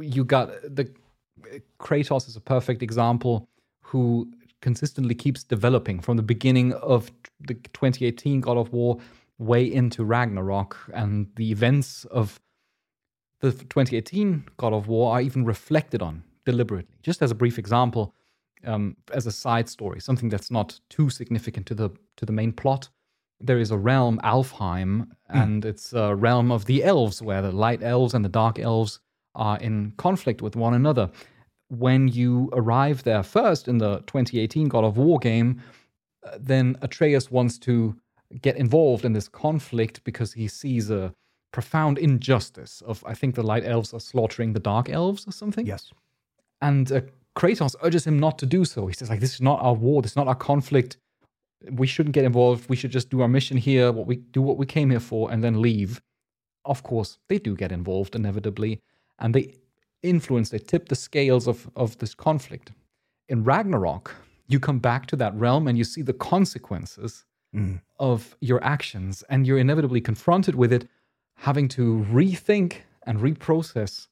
you 0.00 0.24
got 0.24 0.50
the 0.62 0.88
Kratos 1.78 2.28
is 2.28 2.36
a 2.36 2.40
perfect 2.40 2.82
example 2.82 3.48
who 3.80 4.30
consistently 4.60 5.14
keeps 5.14 5.42
developing 5.42 6.00
from 6.00 6.16
the 6.16 6.22
beginning 6.22 6.72
of 6.74 7.10
the 7.40 7.54
2018 7.54 8.40
God 8.40 8.58
of 8.58 8.72
War 8.72 8.98
way 9.40 9.64
into 9.64 10.04
Ragnarok 10.04 10.76
and 10.92 11.26
the 11.36 11.50
events 11.50 12.04
of 12.04 12.38
the 13.40 13.52
2018 13.52 14.44
God 14.58 14.74
of 14.74 14.86
War 14.86 15.14
are 15.14 15.20
even 15.20 15.44
reflected 15.44 16.02
on 16.02 16.22
deliberately. 16.44 16.94
Just 17.02 17.22
as 17.22 17.30
a 17.30 17.34
brief 17.34 17.58
example, 17.58 18.14
um, 18.66 18.96
as 19.12 19.26
a 19.26 19.32
side 19.32 19.68
story, 19.68 19.98
something 20.00 20.28
that's 20.28 20.50
not 20.50 20.78
too 20.90 21.08
significant 21.08 21.66
to 21.66 21.74
the 21.74 21.90
to 22.18 22.26
the 22.26 22.32
main 22.32 22.52
plot. 22.52 22.90
There 23.40 23.58
is 23.58 23.70
a 23.70 23.78
realm, 23.78 24.20
Alfheim, 24.22 25.08
and 25.30 25.64
it's 25.64 25.94
a 25.94 26.14
realm 26.14 26.52
of 26.52 26.66
the 26.66 26.84
elves, 26.84 27.22
where 27.22 27.40
the 27.40 27.52
light 27.52 27.82
elves 27.82 28.12
and 28.12 28.22
the 28.22 28.28
dark 28.28 28.58
elves 28.58 29.00
are 29.34 29.56
in 29.58 29.94
conflict 29.96 30.42
with 30.42 30.56
one 30.56 30.74
another. 30.74 31.10
When 31.68 32.08
you 32.08 32.50
arrive 32.52 33.04
there 33.04 33.22
first 33.22 33.68
in 33.68 33.78
the 33.78 34.00
2018 34.00 34.68
God 34.68 34.84
of 34.84 34.98
War 34.98 35.18
game, 35.18 35.62
uh, 36.26 36.36
then 36.38 36.76
Atreus 36.82 37.30
wants 37.30 37.56
to 37.60 37.96
get 38.42 38.56
involved 38.56 39.04
in 39.04 39.12
this 39.12 39.28
conflict 39.28 40.02
because 40.04 40.32
he 40.32 40.48
sees 40.48 40.90
a 40.90 41.12
profound 41.52 41.98
injustice 41.98 42.82
of 42.86 43.02
I 43.04 43.14
think 43.14 43.34
the 43.34 43.42
light 43.42 43.64
elves 43.64 43.92
are 43.92 44.00
slaughtering 44.00 44.52
the 44.52 44.60
dark 44.60 44.88
elves 44.88 45.26
or 45.26 45.32
something. 45.32 45.66
Yes. 45.66 45.90
And 46.62 46.90
uh, 46.92 47.00
Kratos 47.36 47.74
urges 47.82 48.06
him 48.06 48.18
not 48.18 48.38
to 48.38 48.46
do 48.46 48.64
so. 48.64 48.86
He 48.86 48.94
says 48.94 49.10
like 49.10 49.20
this 49.20 49.34
is 49.34 49.40
not 49.40 49.60
our 49.60 49.74
war, 49.74 50.02
this 50.02 50.12
is 50.12 50.16
not 50.16 50.28
our 50.28 50.34
conflict. 50.34 50.96
We 51.70 51.86
shouldn't 51.86 52.14
get 52.14 52.24
involved. 52.24 52.68
We 52.70 52.76
should 52.76 52.90
just 52.90 53.10
do 53.10 53.20
our 53.20 53.28
mission 53.28 53.56
here, 53.56 53.92
what 53.92 54.06
we 54.06 54.16
do 54.16 54.42
what 54.42 54.58
we 54.58 54.66
came 54.66 54.90
here 54.90 55.00
for 55.00 55.30
and 55.30 55.42
then 55.42 55.60
leave. 55.60 56.00
Of 56.64 56.82
course, 56.82 57.18
they 57.28 57.38
do 57.38 57.56
get 57.56 57.72
involved 57.72 58.14
inevitably 58.14 58.80
and 59.18 59.34
they 59.34 59.54
influence, 60.02 60.50
they 60.50 60.58
tip 60.58 60.88
the 60.88 60.94
scales 60.94 61.48
of 61.48 61.68
of 61.74 61.98
this 61.98 62.14
conflict. 62.14 62.72
In 63.28 63.44
Ragnarok, 63.44 64.14
you 64.46 64.58
come 64.60 64.78
back 64.78 65.06
to 65.06 65.16
that 65.16 65.34
realm 65.34 65.68
and 65.68 65.76
you 65.76 65.84
see 65.84 66.02
the 66.02 66.12
consequences 66.12 67.24
Mm. 67.52 67.80
of 67.98 68.36
your 68.40 68.62
actions 68.62 69.24
and 69.28 69.44
you're 69.44 69.58
inevitably 69.58 70.00
confronted 70.00 70.54
with 70.54 70.72
it 70.72 70.88
having 71.34 71.66
to 71.66 72.06
rethink 72.08 72.74
and 73.08 73.18
reprocess 73.18 74.06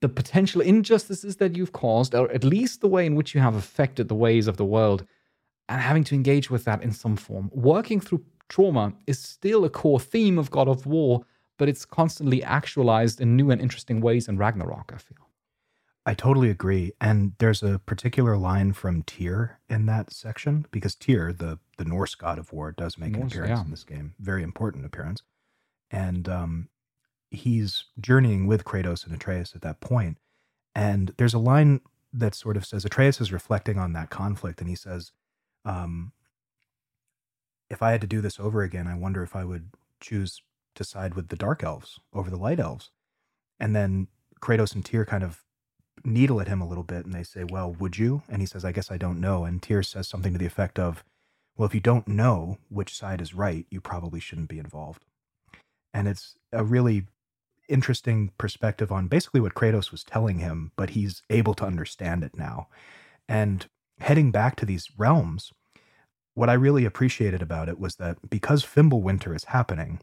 the 0.00 0.08
potential 0.08 0.60
injustices 0.60 1.36
that 1.36 1.56
you've 1.56 1.72
caused 1.72 2.14
or 2.14 2.30
at 2.30 2.44
least 2.44 2.82
the 2.82 2.88
way 2.88 3.06
in 3.06 3.14
which 3.14 3.34
you 3.34 3.40
have 3.40 3.54
affected 3.54 4.08
the 4.08 4.14
ways 4.14 4.46
of 4.46 4.58
the 4.58 4.66
world 4.66 5.06
and 5.70 5.80
having 5.80 6.04
to 6.04 6.14
engage 6.14 6.50
with 6.50 6.64
that 6.64 6.82
in 6.82 6.92
some 6.92 7.16
form. 7.16 7.50
Working 7.54 8.00
through 8.00 8.22
trauma 8.52 8.92
is 9.06 9.18
still 9.18 9.64
a 9.64 9.70
core 9.70 9.98
theme 9.98 10.38
of 10.38 10.50
god 10.50 10.68
of 10.68 10.84
war 10.84 11.24
but 11.56 11.70
it's 11.70 11.86
constantly 11.86 12.42
actualized 12.42 13.18
in 13.18 13.34
new 13.34 13.50
and 13.50 13.62
interesting 13.62 13.98
ways 14.02 14.28
in 14.28 14.36
ragnarok 14.36 14.92
i 14.94 14.98
feel 14.98 15.26
I 16.04 16.14
totally 16.14 16.50
agree. 16.50 16.92
And 17.00 17.32
there's 17.38 17.62
a 17.62 17.78
particular 17.78 18.36
line 18.36 18.72
from 18.72 19.02
Tyr 19.02 19.60
in 19.68 19.86
that 19.86 20.12
section 20.12 20.66
because 20.70 20.94
Tyr, 20.94 21.32
the 21.32 21.58
the 21.78 21.84
Norse 21.84 22.14
god 22.14 22.38
of 22.38 22.52
war, 22.52 22.72
does 22.72 22.98
make 22.98 23.16
an 23.16 23.22
appearance 23.22 23.58
yeah. 23.58 23.64
in 23.64 23.70
this 23.70 23.84
game. 23.84 24.14
Very 24.18 24.42
important 24.42 24.84
appearance. 24.84 25.22
And 25.90 26.28
um, 26.28 26.68
he's 27.30 27.84
journeying 28.00 28.46
with 28.46 28.64
Kratos 28.64 29.04
and 29.04 29.14
Atreus 29.14 29.54
at 29.54 29.62
that 29.62 29.80
point. 29.80 30.18
And 30.74 31.14
there's 31.18 31.34
a 31.34 31.38
line 31.38 31.80
that 32.12 32.34
sort 32.34 32.56
of 32.56 32.66
says 32.66 32.84
Atreus 32.84 33.20
is 33.20 33.32
reflecting 33.32 33.78
on 33.78 33.92
that 33.92 34.10
conflict, 34.10 34.60
and 34.60 34.68
he 34.68 34.76
says, 34.76 35.12
um, 35.64 36.12
"If 37.70 37.82
I 37.82 37.92
had 37.92 38.00
to 38.00 38.06
do 38.06 38.20
this 38.20 38.40
over 38.40 38.62
again, 38.62 38.86
I 38.86 38.96
wonder 38.96 39.22
if 39.22 39.36
I 39.36 39.44
would 39.44 39.70
choose 40.00 40.42
to 40.74 40.84
side 40.84 41.14
with 41.14 41.28
the 41.28 41.36
dark 41.36 41.62
elves 41.62 42.00
over 42.12 42.28
the 42.28 42.36
light 42.36 42.58
elves." 42.58 42.90
And 43.60 43.76
then 43.76 44.08
Kratos 44.40 44.74
and 44.74 44.84
Tyr 44.84 45.04
kind 45.04 45.22
of 45.22 45.44
needle 46.04 46.40
at 46.40 46.48
him 46.48 46.60
a 46.60 46.68
little 46.68 46.84
bit 46.84 47.04
and 47.04 47.14
they 47.14 47.22
say, 47.22 47.44
Well, 47.44 47.72
would 47.72 47.98
you? 47.98 48.22
And 48.28 48.40
he 48.42 48.46
says, 48.46 48.64
I 48.64 48.72
guess 48.72 48.90
I 48.90 48.96
don't 48.96 49.20
know. 49.20 49.44
And 49.44 49.62
Tyr 49.62 49.82
says 49.82 50.08
something 50.08 50.32
to 50.32 50.38
the 50.38 50.46
effect 50.46 50.78
of, 50.78 51.04
Well, 51.56 51.66
if 51.66 51.74
you 51.74 51.80
don't 51.80 52.08
know 52.08 52.58
which 52.68 52.96
side 52.96 53.20
is 53.20 53.34
right, 53.34 53.66
you 53.70 53.80
probably 53.80 54.20
shouldn't 54.20 54.48
be 54.48 54.58
involved. 54.58 55.04
And 55.94 56.08
it's 56.08 56.36
a 56.52 56.64
really 56.64 57.06
interesting 57.68 58.32
perspective 58.38 58.90
on 58.90 59.08
basically 59.08 59.40
what 59.40 59.54
Kratos 59.54 59.90
was 59.90 60.04
telling 60.04 60.38
him, 60.38 60.72
but 60.76 60.90
he's 60.90 61.22
able 61.30 61.54
to 61.54 61.64
understand 61.64 62.24
it 62.24 62.36
now. 62.36 62.68
And 63.28 63.66
heading 64.00 64.30
back 64.30 64.56
to 64.56 64.66
these 64.66 64.90
realms, 64.98 65.52
what 66.34 66.48
I 66.48 66.54
really 66.54 66.84
appreciated 66.84 67.42
about 67.42 67.68
it 67.68 67.78
was 67.78 67.96
that 67.96 68.18
because 68.28 68.64
Fimbulwinter 68.64 69.34
is 69.34 69.44
happening, 69.44 70.00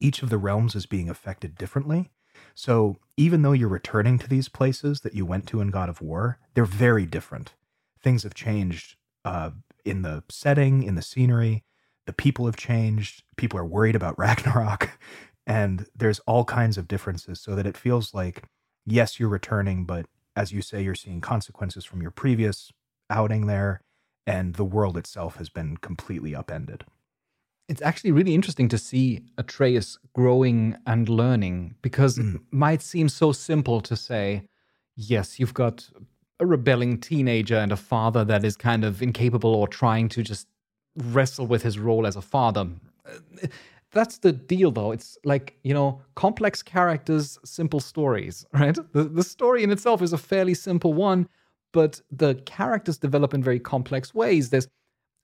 each 0.00 0.22
of 0.22 0.30
the 0.30 0.38
realms 0.38 0.74
is 0.74 0.86
being 0.86 1.08
affected 1.08 1.56
differently. 1.56 2.10
So 2.54 2.98
even 3.16 3.42
though 3.42 3.52
you're 3.52 3.68
returning 3.68 4.18
to 4.18 4.28
these 4.28 4.48
places 4.48 5.00
that 5.00 5.14
you 5.14 5.24
went 5.24 5.46
to 5.48 5.60
in 5.60 5.70
God 5.70 5.88
of 5.88 6.00
War, 6.00 6.38
they're 6.54 6.64
very 6.64 7.06
different. 7.06 7.54
Things 8.02 8.22
have 8.22 8.34
changed 8.34 8.96
uh, 9.24 9.50
in 9.84 10.02
the 10.02 10.22
setting, 10.28 10.82
in 10.82 10.94
the 10.94 11.02
scenery. 11.02 11.64
The 12.06 12.12
people 12.12 12.46
have 12.46 12.56
changed. 12.56 13.22
People 13.36 13.58
are 13.58 13.64
worried 13.64 13.96
about 13.96 14.18
Ragnarok. 14.18 14.90
And 15.46 15.86
there's 15.94 16.20
all 16.20 16.44
kinds 16.44 16.78
of 16.78 16.88
differences 16.88 17.40
so 17.40 17.54
that 17.54 17.66
it 17.66 17.76
feels 17.76 18.14
like, 18.14 18.44
yes, 18.86 19.20
you're 19.20 19.28
returning, 19.28 19.84
but 19.84 20.06
as 20.36 20.52
you 20.52 20.62
say, 20.62 20.82
you're 20.82 20.94
seeing 20.94 21.20
consequences 21.20 21.84
from 21.84 22.02
your 22.02 22.10
previous 22.10 22.72
outing 23.10 23.46
there. 23.46 23.80
And 24.26 24.54
the 24.54 24.64
world 24.64 24.96
itself 24.96 25.36
has 25.36 25.50
been 25.50 25.76
completely 25.76 26.34
upended. 26.34 26.84
It's 27.68 27.82
actually 27.82 28.12
really 28.12 28.34
interesting 28.34 28.68
to 28.68 28.78
see 28.78 29.22
Atreus 29.38 29.98
growing 30.14 30.76
and 30.86 31.08
learning 31.08 31.74
because 31.82 32.18
it 32.18 32.40
might 32.50 32.82
seem 32.82 33.08
so 33.08 33.32
simple 33.32 33.80
to 33.80 33.96
say, 33.96 34.42
yes, 34.96 35.38
you've 35.40 35.54
got 35.54 35.88
a 36.40 36.46
rebelling 36.46 37.00
teenager 37.00 37.56
and 37.56 37.72
a 37.72 37.76
father 37.76 38.24
that 38.24 38.44
is 38.44 38.56
kind 38.56 38.84
of 38.84 39.02
incapable 39.02 39.54
or 39.54 39.68
trying 39.68 40.08
to 40.10 40.22
just 40.22 40.46
wrestle 40.96 41.46
with 41.46 41.62
his 41.62 41.78
role 41.78 42.06
as 42.06 42.16
a 42.16 42.22
father. 42.22 42.68
That's 43.92 44.18
the 44.18 44.32
deal 44.32 44.70
though. 44.70 44.92
It's 44.92 45.16
like, 45.24 45.56
you 45.62 45.72
know, 45.72 46.02
complex 46.16 46.62
characters, 46.62 47.38
simple 47.44 47.80
stories, 47.80 48.44
right? 48.52 48.76
The 48.92 49.04
the 49.04 49.22
story 49.22 49.62
in 49.62 49.70
itself 49.70 50.02
is 50.02 50.12
a 50.12 50.18
fairly 50.18 50.54
simple 50.54 50.92
one, 50.92 51.28
but 51.72 52.00
the 52.10 52.34
characters 52.46 52.98
develop 52.98 53.32
in 53.32 53.42
very 53.42 53.60
complex 53.60 54.12
ways. 54.12 54.50
There's 54.50 54.68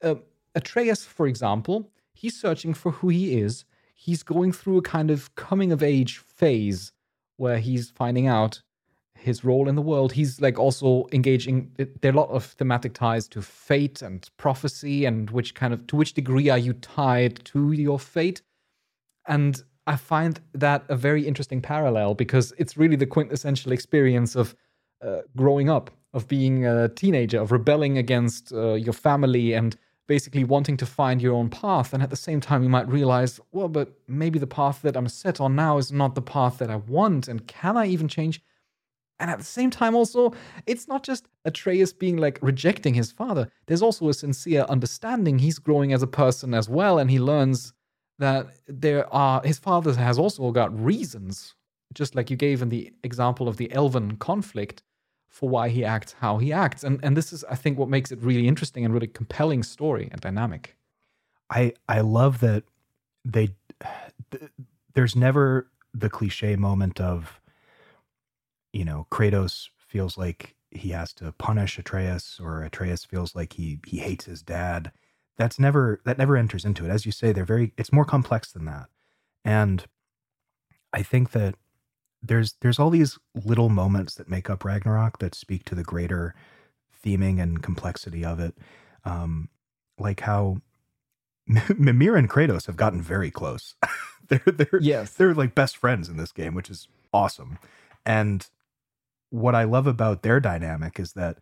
uh, 0.03 0.15
Atreus, 0.55 1.05
for 1.05 1.27
example, 1.27 1.91
he's 2.21 2.39
searching 2.39 2.75
for 2.75 2.93
who 2.93 3.09
he 3.09 3.41
is. 3.41 3.65
He's 3.95 4.23
going 4.23 4.53
through 4.53 4.79
a 4.79 4.83
kind 4.83 5.11
of 5.11 5.35
coming 5.35 5.73
of 5.73 5.83
age 5.83 6.19
phase 6.19 6.93
where 7.37 7.59
he's 7.59 7.91
finding 7.91 8.27
out 8.27 8.63
his 9.15 9.45
role 9.45 9.69
in 9.69 9.75
the 9.75 9.83
world. 9.83 10.13
He's 10.13 10.41
like 10.41 10.59
also 10.59 11.07
engaging. 11.13 11.71
There 11.77 12.11
are 12.11 12.15
a 12.15 12.21
lot 12.21 12.31
of 12.31 12.45
thematic 12.45 12.93
ties 12.95 13.27
to 13.29 13.43
fate 13.43 14.03
and 14.03 14.29
prophecy, 14.37 15.05
and 15.05 15.31
which 15.31 15.55
kind 15.55 15.73
of 15.73 15.87
to 15.89 15.97
which 15.97 16.15
degree 16.15 16.49
are 16.51 16.59
you 16.59 16.75
tied 16.75 17.45
to 17.47 17.73
your 17.73 17.99
fate? 17.99 18.43
And 19.27 19.63
I 19.87 19.97
find 19.97 20.41
that 20.55 20.85
a 20.89 20.97
very 20.97 21.27
interesting 21.27 21.61
parallel 21.63 22.15
because 22.15 22.53
it's 22.59 22.77
really 22.77 22.97
the 22.97 23.07
quintessential 23.07 23.73
experience 23.73 24.37
of 24.37 24.55
uh, 25.03 25.21
growing 25.37 25.71
up, 25.71 25.91
of 26.13 26.29
being 26.29 26.67
a 26.67 26.89
teenager, 26.89 27.41
of 27.41 27.53
rebelling 27.53 27.99
against 27.99 28.53
uh, 28.53 28.75
your 28.75 28.93
family 28.93 29.55
and 29.55 29.77
basically 30.11 30.43
wanting 30.43 30.77
to 30.77 30.85
find 30.85 31.23
your 31.23 31.35
own 31.35 31.49
path. 31.49 31.95
And 31.95 32.03
at 32.03 32.11
the 32.11 32.17
same 32.17 32.41
time, 32.41 32.65
you 32.65 32.69
might 32.69 32.89
realize, 32.89 33.39
well, 33.53 33.69
but 33.69 33.93
maybe 34.09 34.41
the 34.41 34.55
path 34.61 34.83
that 34.83 34.97
I'm 34.97 35.07
set 35.07 35.41
on 35.41 35.55
now 35.55 35.79
is 35.79 35.93
not 35.93 36.17
the 36.17 36.21
path 36.37 36.59
that 36.59 36.69
I 36.69 36.75
want. 36.75 37.29
And 37.29 37.47
can 37.47 37.77
I 37.77 37.87
even 37.87 38.09
change? 38.09 38.43
And 39.21 39.31
at 39.31 39.39
the 39.39 39.45
same 39.45 39.71
time, 39.71 39.95
also, 39.95 40.35
it's 40.67 40.89
not 40.89 41.05
just 41.05 41.29
Atreus 41.45 41.93
being 41.93 42.17
like 42.17 42.41
rejecting 42.43 42.95
his 42.95 43.13
father. 43.13 43.53
There's 43.67 43.83
also 43.83 44.09
a 44.09 44.15
sincere 44.15 44.67
understanding. 44.69 45.39
He's 45.39 45.61
growing 45.61 45.93
as 45.93 46.03
a 46.03 46.09
person 46.09 46.55
as 46.55 46.69
well, 46.69 46.99
and 46.99 47.09
he 47.09 47.21
learns 47.21 47.73
that 48.19 48.49
there 48.67 49.07
are 49.15 49.41
his 49.45 49.61
father 49.61 49.95
has 49.95 50.19
also 50.19 50.51
got 50.51 50.77
reasons, 50.77 51.55
just 51.95 52.17
like 52.17 52.31
you 52.31 52.37
gave 52.37 52.63
in 52.63 52.69
the 52.71 52.93
example 53.05 53.47
of 53.47 53.59
the 53.59 53.71
elven 53.73 54.17
conflict, 54.17 54.83
for 55.31 55.49
why 55.49 55.69
he 55.69 55.85
acts 55.85 56.15
how 56.21 56.39
he 56.39 56.53
acts. 56.53 56.85
And 56.85 57.01
and 57.03 57.17
this 57.17 57.33
is, 57.33 57.45
I 57.45 57.55
think, 57.55 57.79
what 57.79 57.89
makes 57.89 58.13
it 58.13 58.21
really 58.21 58.47
interesting 58.47 58.85
and 58.85 58.93
really 58.93 59.07
compelling 59.07 59.63
story 59.63 60.09
and 60.13 60.21
dynamic. 60.21 60.77
I 61.49 61.73
I 61.89 62.01
love 62.01 62.41
that 62.41 62.65
they 63.25 63.55
th- 64.31 64.51
there's 64.95 65.17
never 65.17 65.71
the 65.95 66.11
cliche 66.11 66.57
moment 66.57 67.01
of 67.01 67.41
you 68.73 68.85
know, 68.85 69.07
Kratos 69.11 69.69
feels 69.77 70.17
like 70.17 70.55
he 70.71 70.91
has 70.91 71.13
to 71.15 71.33
punish 71.33 71.79
Atreus 71.79 72.39
or 72.41 72.63
Atreus 72.63 73.05
feels 73.05 73.35
like 73.35 73.55
he 73.55 73.81
he 73.87 73.99
hates 73.99 74.27
his 74.27 74.43
dad. 74.43 74.93
That's 75.37 75.59
never 75.59 76.01
that 76.05 76.19
never 76.19 76.37
enters 76.37 76.65
into 76.65 76.85
it. 76.85 76.91
As 76.91 77.07
you 77.07 77.13
say, 77.13 77.33
they're 77.33 77.45
very 77.45 77.73
it's 77.77 77.93
more 77.93 78.05
complex 78.05 78.53
than 78.53 78.65
that. 78.67 78.87
And 79.45 79.85
I 80.93 81.03
think 81.03 81.33
that 81.33 81.57
there's 82.23 82.55
there's 82.61 82.79
all 82.79 82.91
these 82.91 83.19
little 83.45 83.69
moments 83.69 84.15
that 84.15 84.29
make 84.29 84.51
up 84.51 84.65
Ragnarok 84.65 85.19
that 85.19 85.35
speak 85.35 85.65
to 85.67 85.75
the 85.75 85.83
greater 85.83 86.35
theming 87.05 87.41
and 87.41 87.63
complexity 87.63 88.25
of 88.25 88.41
it. 88.41 88.57
Um, 89.05 89.49
like 89.99 90.21
how 90.21 90.61
Mimir 91.47 92.17
and 92.17 92.29
Kratos 92.29 92.67
have 92.67 92.77
gotten 92.77 93.03
very 93.03 93.31
close. 93.31 93.75
they're 94.29 94.43
they're 94.47 94.81
yes. 94.81 95.13
they're 95.15 95.35
like 95.35 95.55
best 95.55 95.77
friends 95.77 96.09
in 96.09 96.17
this 96.17 96.33
game, 96.33 96.55
which 96.55 96.71
is 96.71 96.89
awesome. 97.13 97.59
And 98.05 98.47
what 99.31 99.55
I 99.55 99.65
love 99.65 99.87
about 99.87 100.23
their 100.23 100.41
dynamic 100.41 100.99
is 100.99 101.13
that 101.13 101.39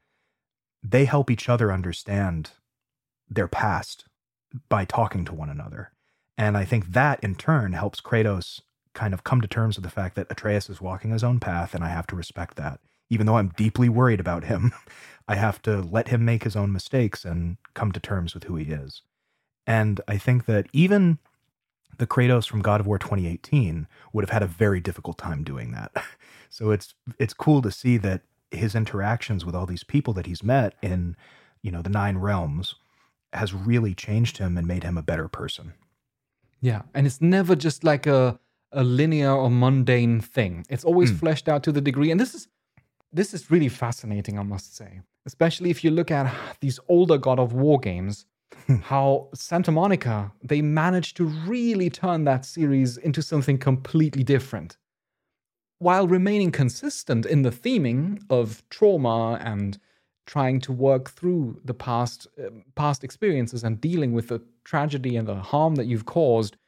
they 0.82 1.04
help 1.04 1.30
each 1.30 1.48
other 1.48 1.72
understand 1.72 2.50
their 3.28 3.48
past 3.48 4.04
by 4.68 4.84
talking 4.84 5.24
to 5.24 5.34
one 5.34 5.50
another. 5.50 5.92
And 6.36 6.56
I 6.56 6.64
think 6.64 6.92
that 6.92 7.22
in 7.22 7.34
turn 7.34 7.72
helps 7.72 8.00
Kratos 8.00 8.60
kind 8.98 9.14
of 9.14 9.22
come 9.22 9.40
to 9.40 9.46
terms 9.46 9.76
with 9.76 9.84
the 9.84 9.90
fact 9.90 10.16
that 10.16 10.26
Atreus 10.28 10.68
is 10.68 10.80
walking 10.80 11.12
his 11.12 11.22
own 11.22 11.38
path 11.38 11.72
and 11.72 11.84
I 11.84 11.88
have 11.88 12.08
to 12.08 12.16
respect 12.16 12.56
that. 12.56 12.80
Even 13.08 13.26
though 13.26 13.36
I'm 13.36 13.52
deeply 13.56 13.88
worried 13.88 14.18
about 14.18 14.44
him, 14.44 14.72
I 15.28 15.36
have 15.36 15.62
to 15.62 15.82
let 15.82 16.08
him 16.08 16.24
make 16.24 16.42
his 16.42 16.56
own 16.56 16.72
mistakes 16.72 17.24
and 17.24 17.58
come 17.74 17.92
to 17.92 18.00
terms 18.00 18.34
with 18.34 18.44
who 18.44 18.56
he 18.56 18.72
is. 18.72 19.02
And 19.68 20.00
I 20.08 20.18
think 20.18 20.46
that 20.46 20.66
even 20.72 21.18
the 21.98 22.08
Kratos 22.08 22.48
from 22.48 22.60
God 22.60 22.80
of 22.80 22.88
War 22.88 22.98
2018 22.98 23.86
would 24.12 24.24
have 24.24 24.30
had 24.30 24.42
a 24.42 24.46
very 24.46 24.80
difficult 24.80 25.16
time 25.16 25.44
doing 25.44 25.72
that. 25.72 25.92
So 26.50 26.70
it's 26.70 26.94
it's 27.18 27.34
cool 27.34 27.60
to 27.60 27.70
see 27.70 27.98
that 27.98 28.22
his 28.50 28.74
interactions 28.74 29.44
with 29.44 29.54
all 29.54 29.66
these 29.66 29.84
people 29.84 30.14
that 30.14 30.24
he's 30.24 30.42
met 30.42 30.72
in, 30.80 31.14
you 31.60 31.70
know, 31.70 31.82
the 31.82 31.90
nine 31.90 32.16
realms 32.16 32.74
has 33.34 33.52
really 33.52 33.94
changed 33.94 34.38
him 34.38 34.56
and 34.56 34.66
made 34.66 34.82
him 34.82 34.96
a 34.96 35.02
better 35.02 35.28
person. 35.28 35.74
Yeah, 36.62 36.82
and 36.94 37.06
it's 37.06 37.20
never 37.20 37.54
just 37.54 37.84
like 37.84 38.06
a 38.06 38.40
a 38.72 38.84
linear 38.84 39.30
or 39.30 39.50
mundane 39.50 40.20
thing. 40.20 40.64
It's 40.68 40.84
always 40.84 41.10
Mm. 41.10 41.18
fleshed 41.20 41.48
out 41.48 41.62
to 41.64 41.72
the 41.72 41.80
degree 41.80 42.10
and 42.10 42.20
this 42.20 42.34
is 42.34 42.48
this 43.10 43.32
is 43.32 43.50
really 43.50 43.70
fascinating, 43.70 44.38
I 44.38 44.42
must 44.42 44.76
say. 44.76 45.00
Especially 45.24 45.70
if 45.70 45.82
you 45.82 45.90
look 45.90 46.10
at 46.10 46.30
these 46.60 46.78
older 46.88 47.16
God 47.16 47.38
of 47.38 47.54
War 47.54 47.78
games, 47.80 48.26
how 48.82 49.28
Santa 49.34 49.72
Monica, 49.72 50.30
they 50.42 50.60
managed 50.60 51.16
to 51.16 51.24
really 51.24 51.88
turn 51.88 52.24
that 52.24 52.44
series 52.44 52.98
into 52.98 53.22
something 53.22 53.56
completely 53.56 54.22
different. 54.22 54.76
While 55.78 56.06
remaining 56.06 56.50
consistent 56.50 57.24
in 57.24 57.42
the 57.42 57.50
theming 57.50 58.20
of 58.28 58.62
trauma 58.68 59.38
and 59.40 59.78
trying 60.26 60.60
to 60.60 60.72
work 60.72 61.08
through 61.08 61.60
the 61.64 61.74
past 61.74 62.26
uh, 62.38 62.50
past 62.74 63.04
experiences 63.04 63.64
and 63.64 63.80
dealing 63.80 64.12
with 64.12 64.28
the 64.28 64.42
tragedy 64.64 65.16
and 65.16 65.26
the 65.26 65.36
harm 65.36 65.76
that 65.76 65.86
you've 65.86 66.04
caused, 66.04 66.58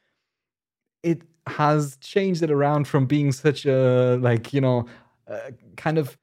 it 1.02 1.22
has 1.50 1.96
changed 1.98 2.42
it 2.42 2.50
around 2.50 2.88
from 2.88 3.06
being 3.06 3.32
such 3.32 3.66
a 3.66 4.16
like 4.20 4.52
you 4.52 4.60
know 4.60 4.86
uh, 5.28 5.50
kind 5.76 5.98
of 5.98 6.16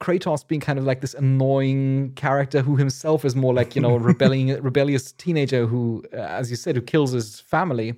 Kratos 0.00 0.46
being 0.46 0.60
kind 0.60 0.78
of 0.78 0.84
like 0.84 1.00
this 1.00 1.14
annoying 1.14 2.12
character 2.14 2.62
who 2.62 2.76
himself 2.76 3.24
is 3.24 3.34
more 3.34 3.54
like 3.54 3.74
you 3.74 3.82
know 3.82 3.96
rebelling 4.10 4.60
rebellious 4.62 5.12
teenager 5.12 5.66
who, 5.66 6.04
uh, 6.12 6.16
as 6.16 6.50
you 6.50 6.56
said, 6.56 6.76
who 6.76 6.82
kills 6.82 7.12
his 7.12 7.40
family, 7.40 7.94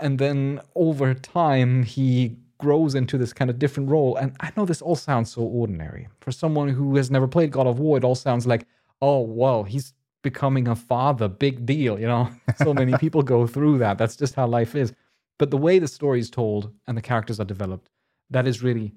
and 0.00 0.18
then 0.18 0.60
over 0.74 1.14
time 1.14 1.82
he 1.82 2.36
grows 2.58 2.94
into 2.94 3.16
this 3.16 3.32
kind 3.32 3.50
of 3.50 3.58
different 3.58 3.88
role. 3.88 4.16
And 4.16 4.36
I 4.40 4.50
know 4.56 4.64
this 4.64 4.82
all 4.82 4.96
sounds 4.96 5.30
so 5.30 5.42
ordinary 5.42 6.08
for 6.20 6.32
someone 6.32 6.68
who 6.68 6.96
has 6.96 7.10
never 7.10 7.28
played 7.28 7.52
God 7.52 7.66
of 7.66 7.78
War. 7.78 7.96
It 7.96 8.04
all 8.04 8.16
sounds 8.16 8.46
like, 8.46 8.66
oh 9.00 9.20
well, 9.20 9.62
he's 9.62 9.92
becoming 10.22 10.66
a 10.66 10.74
father, 10.74 11.28
big 11.28 11.64
deal. 11.64 11.98
You 11.98 12.08
know, 12.08 12.30
so 12.56 12.74
many 12.74 12.96
people 12.98 13.22
go 13.22 13.46
through 13.46 13.78
that. 13.78 13.98
That's 13.98 14.16
just 14.16 14.34
how 14.34 14.46
life 14.46 14.74
is. 14.74 14.92
But 15.38 15.50
the 15.50 15.56
way 15.56 15.78
the 15.78 15.88
story 15.88 16.20
is 16.20 16.30
told 16.30 16.72
and 16.86 16.96
the 16.96 17.02
characters 17.02 17.38
are 17.40 17.44
developed, 17.44 17.90
that 18.30 18.46
is 18.46 18.62
really 18.62 18.92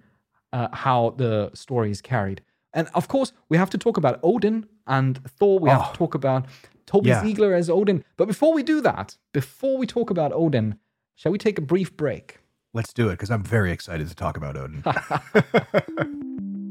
uh, 0.53 0.67
how 0.73 1.11
the 1.17 1.51
story 1.53 1.91
is 1.91 2.01
carried. 2.01 2.41
And 2.73 2.87
of 2.93 3.07
course, 3.07 3.31
we 3.49 3.57
have 3.57 3.69
to 3.69 3.77
talk 3.77 3.97
about 3.97 4.19
Odin 4.23 4.65
and 4.87 5.19
Thor. 5.37 5.59
We 5.59 5.69
have 5.69 5.81
Oh. 5.87 5.91
to 5.91 5.97
talk 5.97 6.15
about 6.15 6.45
Toby 6.85 7.09
Yeah. 7.09 7.21
Ziegler 7.21 7.53
as 7.53 7.69
Odin. 7.69 8.03
But 8.17 8.27
before 8.27 8.53
we 8.53 8.63
do 8.63 8.81
that, 8.81 9.17
before 9.33 9.77
we 9.77 9.85
talk 9.87 10.09
about 10.09 10.31
Odin, 10.33 10.77
shall 11.15 11.31
we 11.31 11.37
take 11.37 11.57
a 11.57 11.61
brief 11.61 11.95
break? 11.95 12.39
Let's 12.73 12.93
do 12.93 13.09
it 13.09 13.13
because 13.13 13.29
I'm 13.31 13.43
very 13.43 13.71
excited 13.71 14.07
to 14.09 14.15
talk 14.15 14.35
about 14.37 14.55
Odin. 14.57 14.83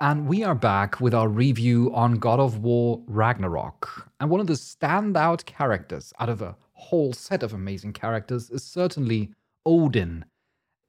And 0.00 0.28
we 0.28 0.44
are 0.44 0.54
back 0.54 1.00
with 1.00 1.12
our 1.12 1.28
review 1.28 1.92
on 1.92 2.20
God 2.20 2.38
of 2.38 2.58
War 2.58 3.02
Ragnarok. 3.08 4.08
And 4.20 4.30
one 4.30 4.40
of 4.40 4.46
the 4.46 4.52
standout 4.52 5.44
characters 5.44 6.12
out 6.20 6.28
of 6.28 6.40
a 6.40 6.56
whole 6.74 7.12
set 7.12 7.42
of 7.42 7.52
amazing 7.52 7.94
characters 7.94 8.48
is 8.48 8.62
certainly 8.62 9.32
Odin 9.66 10.24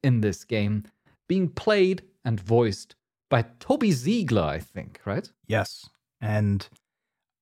in 0.04 0.20
this 0.20 0.44
game, 0.44 0.84
being 1.28 1.48
played 1.48 2.02
and 2.24 2.40
voiced 2.40 2.94
by 3.28 3.46
Toby 3.58 3.90
Ziegler, 3.90 4.44
I 4.44 4.60
think, 4.60 5.00
right? 5.04 5.28
Yes, 5.48 5.88
and 6.20 6.68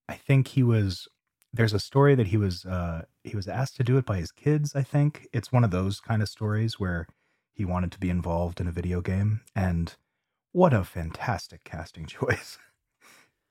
I 0.09 0.15
think 0.15 0.49
he 0.49 0.63
was. 0.63 1.07
There's 1.53 1.75
a 1.75 1.81
story 1.81 2.15
that 2.15 2.29
he 2.29 2.39
was 2.39 2.65
uh, 2.65 3.03
he 3.25 3.37
was 3.37 3.47
asked 3.47 3.77
to 3.77 3.85
do 3.85 3.99
it 3.99 4.07
by 4.07 4.17
his 4.17 4.33
kids. 4.33 4.75
I 4.75 4.83
think 4.83 5.29
it's 5.35 5.53
one 5.53 5.65
of 5.65 5.71
those 5.71 6.01
kind 6.01 6.23
of 6.23 6.29
stories 6.29 6.81
where 6.81 7.07
he 7.53 7.65
wanted 7.67 7.93
to 7.93 8.01
be 8.01 8.09
involved 8.09 8.61
in 8.61 8.69
a 8.69 8.73
video 8.73 9.01
game, 9.03 9.41
and 9.55 9.95
what 10.59 10.75
a 10.75 10.83
fantastic 10.83 11.63
casting 11.63 12.05
choice! 12.17 12.59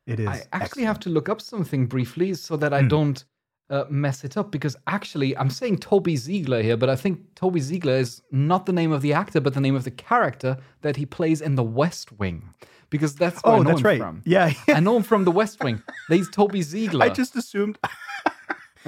It 0.05 0.20
is. 0.20 0.28
I 0.28 0.43
actually 0.51 0.84
have 0.84 0.99
to 1.01 1.10
look 1.10 1.30
up 1.30 1.41
something 1.41 1.86
briefly 1.88 2.34
so 2.34 2.58
that 2.58 2.74
I 2.74 2.82
Hmm. 2.82 2.88
don't 2.89 3.24
uh, 3.70 3.84
mess 3.89 4.24
it 4.24 4.36
up 4.38 4.51
because 4.51 4.76
actually 4.88 5.36
I'm 5.38 5.49
saying 5.49 5.78
Toby 5.80 6.16
Ziegler 6.18 6.62
here, 6.62 6.78
but 6.78 6.89
I 6.89 6.95
think 6.95 7.20
Toby 7.36 7.60
Ziegler 7.62 7.95
is 7.97 8.22
not 8.32 8.66
the 8.66 8.74
name 8.74 8.91
of 8.93 9.01
the 9.01 9.14
actor, 9.14 9.39
but 9.41 9.53
the 9.53 9.62
name 9.62 9.76
of 9.76 9.84
the 9.86 9.91
character 9.91 10.58
that 10.82 10.95
he 10.97 11.05
plays 11.05 11.39
in 11.41 11.55
The 11.55 11.64
West 11.64 12.12
Wing. 12.20 12.53
Because 12.89 13.16
that's 13.16 13.41
where 13.43 13.55
I 13.55 13.58
Oh, 13.60 13.64
know 13.64 13.70
that's 13.70 13.80
him 13.82 13.86
right. 13.86 13.99
from. 13.99 14.22
Yeah, 14.26 14.53
I 14.70 14.80
know 14.80 14.95
him 14.97 15.03
from 15.03 15.24
The 15.26 15.32
West 15.32 15.62
Wing. 15.64 15.82
He's 16.10 16.30
Toby 16.30 16.62
Ziegler. 16.62 17.05
I 17.05 17.10
just 17.10 17.36
assumed 17.36 17.78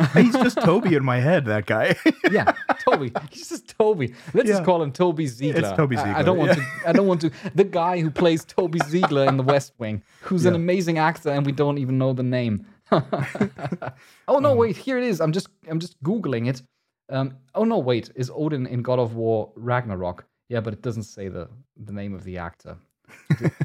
he's 0.13 0.33
just 0.33 0.59
Toby 0.61 0.95
in 0.95 1.03
my 1.03 1.19
head. 1.19 1.45
That 1.45 1.65
guy. 1.65 1.95
yeah, 2.31 2.53
Toby. 2.79 3.11
He's 3.31 3.49
just 3.49 3.67
Toby. 3.67 4.13
Let's 4.33 4.47
Yeah. 4.47 4.55
just 4.55 4.65
call 4.65 4.81
him 4.81 4.91
Toby 4.91 5.27
Ziegler. 5.27 5.59
It's 5.69 5.77
Toby 5.77 5.97
I- 5.97 6.19
I, 6.19 6.23
don't 6.23 6.37
want 6.37 6.51
yeah. 6.51 6.63
to. 6.83 6.89
I 6.89 6.91
don't 6.93 7.07
want 7.07 7.21
to. 7.21 7.31
The 7.55 7.63
guy 7.63 7.99
who 7.99 8.09
plays 8.09 8.45
Toby 8.45 8.79
Ziegler 8.87 9.25
in 9.25 9.37
The 9.37 9.43
West 9.43 9.73
Wing, 9.77 10.01
who's 10.21 10.45
an 10.45 10.55
amazing 10.55 10.97
actor, 10.97 11.29
and 11.29 11.45
we 11.45 11.51
don't 11.51 11.77
even 11.77 11.97
know 11.97 12.13
the 12.13 12.23
name. 12.23 12.65
oh 12.91 14.39
no! 14.39 14.55
Wait, 14.55 14.75
here 14.77 14.97
it 14.97 15.03
is. 15.03 15.21
I'm 15.21 15.31
just. 15.31 15.47
I'm 15.69 15.79
just 15.79 16.01
googling 16.03 16.47
it. 16.49 16.61
Um. 17.09 17.35
Oh 17.55 17.63
no! 17.63 17.77
Wait, 17.77 18.11
is 18.15 18.31
Odin 18.33 18.65
in 18.67 18.81
God 18.81 18.99
of 18.99 19.15
War 19.15 19.51
Ragnarok? 19.55 20.25
Yeah, 20.49 20.61
but 20.61 20.73
it 20.73 20.81
doesn't 20.81 21.03
say 21.03 21.27
the 21.27 21.49
the 21.77 21.93
name 21.93 22.13
of 22.13 22.23
the 22.23 22.37
actor. 22.37 22.77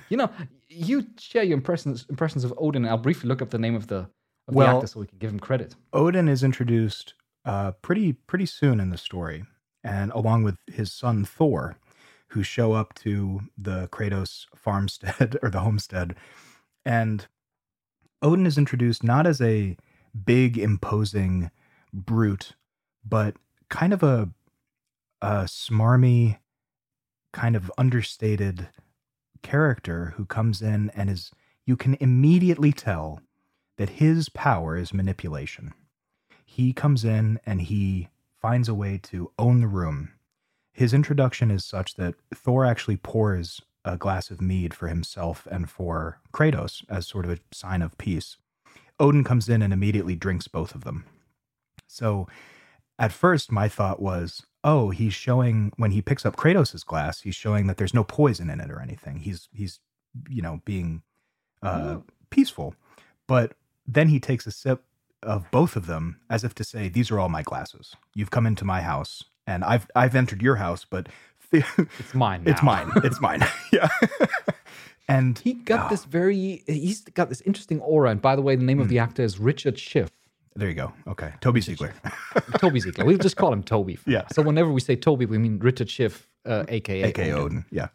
you 0.09 0.17
know, 0.17 0.31
you 0.69 1.07
share 1.19 1.43
your 1.43 1.57
impressions 1.57 2.07
impressions 2.09 2.45
of 2.45 2.53
Odin. 2.59 2.87
I'll 2.87 2.99
briefly 2.99 3.29
look 3.29 3.43
up 3.43 3.51
the 3.51 3.59
name 3.59 3.75
of 3.75 3.87
the 3.87 4.09
of 4.49 4.55
Well- 4.55 4.81
the 4.81 4.87
so 4.89 5.01
we 5.01 5.07
can 5.07 5.19
give 5.19 5.31
him 5.31 5.41
credit. 5.41 5.75
Odin 5.93 6.29
is 6.29 6.43
introduced 6.43 7.15
uh, 7.45 7.73
pretty 7.83 8.13
pretty 8.15 8.47
soon 8.47 8.81
in 8.81 8.89
the 8.91 8.97
story, 8.97 9.45
and 9.83 10.11
along 10.13 10.45
with 10.45 10.57
his 10.67 10.93
son 10.93 11.25
Thor, 11.25 11.77
who 12.29 12.43
show 12.43 12.73
up 12.73 12.95
to 12.95 13.43
the 13.59 13.89
Kratos 13.89 14.47
farmstead 14.55 15.37
or 15.43 15.51
the 15.51 15.61
homestead, 15.61 16.15
and 16.85 17.27
Odin 18.23 18.47
is 18.47 18.57
introduced 18.57 19.05
not 19.05 19.27
as 19.27 19.41
a 19.43 19.77
big 20.25 20.57
imposing 20.57 21.51
brute, 21.93 22.55
but 23.05 23.37
kind 23.69 23.93
of 23.93 24.03
a 24.03 24.31
a 25.21 25.45
smarmy, 25.45 26.39
kind 27.33 27.57
of 27.57 27.71
understated 27.79 28.69
character 29.43 30.15
who 30.17 30.25
comes 30.25 30.63
in 30.63 30.91
and 30.91 31.11
is 31.11 31.31
you 31.67 31.77
can 31.77 31.95
immediately 32.01 32.73
tell 32.73 33.21
that 33.77 33.91
his 33.91 34.29
power 34.29 34.77
is 34.77 34.95
manipulation. 34.95 35.75
He 36.45 36.73
comes 36.73 37.05
in 37.05 37.41
and 37.45 37.63
he 37.63 38.09
finds 38.41 38.69
a 38.69 38.75
way 38.75 38.99
to 39.05 39.33
own 39.39 39.61
the 39.61 39.67
room. 39.67 40.13
His 40.73 40.93
introduction 40.93 41.51
is 41.51 41.65
such 41.65 41.95
that 41.95 42.15
Thor 42.35 42.65
actually 42.65 42.97
pours 42.97 43.61
a 43.85 43.97
glass 43.97 44.31
of 44.31 44.41
mead 44.41 44.75
for 44.75 44.89
himself 44.89 45.47
and 45.51 45.69
for 45.69 46.21
Kratos 46.33 46.85
as 46.89 47.07
sort 47.07 47.25
of 47.25 47.33
a 47.33 47.39
sign 47.53 47.83
of 47.83 47.99
peace. 47.99 48.37
Odin 48.99 49.25
comes 49.25 49.49
in 49.49 49.63
and 49.63 49.73
immediately 49.73 50.15
drinks 50.15 50.49
both 50.49 50.75
of 50.75 50.85
them. 50.85 51.05
So 51.87 52.27
at 52.99 53.13
first, 53.13 53.51
my 53.51 53.69
thought 53.69 54.01
was, 54.01 54.45
oh, 54.63 54.91
he's 54.91 55.15
showing 55.15 55.73
when 55.77 55.91
he 55.91 56.01
picks 56.01 56.25
up 56.25 56.37
Kratos' 56.37 56.85
glass, 56.85 57.21
he's 57.21 57.35
showing 57.35 57.67
that 57.67 57.77
there's 57.77 57.95
no 57.95 58.05
poison 58.05 58.51
in 58.51 58.61
it 58.61 58.71
or 58.71 58.81
anything. 58.81 59.21
He's 59.21 59.49
he's 59.53 59.81
you 60.29 60.43
know 60.43 60.61
being 60.65 61.03
uh, 61.63 61.99
peaceful. 62.31 62.75
But 63.27 63.55
then 63.87 64.09
he 64.09 64.19
takes 64.21 64.47
a 64.47 64.51
sip 64.51 64.83
of 65.23 65.51
both 65.51 65.77
of 65.77 65.87
them 65.87 66.21
as 66.29 66.45
if 66.45 66.55
to 66.57 66.65
say, 66.65 66.89
"These 66.89 67.11
are 67.11 67.19
all 67.19 67.29
my 67.29 67.43
glasses. 67.43 67.97
You've 68.15 68.31
come 68.31 68.47
into 68.47 68.65
my 68.65 68.83
house, 68.83 69.25
and 69.47 69.65
I've 69.65 69.87
I've 69.95 70.15
entered 70.15 70.43
your 70.43 70.57
house, 70.57 70.85
but 70.89 71.09
It's 71.53 72.15
mine. 72.15 72.43
it's 72.47 72.63
mine. 72.63 72.91
It's 72.97 73.21
mine." 73.21 73.41
yeah. 73.73 73.89
and 75.09 75.39
He 75.39 75.55
got 75.55 75.91
this 75.91 76.05
very. 76.05 76.63
He's 76.67 77.03
got 77.03 77.29
this 77.29 77.41
interesting 77.43 77.81
aura. 77.81 78.11
And 78.11 78.21
by 78.23 78.37
the 78.37 78.43
way, 78.43 78.57
the 78.57 78.65
name 78.65 78.81
of 78.81 78.89
the 78.89 78.99
actor 78.99 79.23
is 79.23 79.39
Richard 79.39 79.79
Schiff. 79.79 80.11
there 80.57 80.69
you 80.69 80.75
go. 80.75 80.93
Okay, 81.07 81.33
Toby 81.41 81.61
Ziegler. 81.61 81.93
Toby 82.59 82.81
Ziegler. 82.81 83.05
We'll 83.05 83.19
just 83.19 83.37
call 83.37 83.53
him 83.53 83.63
Toby. 83.63 83.99
Yeah. 84.07 84.27
So 84.33 84.43
whenever 84.43 84.71
we 84.71 84.81
say 84.81 84.97
Toby, 84.97 85.27
we 85.27 85.39
mean 85.39 85.59
Richard 85.59 85.89
Schiff, 85.91 86.29
uh, 86.47 86.65
aka 86.69 87.03
AKA 87.05 87.33
Odin. 87.33 87.65
Yeah. 87.71 87.89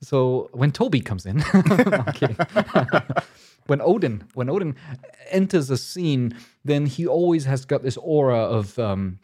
So 0.00 0.50
when 0.52 0.70
Toby 0.70 1.00
comes 1.00 1.24
in, 1.24 1.42
I'm 1.54 2.12
kidding. 2.12 2.36
When 3.66 3.80
Odin, 3.80 4.24
when 4.34 4.48
Odin 4.50 4.76
enters 5.30 5.70
a 5.70 5.76
scene, 5.76 6.36
then 6.64 6.86
he 6.86 7.06
always 7.06 7.44
has 7.46 7.64
got 7.64 7.82
this 7.82 7.96
aura 7.96 8.38
of, 8.38 8.78
um, 8.78 9.18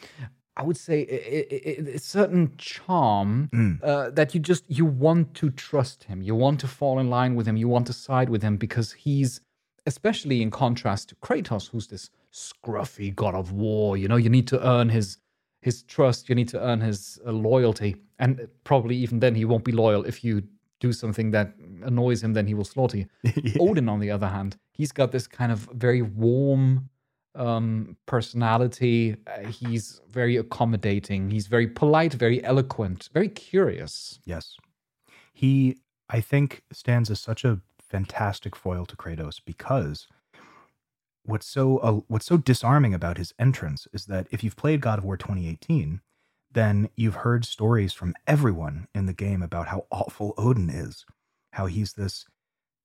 I 0.57 0.63
would 0.63 0.77
say, 0.77 1.03
a, 1.09 1.55
a- 1.55 1.95
a- 1.95 1.99
certain 1.99 2.55
charm 2.57 3.79
uh, 3.83 4.11
that 4.11 4.35
you 4.35 4.41
just 4.41 4.65
you 4.69 4.85
want 4.85 5.35
to 5.35 5.51
trust 5.51 6.05
him, 6.05 6.23
you 6.23 6.35
want 6.35 6.61
to 6.61 6.67
fall 6.69 6.99
in 6.99 7.09
line 7.11 7.35
with 7.35 7.47
him, 7.47 7.57
you 7.57 7.69
want 7.69 7.87
to 7.89 7.93
side 7.93 8.29
with 8.29 8.43
him 8.43 8.57
because 8.57 8.93
he's, 8.93 9.41
especially 9.87 10.43
in 10.43 10.51
contrast 10.51 11.09
to 11.11 11.15
Kratos, 11.17 11.71
who's 11.71 11.87
this 11.89 12.11
scruffy 12.33 13.15
god 13.15 13.35
of 13.35 13.53
war. 13.53 13.97
You 13.97 14.09
know, 14.09 14.17
you 14.17 14.31
need 14.31 14.47
to 14.49 14.67
earn 14.67 14.89
his 14.89 15.19
his 15.63 15.83
trust. 15.83 16.29
You 16.29 16.35
need 16.35 16.49
to 16.49 16.61
earn 16.61 16.81
his 16.81 17.19
uh, 17.27 17.33
loyalty, 17.33 17.97
and 18.19 18.49
probably 18.65 18.97
even 18.97 19.21
then 19.21 19.35
he 19.35 19.45
won't 19.45 19.65
be 19.65 19.73
loyal 19.73 20.05
if 20.05 20.25
you 20.25 20.43
do 20.81 20.93
something 20.93 21.31
that 21.31 21.55
annoys 21.85 22.23
him. 22.23 22.33
Then 22.33 22.47
he 22.47 22.55
will 22.55 22.65
slaughter 22.65 22.99
you. 22.99 23.07
Odin, 23.61 23.89
on 23.89 24.01
the 24.01 24.11
other 24.11 24.29
hand, 24.29 24.57
he's 24.73 24.93
got 24.93 25.13
this 25.13 25.27
kind 25.27 25.53
of 25.53 25.69
very 25.73 26.03
warm 26.03 26.89
um, 27.35 27.97
personality. 28.07 29.17
Uh, 29.27 29.47
he's 29.47 30.01
very 30.11 30.37
accommodating. 30.37 31.31
He's 31.31 31.47
very 31.47 31.67
polite, 31.67 32.15
very 32.15 32.43
eloquent, 32.43 33.09
very 33.13 33.29
curious. 33.29 34.19
Yes. 34.25 34.57
He, 35.33 35.79
I 36.09 36.21
think, 36.21 36.63
stands 36.73 37.11
as 37.11 37.21
such 37.21 37.45
a 37.45 37.61
fantastic 37.79 38.57
foil 38.57 38.87
to 38.87 38.97
Kratos 38.97 39.41
because 39.45 40.07
what's 41.25 41.47
so 41.47 41.79
uh, 41.79 42.01
what's 42.09 42.27
so 42.27 42.37
disarming 42.37 42.95
about 42.95 43.19
his 43.19 43.35
entrance 43.39 43.87
is 43.93 44.07
that 44.07 44.27
if 44.31 44.43
you've 44.43 44.57
played 44.57 44.81
God 44.81 44.99
of 44.99 45.05
War 45.05 45.17
2018, 45.17 46.01
then 46.53 46.91
you've 46.97 47.17
heard 47.17 47.45
stories 47.45 47.93
from 47.93 48.15
everyone 48.27 48.89
in 48.95 49.07
the 49.07 49.13
game 49.13 49.43
about 49.43 49.69
how 49.69 49.87
awful 49.91 50.35
Odin 50.37 50.71
is, 50.71 51.07
how 51.53 51.67
he's 51.67 51.95
this, 51.95 52.27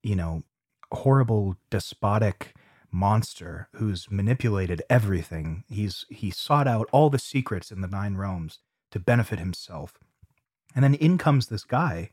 you 0.03 0.15
know, 0.15 0.43
horrible 0.91 1.57
despotic 1.69 2.53
monster 2.91 3.67
who's 3.75 4.09
manipulated 4.11 4.81
everything. 4.89 5.63
He's 5.67 6.05
he 6.09 6.29
sought 6.31 6.67
out 6.67 6.87
all 6.91 7.09
the 7.09 7.19
secrets 7.19 7.71
in 7.71 7.81
the 7.81 7.87
nine 7.87 8.15
realms 8.15 8.59
to 8.91 8.99
benefit 8.99 9.39
himself. 9.39 9.95
And 10.75 10.83
then 10.83 10.93
in 10.95 11.17
comes 11.17 11.47
this 11.47 11.63
guy, 11.63 12.11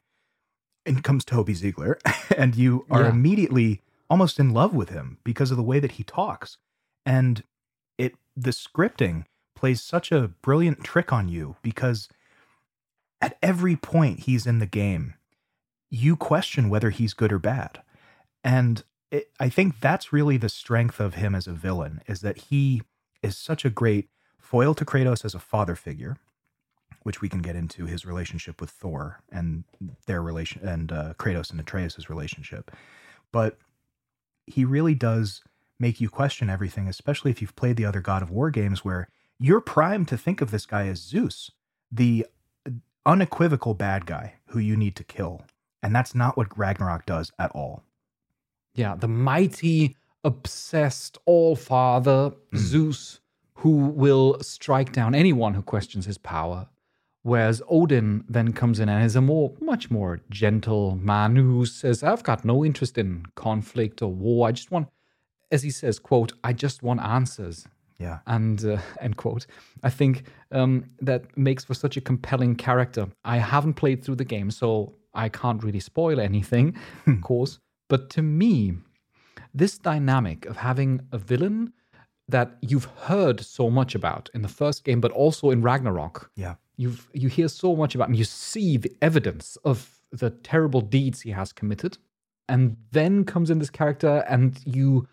in 0.86 1.02
comes 1.02 1.24
Toby 1.24 1.54
Ziegler, 1.54 1.98
and 2.36 2.56
you 2.56 2.86
are 2.90 3.02
Yeah. 3.02 3.10
immediately 3.10 3.82
almost 4.10 4.40
in 4.40 4.50
love 4.50 4.74
with 4.74 4.88
him 4.90 5.18
because 5.24 5.50
of 5.50 5.56
the 5.56 5.62
way 5.62 5.78
that 5.80 5.92
he 5.92 6.04
talks. 6.04 6.58
And 7.06 7.44
it 7.98 8.14
the 8.36 8.50
scripting 8.50 9.24
plays 9.54 9.80
such 9.80 10.10
a 10.10 10.28
brilliant 10.28 10.84
trick 10.84 11.12
on 11.12 11.28
you 11.28 11.56
because 11.62 12.08
at 13.20 13.38
every 13.42 13.76
point 13.76 14.20
he's 14.20 14.46
in 14.46 14.58
the 14.58 14.66
game, 14.66 15.14
you 15.90 16.16
question 16.16 16.68
whether 16.68 16.90
he's 16.90 17.14
good 17.14 17.32
or 17.32 17.38
bad. 17.38 17.82
And 18.42 18.82
it, 19.10 19.30
I 19.38 19.48
think 19.48 19.78
that's 19.80 20.12
really 20.12 20.36
the 20.36 20.48
strength 20.48 20.98
of 20.98 21.14
him 21.14 21.34
as 21.34 21.46
a 21.46 21.52
villain 21.52 22.00
is 22.08 22.20
that 22.22 22.38
he 22.38 22.82
is 23.22 23.36
such 23.36 23.64
a 23.64 23.70
great 23.70 24.08
foil 24.38 24.74
to 24.74 24.84
Kratos 24.84 25.24
as 25.24 25.34
a 25.34 25.38
father 25.38 25.76
figure, 25.76 26.16
which 27.02 27.20
we 27.20 27.28
can 27.28 27.42
get 27.42 27.54
into 27.56 27.86
his 27.86 28.04
relationship 28.04 28.60
with 28.60 28.70
Thor 28.70 29.20
and 29.30 29.64
their 30.06 30.22
relation 30.22 30.66
and 30.66 30.90
uh, 30.90 31.14
Kratos 31.18 31.50
and 31.50 31.60
Atreus' 31.60 32.10
relationship. 32.10 32.70
But 33.30 33.58
he 34.46 34.64
really 34.64 34.94
does 34.94 35.42
make 35.78 36.00
you 36.00 36.08
question 36.08 36.50
everything, 36.50 36.88
especially 36.88 37.30
if 37.30 37.40
you've 37.40 37.56
played 37.56 37.76
the 37.76 37.84
other 37.84 38.00
God 38.00 38.22
of 38.22 38.30
War 38.30 38.50
games 38.50 38.84
where 38.84 39.08
you're 39.42 39.60
primed 39.60 40.08
to 40.08 40.16
think 40.16 40.40
of 40.40 40.50
this 40.50 40.66
guy 40.66 40.86
as 40.86 41.00
Zeus, 41.00 41.50
the 41.90 42.26
unequivocal 43.04 43.74
bad 43.74 44.06
guy 44.06 44.34
who 44.46 44.60
you 44.60 44.76
need 44.76 44.94
to 44.96 45.04
kill. 45.04 45.42
And 45.82 45.94
that's 45.94 46.14
not 46.14 46.36
what 46.36 46.56
Ragnarok 46.56 47.06
does 47.06 47.32
at 47.38 47.50
all. 47.50 47.82
Yeah, 48.74 48.94
the 48.94 49.08
mighty, 49.08 49.96
obsessed 50.22 51.18
All 51.26 51.56
Father 51.56 52.30
Zeus, 52.56 53.20
who 53.54 53.86
will 53.88 54.40
strike 54.40 54.92
down 54.92 55.14
anyone 55.14 55.54
who 55.54 55.62
questions 55.62 56.06
his 56.06 56.18
power. 56.18 56.68
Whereas 57.22 57.62
Odin 57.68 58.24
then 58.28 58.52
comes 58.52 58.80
in 58.80 58.88
and 58.88 59.04
is 59.04 59.16
a 59.16 59.20
more, 59.20 59.52
much 59.60 59.90
more 59.90 60.20
gentle 60.30 60.96
man 60.96 61.36
who 61.36 61.66
says, 61.66 62.02
I've 62.02 62.24
got 62.24 62.44
no 62.44 62.64
interest 62.64 62.98
in 62.98 63.26
conflict 63.34 64.02
or 64.02 64.12
war. 64.12 64.48
I 64.48 64.52
just 64.52 64.70
want, 64.70 64.88
as 65.50 65.62
he 65.62 65.70
says, 65.70 65.98
quote, 65.98 66.32
I 66.42 66.52
just 66.52 66.82
want 66.82 67.00
answers. 67.00 67.66
Yeah. 68.02 68.18
And 68.26 68.64
uh, 68.64 68.78
end 69.00 69.16
quote. 69.16 69.46
I 69.82 69.90
think 69.90 70.24
um, 70.50 70.84
that 71.00 71.22
makes 71.36 71.64
for 71.64 71.74
such 71.74 71.96
a 71.96 72.00
compelling 72.00 72.54
character. 72.56 73.06
I 73.24 73.38
haven't 73.38 73.74
played 73.74 74.02
through 74.02 74.16
the 74.16 74.24
game, 74.36 74.50
so 74.50 74.94
I 75.14 75.28
can't 75.28 75.62
really 75.62 75.80
spoil 75.80 76.20
anything, 76.20 76.76
of 77.06 77.20
course. 77.22 77.58
But 77.88 78.10
to 78.10 78.22
me, 78.22 78.74
this 79.54 79.78
dynamic 79.78 80.46
of 80.46 80.56
having 80.56 81.00
a 81.12 81.18
villain 81.18 81.72
that 82.28 82.56
you've 82.62 82.88
heard 83.10 83.40
so 83.40 83.68
much 83.70 83.94
about 83.94 84.30
in 84.34 84.42
the 84.42 84.48
first 84.48 84.84
game, 84.84 85.00
but 85.00 85.12
also 85.12 85.50
in 85.50 85.60
Ragnarok, 85.62 86.30
Yeah. 86.36 86.54
you've 86.76 87.08
you 87.12 87.28
hear 87.28 87.48
so 87.48 87.76
much 87.76 87.94
about 87.94 88.08
and 88.08 88.16
you 88.16 88.24
see 88.24 88.78
the 88.78 88.92
evidence 89.02 89.58
of 89.64 90.00
the 90.12 90.30
terrible 90.30 90.80
deeds 90.80 91.20
he 91.20 91.30
has 91.30 91.52
committed 91.52 91.98
and 92.48 92.76
then 92.92 93.24
comes 93.24 93.50
in 93.50 93.58
this 93.58 93.70
character 93.70 94.24
and 94.28 94.60
you 94.64 95.06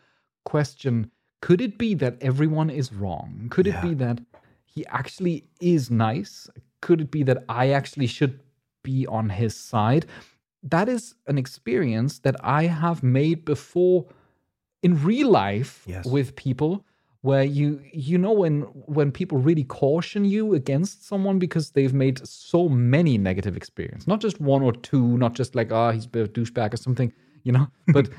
question 0.46 1.12
could 1.42 1.62
it 1.62 1.78
be 1.78 1.94
that 1.96 2.18
everyone 2.22 2.70
is 2.70 2.92
wrong 2.94 3.48
could 3.50 3.68
it 3.68 3.76
Yeah. 3.76 3.82
be 3.82 3.94
that 3.96 4.20
he 4.66 4.86
actually 4.88 5.44
is 5.62 5.90
nice 5.90 6.50
could 6.82 7.02
it 7.02 7.12
be 7.12 7.24
that 7.24 7.44
i 7.50 7.70
actually 7.70 8.08
should 8.08 8.40
be 8.84 9.06
on 9.08 9.30
his 9.30 9.56
side 9.56 10.06
that 10.64 10.88
is 10.90 11.16
an 11.28 11.38
experience 11.38 12.20
that 12.20 12.36
i 12.44 12.64
have 12.66 13.02
made 13.04 13.46
before 13.46 14.06
in 14.84 15.02
real 15.04 15.30
life 15.30 15.84
Yes. 15.88 16.06
with 16.06 16.36
people 16.36 16.86
where 17.22 17.44
you 17.44 17.82
you 17.94 18.18
know 18.18 18.32
when 18.32 18.62
when 18.98 19.12
people 19.12 19.38
really 19.38 19.66
caution 19.66 20.24
you 20.24 20.54
against 20.54 21.06
someone 21.06 21.38
because 21.38 21.72
they've 21.72 21.94
made 21.94 22.26
so 22.26 22.70
many 22.70 23.18
negative 23.18 23.58
experiences 23.58 24.08
not 24.08 24.22
just 24.22 24.40
one 24.40 24.62
or 24.62 24.72
two 24.72 25.18
not 25.18 25.34
just 25.34 25.54
like 25.56 25.70
ah 25.72 25.92
he's 25.92 26.06
a 26.06 26.10
bit 26.10 26.22
of 26.22 26.30
a 26.30 26.32
douchebag 26.32 26.74
or 26.74 26.78
something 26.78 27.12
you 27.44 27.52
know 27.52 27.68
but 27.98 28.10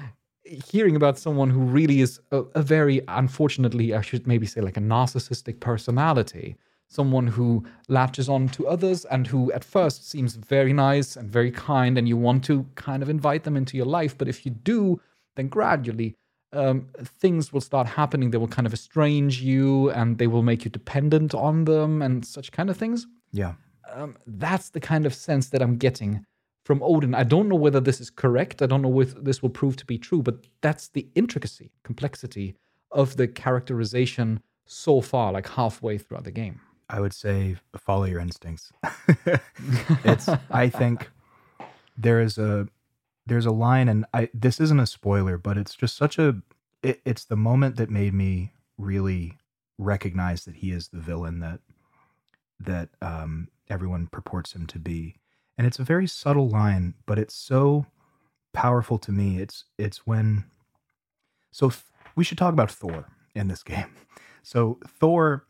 hearing 0.50 0.96
about 0.96 1.18
someone 1.18 1.50
who 1.50 1.60
really 1.60 2.00
is 2.00 2.20
a, 2.32 2.38
a 2.54 2.62
very 2.62 3.00
unfortunately 3.08 3.94
i 3.94 4.00
should 4.00 4.26
maybe 4.26 4.46
say 4.46 4.60
like 4.60 4.76
a 4.76 4.80
narcissistic 4.80 5.60
personality 5.60 6.56
someone 6.88 7.28
who 7.28 7.64
latches 7.88 8.28
on 8.28 8.48
to 8.48 8.66
others 8.66 9.04
and 9.06 9.28
who 9.28 9.52
at 9.52 9.62
first 9.62 10.10
seems 10.10 10.34
very 10.34 10.72
nice 10.72 11.16
and 11.16 11.30
very 11.30 11.52
kind 11.52 11.96
and 11.96 12.08
you 12.08 12.16
want 12.16 12.42
to 12.42 12.66
kind 12.74 13.02
of 13.02 13.08
invite 13.08 13.44
them 13.44 13.56
into 13.56 13.76
your 13.76 13.86
life 13.86 14.16
but 14.18 14.28
if 14.28 14.44
you 14.44 14.50
do 14.50 15.00
then 15.36 15.48
gradually 15.48 16.16
um, 16.52 16.88
things 17.20 17.52
will 17.52 17.60
start 17.60 17.86
happening. 17.86 18.30
They 18.30 18.38
will 18.38 18.48
kind 18.48 18.66
of 18.66 18.72
estrange 18.72 19.40
you 19.40 19.90
and 19.90 20.18
they 20.18 20.26
will 20.26 20.42
make 20.42 20.64
you 20.64 20.70
dependent 20.70 21.34
on 21.34 21.64
them 21.64 22.02
and 22.02 22.24
such 22.24 22.52
kind 22.52 22.70
of 22.70 22.76
things. 22.76 23.06
Yeah. 23.32 23.54
Um, 23.92 24.16
that's 24.26 24.70
the 24.70 24.80
kind 24.80 25.06
of 25.06 25.14
sense 25.14 25.48
that 25.50 25.62
I'm 25.62 25.76
getting 25.76 26.24
from 26.70 26.84
Odin. 26.84 27.16
I 27.16 27.24
don't 27.24 27.48
know 27.48 27.56
whether 27.56 27.80
this 27.80 28.00
is 28.00 28.10
correct. 28.10 28.62
I 28.62 28.66
don't 28.66 28.80
know 28.80 29.00
if 29.00 29.12
this 29.16 29.42
will 29.42 29.50
prove 29.50 29.74
to 29.78 29.84
be 29.84 29.98
true, 29.98 30.22
but 30.22 30.46
that's 30.60 30.86
the 30.86 31.08
intricacy, 31.16 31.72
complexity 31.82 32.54
of 32.92 33.16
the 33.16 33.26
characterization 33.26 34.40
so 34.66 35.00
far, 35.00 35.32
like 35.32 35.48
halfway 35.48 35.98
throughout 35.98 36.22
the 36.22 36.30
game. 36.30 36.60
I 36.88 37.00
would 37.00 37.12
say 37.12 37.56
follow 37.76 38.04
your 38.04 38.20
instincts. 38.20 38.72
it's 40.04 40.28
I 40.52 40.68
think 40.68 41.10
there 41.98 42.20
is 42.20 42.38
a 42.38 42.68
there's 43.26 43.46
a 43.46 43.50
line 43.50 43.88
and 43.88 44.06
I 44.14 44.28
this 44.32 44.60
isn't 44.60 44.78
a 44.78 44.86
spoiler, 44.86 45.38
but 45.38 45.58
it's 45.58 45.74
just 45.74 45.96
such 45.96 46.20
a 46.20 46.36
it, 46.84 47.00
it's 47.04 47.24
the 47.24 47.34
moment 47.34 47.78
that 47.78 47.90
made 47.90 48.14
me 48.14 48.52
really 48.78 49.38
recognize 49.76 50.44
that 50.44 50.54
he 50.54 50.70
is 50.70 50.86
the 50.86 51.00
villain 51.00 51.40
that 51.40 51.58
that 52.60 52.90
um 53.02 53.48
everyone 53.68 54.06
purports 54.06 54.52
him 54.52 54.68
to 54.68 54.78
be. 54.78 55.16
And 55.60 55.66
it's 55.66 55.78
a 55.78 55.84
very 55.84 56.06
subtle 56.06 56.48
line, 56.48 56.94
but 57.04 57.18
it's 57.18 57.34
so 57.34 57.84
powerful 58.54 58.96
to 58.96 59.12
me. 59.12 59.42
It's 59.42 59.64
it's 59.76 60.06
when 60.06 60.44
so 61.50 61.70
we 62.16 62.24
should 62.24 62.38
talk 62.38 62.54
about 62.54 62.70
Thor 62.70 63.10
in 63.34 63.48
this 63.48 63.62
game. 63.62 63.94
So 64.42 64.78
Thor 64.88 65.44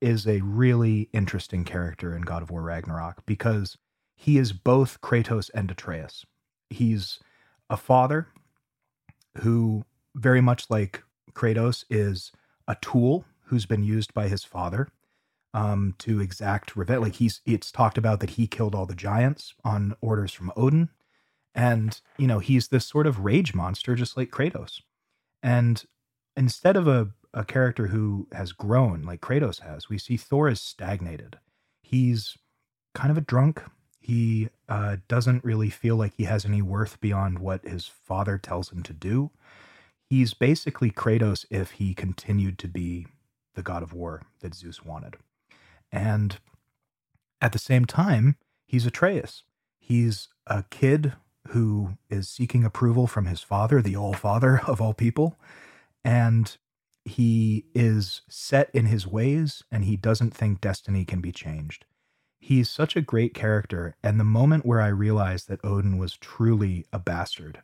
is 0.00 0.24
a 0.24 0.40
really 0.40 1.08
interesting 1.12 1.64
character 1.64 2.14
in 2.14 2.22
God 2.22 2.44
of 2.44 2.50
War 2.52 2.62
Ragnarok 2.62 3.26
because 3.26 3.76
he 4.14 4.38
is 4.38 4.52
both 4.52 5.00
Kratos 5.00 5.50
and 5.52 5.68
Atreus. 5.68 6.24
He's 6.68 7.18
a 7.68 7.76
father 7.76 8.28
who, 9.38 9.84
very 10.14 10.40
much 10.40 10.70
like 10.70 11.02
Kratos, 11.32 11.84
is 11.90 12.30
a 12.68 12.76
tool 12.80 13.24
who's 13.46 13.66
been 13.66 13.82
used 13.82 14.14
by 14.14 14.28
his 14.28 14.44
father 14.44 14.86
um, 15.54 15.94
to 15.98 16.20
exact 16.20 16.76
revenge. 16.76 17.02
Like 17.02 17.14
he's, 17.16 17.40
it's 17.46 17.72
talked 17.72 17.98
about 17.98 18.20
that 18.20 18.30
he 18.30 18.46
killed 18.46 18.74
all 18.74 18.86
the 18.86 18.94
giants 18.94 19.54
on 19.64 19.94
orders 20.00 20.32
from 20.32 20.52
Odin, 20.56 20.90
and 21.54 22.00
you 22.18 22.26
know 22.26 22.38
he's 22.38 22.68
this 22.68 22.86
sort 22.86 23.06
of 23.06 23.20
rage 23.20 23.54
monster, 23.54 23.94
just 23.94 24.16
like 24.16 24.30
Kratos. 24.30 24.80
And 25.42 25.84
instead 26.36 26.76
of 26.76 26.86
a 26.86 27.10
a 27.32 27.44
character 27.44 27.88
who 27.88 28.26
has 28.32 28.52
grown 28.52 29.02
like 29.02 29.20
Kratos 29.20 29.60
has. 29.60 29.88
We 29.88 29.98
see 29.98 30.16
Thor 30.16 30.48
is 30.48 30.60
stagnated. 30.60 31.38
He's 31.82 32.36
kind 32.94 33.10
of 33.10 33.18
a 33.18 33.22
drunk. 33.22 33.62
He 33.98 34.48
uh, 34.68 34.96
doesn't 35.08 35.44
really 35.44 35.70
feel 35.70 35.96
like 35.96 36.14
he 36.16 36.24
has 36.24 36.44
any 36.44 36.62
worth 36.62 37.00
beyond 37.00 37.38
what 37.38 37.64
his 37.66 37.86
father 37.86 38.38
tells 38.38 38.70
him 38.72 38.82
to 38.84 38.92
do. 38.92 39.30
He's 40.08 40.34
basically 40.34 40.90
Kratos 40.90 41.44
if 41.50 41.72
he 41.72 41.94
continued 41.94 42.58
to 42.60 42.68
be 42.68 43.06
the 43.54 43.62
god 43.62 43.82
of 43.82 43.92
war 43.92 44.22
that 44.40 44.54
Zeus 44.54 44.84
wanted. 44.84 45.16
And 45.92 46.38
at 47.40 47.52
the 47.52 47.58
same 47.58 47.84
time, 47.84 48.36
he's 48.66 48.86
Atreus. 48.86 49.44
He's 49.78 50.28
a 50.46 50.64
kid 50.70 51.14
who 51.48 51.96
is 52.08 52.28
seeking 52.28 52.64
approval 52.64 53.06
from 53.06 53.26
his 53.26 53.42
father, 53.42 53.82
the 53.82 53.96
all 53.96 54.12
father 54.12 54.60
of 54.66 54.80
all 54.80 54.94
people. 54.94 55.38
And 56.04 56.56
he 57.04 57.64
is 57.74 58.22
set 58.28 58.70
in 58.72 58.86
his 58.86 59.06
ways 59.06 59.64
and 59.70 59.84
he 59.84 59.96
doesn't 59.96 60.34
think 60.34 60.60
destiny 60.60 61.04
can 61.04 61.20
be 61.20 61.32
changed. 61.32 61.86
He's 62.38 62.70
such 62.70 62.96
a 62.96 63.02
great 63.02 63.34
character. 63.34 63.96
And 64.02 64.18
the 64.18 64.24
moment 64.24 64.64
where 64.64 64.80
I 64.80 64.88
realized 64.88 65.48
that 65.48 65.64
Odin 65.64 65.98
was 65.98 66.16
truly 66.16 66.86
a 66.92 66.98
bastard 66.98 67.62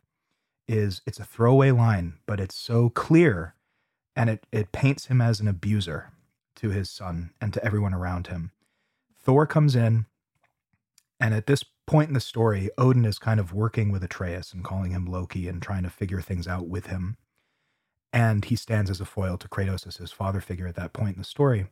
is 0.68 1.00
it's 1.06 1.20
a 1.20 1.24
throwaway 1.24 1.70
line, 1.70 2.14
but 2.26 2.40
it's 2.40 2.56
so 2.56 2.88
clear 2.90 3.54
and 4.14 4.30
it, 4.30 4.46
it 4.50 4.72
paints 4.72 5.06
him 5.06 5.20
as 5.20 5.40
an 5.40 5.48
abuser 5.48 6.10
to 6.56 6.70
his 6.70 6.90
son 6.90 7.30
and 7.40 7.52
to 7.52 7.64
everyone 7.64 7.94
around 7.94 8.28
him. 8.28 8.52
Thor 9.22 9.46
comes 9.46 9.76
in, 9.76 10.06
and 11.20 11.34
at 11.34 11.46
this 11.46 11.64
point 11.86 12.08
in 12.08 12.14
the 12.14 12.20
story, 12.20 12.70
Odin 12.78 13.04
is 13.04 13.18
kind 13.18 13.40
of 13.40 13.52
working 13.52 13.90
with 13.92 14.04
Atreus 14.04 14.52
and 14.52 14.64
calling 14.64 14.90
him 14.92 15.06
Loki 15.06 15.48
and 15.48 15.62
trying 15.62 15.82
to 15.84 15.90
figure 15.90 16.20
things 16.20 16.46
out 16.48 16.66
with 16.68 16.86
him 16.86 17.16
and 18.16 18.46
he 18.46 18.56
stands 18.56 18.90
as 18.90 18.98
a 18.98 19.04
foil 19.04 19.36
to 19.36 19.46
Kratos 19.46 19.86
as 19.86 19.98
his 19.98 20.10
father 20.10 20.40
figure 20.40 20.66
at 20.66 20.74
that 20.76 20.94
point 20.94 21.16
in 21.16 21.20
the 21.20 21.24
story. 21.24 21.66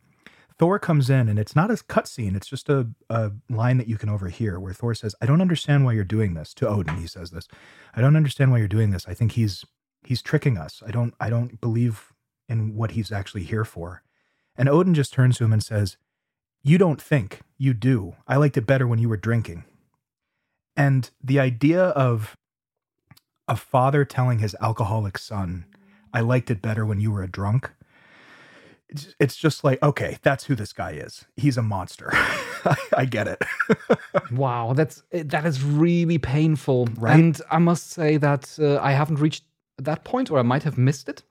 Thor 0.59 0.79
comes 0.79 1.09
in, 1.09 1.29
and 1.29 1.39
it's 1.39 1.57
not 1.57 1.71
a 1.71 1.75
cutscene; 1.75 2.37
it's 2.37 2.47
just 2.47 2.69
a, 2.69 2.89
a 3.09 3.33
line 3.49 3.79
that 3.79 3.89
you 3.89 3.97
can 3.97 4.11
overhear, 4.11 4.61
where 4.61 4.75
Thor 4.75 4.95
says, 4.95 5.15
"I 5.23 5.27
don't 5.27 5.41
understand 5.41 5.87
why 5.87 5.93
you're 5.95 6.05
doing 6.05 6.35
this." 6.35 6.55
To 6.55 6.69
Odin, 6.69 6.99
he 6.99 7.07
says 7.07 7.31
this, 7.31 7.49
"I 7.97 8.03
don't 8.03 8.15
understand 8.15 8.53
why 8.53 8.59
you're 8.59 8.69
doing 8.69 8.91
this. 8.91 9.09
I 9.09 9.15
think 9.15 9.33
he's 9.33 9.65
he's 10.05 10.23
tricking 10.23 10.59
us. 10.59 10.83
I 10.87 10.91
don't 10.91 11.15
I 11.19 11.31
don't 11.31 11.61
believe 11.61 12.13
in 12.49 12.77
what 12.77 12.93
he's 12.93 13.11
actually 13.11 13.45
here 13.45 13.65
for." 13.65 14.04
And 14.57 14.69
Odin 14.69 14.95
just 14.95 15.13
turns 15.13 15.39
to 15.39 15.45
him 15.45 15.53
and 15.53 15.63
says, 15.63 15.97
"You 16.63 16.79
don't 16.79 17.01
think, 17.01 17.41
you 17.59 17.75
do. 17.75 18.15
I 18.27 18.37
liked 18.37 18.57
it 18.57 18.67
better 18.67 18.87
when 18.87 18.99
you 18.99 19.09
were 19.09 19.17
drinking." 19.17 19.65
And 20.77 21.11
the 21.23 21.41
idea 21.41 21.87
of 21.89 22.37
a 23.47 23.57
father 23.57 24.05
telling 24.05 24.39
his 24.39 24.57
alcoholic 24.61 25.19
son, 25.19 25.67
I 26.13 26.21
liked 26.21 26.51
it 26.51 26.63
better 26.63 26.85
when 26.87 27.01
you 27.01 27.11
were 27.13 27.23
a 27.23 27.31
drunk, 27.31 27.71
it's, 28.95 29.15
it's 29.19 29.37
just 29.37 29.65
like 29.65 29.83
okay, 29.83 30.19
that's 30.23 30.45
who 30.45 30.55
this 30.55 30.73
guy 30.73 30.93
is. 30.93 31.25
He's 31.37 31.57
a 31.57 31.63
monster. 31.63 32.11
I 32.97 33.05
get 33.05 33.29
it. 33.29 33.43
Wow, 34.31 34.73
that's 34.75 35.03
that 35.11 35.45
is 35.45 35.63
really 35.63 36.19
painful. 36.19 36.89
Right? 36.97 37.15
And 37.15 37.41
I 37.51 37.59
must 37.59 37.91
say 37.91 38.17
that 38.17 38.57
uh, 38.61 38.79
I 38.81 38.93
haven't 38.93 39.21
reached 39.21 39.45
that 39.79 40.05
point, 40.05 40.31
or 40.31 40.39
I 40.39 40.43
might 40.43 40.63
have 40.63 40.79
missed 40.79 41.09
it. 41.09 41.23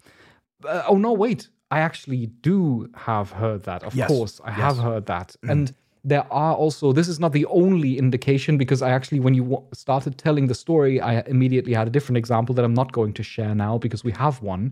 Uh, 0.66 0.84
oh 0.88 0.98
no, 0.98 1.14
wait! 1.14 1.48
I 1.76 1.80
actually 1.80 2.28
do 2.50 2.90
have 3.10 3.28
heard 3.32 3.62
that. 3.64 3.82
Of 3.84 3.96
Yes, 3.96 4.08
course, 4.08 4.36
I 4.44 4.52
have 4.52 4.78
heard 4.78 5.06
that. 5.08 5.36
And 5.54 5.74
there 6.12 6.26
are 6.32 6.54
also. 6.64 6.86
This 7.00 7.08
is 7.14 7.20
not 7.20 7.32
the 7.40 7.48
only 7.48 7.98
indication 7.98 8.58
because 8.64 8.82
I 8.88 8.90
actually, 8.98 9.22
when 9.26 9.34
you 9.40 9.44
wa- 9.54 9.64
started 9.86 10.14
telling 10.26 10.46
the 10.48 10.58
story, 10.66 10.96
I 11.02 11.22
immediately 11.36 11.74
had 11.74 11.88
a 11.88 11.94
different 11.96 12.18
example 12.24 12.54
that 12.56 12.66
I'm 12.68 12.78
not 12.84 12.92
going 12.92 13.14
to 13.14 13.24
share 13.24 13.56
now 13.56 13.74
because 13.86 14.04
we 14.04 14.12
have 14.24 14.36
one. 14.56 14.64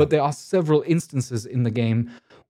But 0.00 0.10
there 0.10 0.22
are 0.28 0.32
several 0.54 0.80
instances 0.86 1.46
in 1.46 1.62
the 1.62 1.70
game 1.82 2.00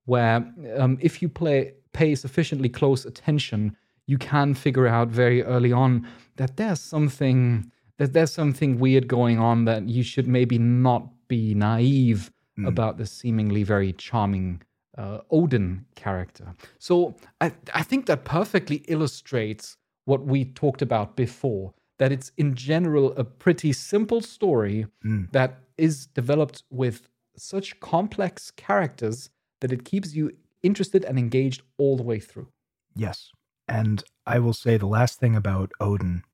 where, 0.07 0.37
um, 0.83 0.99
if 1.09 1.23
you 1.23 1.29
play 1.29 1.59
pay 1.93 2.15
sufficiently 2.15 2.69
close 2.69 3.01
attention, 3.05 3.61
you 4.07 4.19
can 4.19 4.55
figure 4.55 4.89
out 4.97 5.09
very 5.09 5.41
early 5.55 5.73
on 5.73 6.07
that 6.37 6.57
there's 6.57 6.81
something 6.81 7.71
that 7.99 8.13
there's 8.15 8.33
something 8.33 8.79
weird 8.85 9.07
going 9.07 9.39
on 9.39 9.57
that 9.67 9.89
you 9.97 10.03
should 10.03 10.27
maybe 10.27 10.59
not 10.59 11.03
be 11.29 11.55
naive 11.55 12.31
about 12.67 12.99
the 12.99 13.07
seemingly 13.07 13.63
very 13.63 13.93
charming 13.93 14.63
uh, 14.99 15.19
Odin 15.31 15.87
character. 15.95 16.55
So 16.79 17.15
I, 17.41 17.53
I 17.75 17.83
think 17.83 18.07
that 18.07 18.25
perfectly 18.25 18.77
illustrates 18.89 19.77
what 20.05 20.25
we 20.27 20.45
talked 20.45 20.83
about 20.83 21.17
before. 21.17 21.73
That 21.99 22.13
it's 22.13 22.33
in 22.39 22.55
general 22.55 23.13
a 23.13 23.25
pretty 23.25 23.73
simple 23.73 24.23
story 24.23 24.87
that 25.33 25.61
is 25.77 26.07
developed 26.07 26.63
with 26.71 27.09
such 27.37 27.79
complex 27.81 28.51
characters 28.51 29.31
that 29.61 29.73
it 29.73 29.85
keeps 29.85 30.15
you 30.15 30.33
interested 30.63 31.05
and 31.05 31.19
engaged 31.19 31.63
all 31.79 31.97
the 31.97 32.03
way 32.03 32.19
through. 32.19 32.49
Yes. 32.95 33.31
And 33.69 34.03
I 34.27 34.39
will 34.39 34.53
say 34.53 34.77
the 34.77 34.87
last 34.87 35.21
thing 35.21 35.37
about 35.37 35.73
Odin 35.79 36.25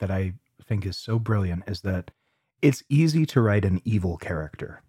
that 0.00 0.10
I 0.10 0.34
think 0.66 0.84
is 0.84 0.98
so 0.98 1.18
brilliant 1.18 1.64
is 1.66 1.80
that 1.82 2.10
it's 2.60 2.82
easy 2.88 3.24
to 3.26 3.40
write 3.40 3.64
an 3.64 3.80
evil 3.84 4.16
character. 4.16 4.82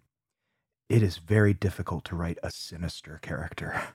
It 0.88 1.02
is 1.02 1.18
very 1.18 1.52
difficult 1.52 2.04
to 2.06 2.16
write 2.16 2.38
a 2.42 2.50
sinister 2.50 3.18
character. 3.22 3.82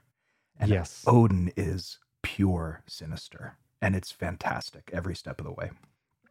And 0.59 0.69
Yes. 0.69 1.03
Odin 1.07 1.51
is 1.57 1.97
pure 2.21 2.83
sinister. 2.85 3.57
And 3.81 3.95
it's 3.95 4.11
fantastic 4.11 4.91
every 4.93 5.15
step 5.15 5.39
of 5.39 5.45
the 5.45 5.51
way. 5.51 5.71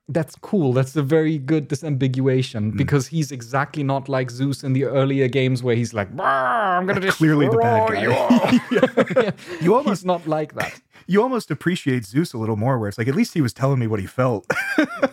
That's 0.09 0.35
cool. 0.37 0.73
That's 0.73 0.95
a 0.97 1.03
very 1.03 1.39
good 1.39 1.69
disambiguation 1.69 2.77
because 2.77 3.07
he's 3.07 3.31
exactly 3.31 3.83
not 3.85 4.09
like 4.09 4.31
Zeus 4.31 4.65
in 4.65 4.73
the 4.73 4.85
earlier 4.85 5.29
games 5.29 5.63
where 5.63 5.77
he's 5.77 5.95
like, 5.95 6.09
I'm 6.21 6.87
going 6.87 7.01
to 7.01 7.13
Clearly 7.13 7.49
the 7.49 7.57
bad 7.57 7.89
guy. 7.89 8.03
You, 8.03 8.13
all." 8.13 9.33
You 9.63 9.75
almost 9.75 10.01
he's 10.01 10.05
not 10.05 10.27
like 10.27 10.55
that. 10.57 10.81
you 11.07 11.23
almost 11.23 11.51
appreciate 11.51 12.05
Zeus 12.05 12.33
a 12.35 12.39
little 12.39 12.57
more, 12.57 12.79
where 12.79 12.89
it's 12.89 12.99
like 12.99 13.09
at 13.09 13.15
least 13.15 13.33
he 13.33 13.41
was 13.41 13.53
telling 13.53 13.79
me 13.79 13.87
what 13.87 14.01
he 14.01 14.07
felt. 14.07 14.45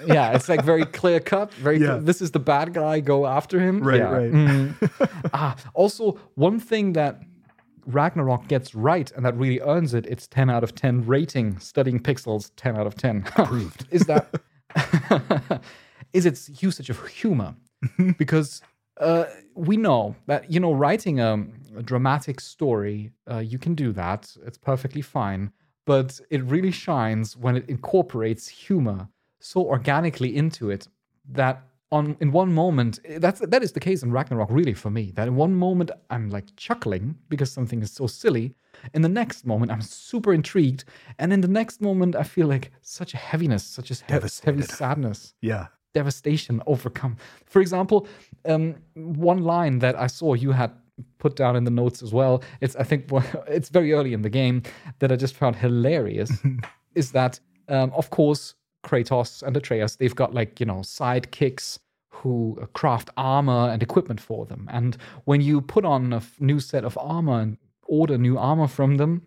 Yeah, 0.07 0.31
it's 0.33 0.49
like 0.49 0.63
very 0.65 0.85
clear 0.85 1.19
cut. 1.19 1.53
Very. 1.53 1.77
Yeah. 1.79 1.87
clear. 1.87 2.01
This 2.01 2.21
is 2.21 2.31
the 2.31 2.39
bad 2.39 2.73
guy. 2.73 2.99
Go 2.99 3.25
after 3.27 3.59
him. 3.59 3.81
Right, 3.81 3.99
Yeah. 3.99 4.11
right. 4.11 4.31
Mm. 4.31 5.29
ah, 5.33 5.55
also, 5.75 6.19
one 6.35 6.59
thing 6.59 6.93
that 6.93 7.21
Ragnarok 7.85 8.47
gets 8.47 8.73
right, 8.75 9.11
and 9.15 9.23
that 9.25 9.35
really 9.37 9.61
earns 9.61 9.93
it, 9.93 10.05
its 10.07 10.27
10 10.27 10.49
out 10.49 10.63
of 10.63 10.73
10 10.75 11.05
rating, 11.05 11.59
studying 11.59 11.99
pixels, 11.99 12.51
10 12.57 12.75
out 12.77 12.87
of 12.87 12.95
10. 12.95 13.25
Approved. 13.37 13.87
is 13.91 14.01
that 14.03 14.33
is 16.13 16.25
its 16.25 16.61
usage 16.61 16.89
of 16.89 17.05
humor. 17.07 17.55
because 18.17 18.61
uh, 18.99 19.25
we 19.55 19.77
know 19.77 20.15
that, 20.27 20.51
you 20.51 20.59
know, 20.59 20.73
writing 20.73 21.19
a, 21.19 21.45
a 21.77 21.83
dramatic 21.83 22.39
story, 22.41 23.11
uh, 23.29 23.37
you 23.37 23.57
can 23.57 23.75
do 23.75 23.91
that. 23.93 24.35
It's 24.45 24.57
perfectly 24.57 25.01
fine. 25.01 25.51
But 25.85 26.19
it 26.29 26.43
really 26.43 26.71
shines 26.71 27.35
when 27.35 27.55
it 27.57 27.67
incorporates 27.67 28.47
humor 28.47 29.07
so 29.39 29.65
organically 29.65 30.35
into 30.35 30.69
it 30.69 30.87
that 31.31 31.63
on 31.91 32.15
in 32.19 32.31
one 32.31 32.53
moment 32.53 32.99
that's 33.17 33.39
that 33.39 33.63
is 33.63 33.71
the 33.71 33.79
case 33.79 34.03
in 34.03 34.11
Ragnarok 34.11 34.49
really 34.51 34.73
for 34.73 34.89
me 34.89 35.11
that 35.15 35.27
in 35.27 35.35
one 35.35 35.55
moment 35.55 35.89
I'm 36.09 36.29
like 36.29 36.55
chuckling 36.55 37.15
because 37.29 37.51
something 37.51 37.81
is 37.81 37.91
so 37.91 38.05
silly 38.05 38.53
in 38.93 39.01
the 39.01 39.09
next 39.09 39.45
moment 39.45 39.71
I'm 39.71 39.81
super 39.81 40.33
intrigued 40.33 40.83
and 41.17 41.33
in 41.33 41.41
the 41.41 41.47
next 41.47 41.81
moment 41.81 42.15
I 42.15 42.23
feel 42.23 42.47
like 42.47 42.71
such 42.81 43.13
a 43.13 43.17
heaviness 43.17 43.63
such 43.63 43.89
a 43.91 43.95
he- 43.95 44.13
heavy 44.43 44.61
sadness 44.61 45.33
yeah. 45.41 45.67
devastation 45.93 46.61
overcome. 46.67 47.17
For 47.45 47.61
example, 47.61 48.07
um, 48.45 48.75
one 48.93 49.43
line 49.43 49.79
that 49.79 49.99
I 49.99 50.07
saw 50.07 50.35
you 50.35 50.51
had 50.51 50.71
put 51.17 51.35
down 51.35 51.55
in 51.55 51.63
the 51.63 51.71
notes 51.71 52.03
as 52.03 52.13
well. 52.13 52.43
It's 52.61 52.75
I 52.75 52.83
think 52.83 53.09
it's 53.47 53.69
very 53.69 53.93
early 53.93 54.13
in 54.13 54.21
the 54.21 54.29
game 54.29 54.61
that 54.99 55.11
I 55.11 55.15
just 55.15 55.35
found 55.35 55.55
hilarious. 55.55 56.31
is 56.95 57.11
that 57.11 57.39
um, 57.67 57.91
of 57.95 58.09
course 58.09 58.55
Kratos 58.83 59.43
and 59.43 59.55
Atreus 59.55 59.95
they've 59.95 60.15
got 60.15 60.33
like 60.33 60.59
you 60.59 60.65
know 60.65 60.77
sidekicks 60.77 61.79
who 62.09 62.67
craft 62.73 63.09
armor 63.17 63.69
and 63.69 63.81
equipment 63.81 64.19
for 64.19 64.45
them, 64.45 64.67
and 64.71 64.97
when 65.25 65.41
you 65.41 65.61
put 65.61 65.85
on 65.85 66.11
a 66.13 66.17
f- 66.17 66.35
new 66.39 66.59
set 66.59 66.83
of 66.83 66.97
armor 66.97 67.39
and 67.39 67.57
order 67.87 68.17
new 68.17 68.37
armor 68.37 68.67
from 68.67 68.97
them 68.97 69.25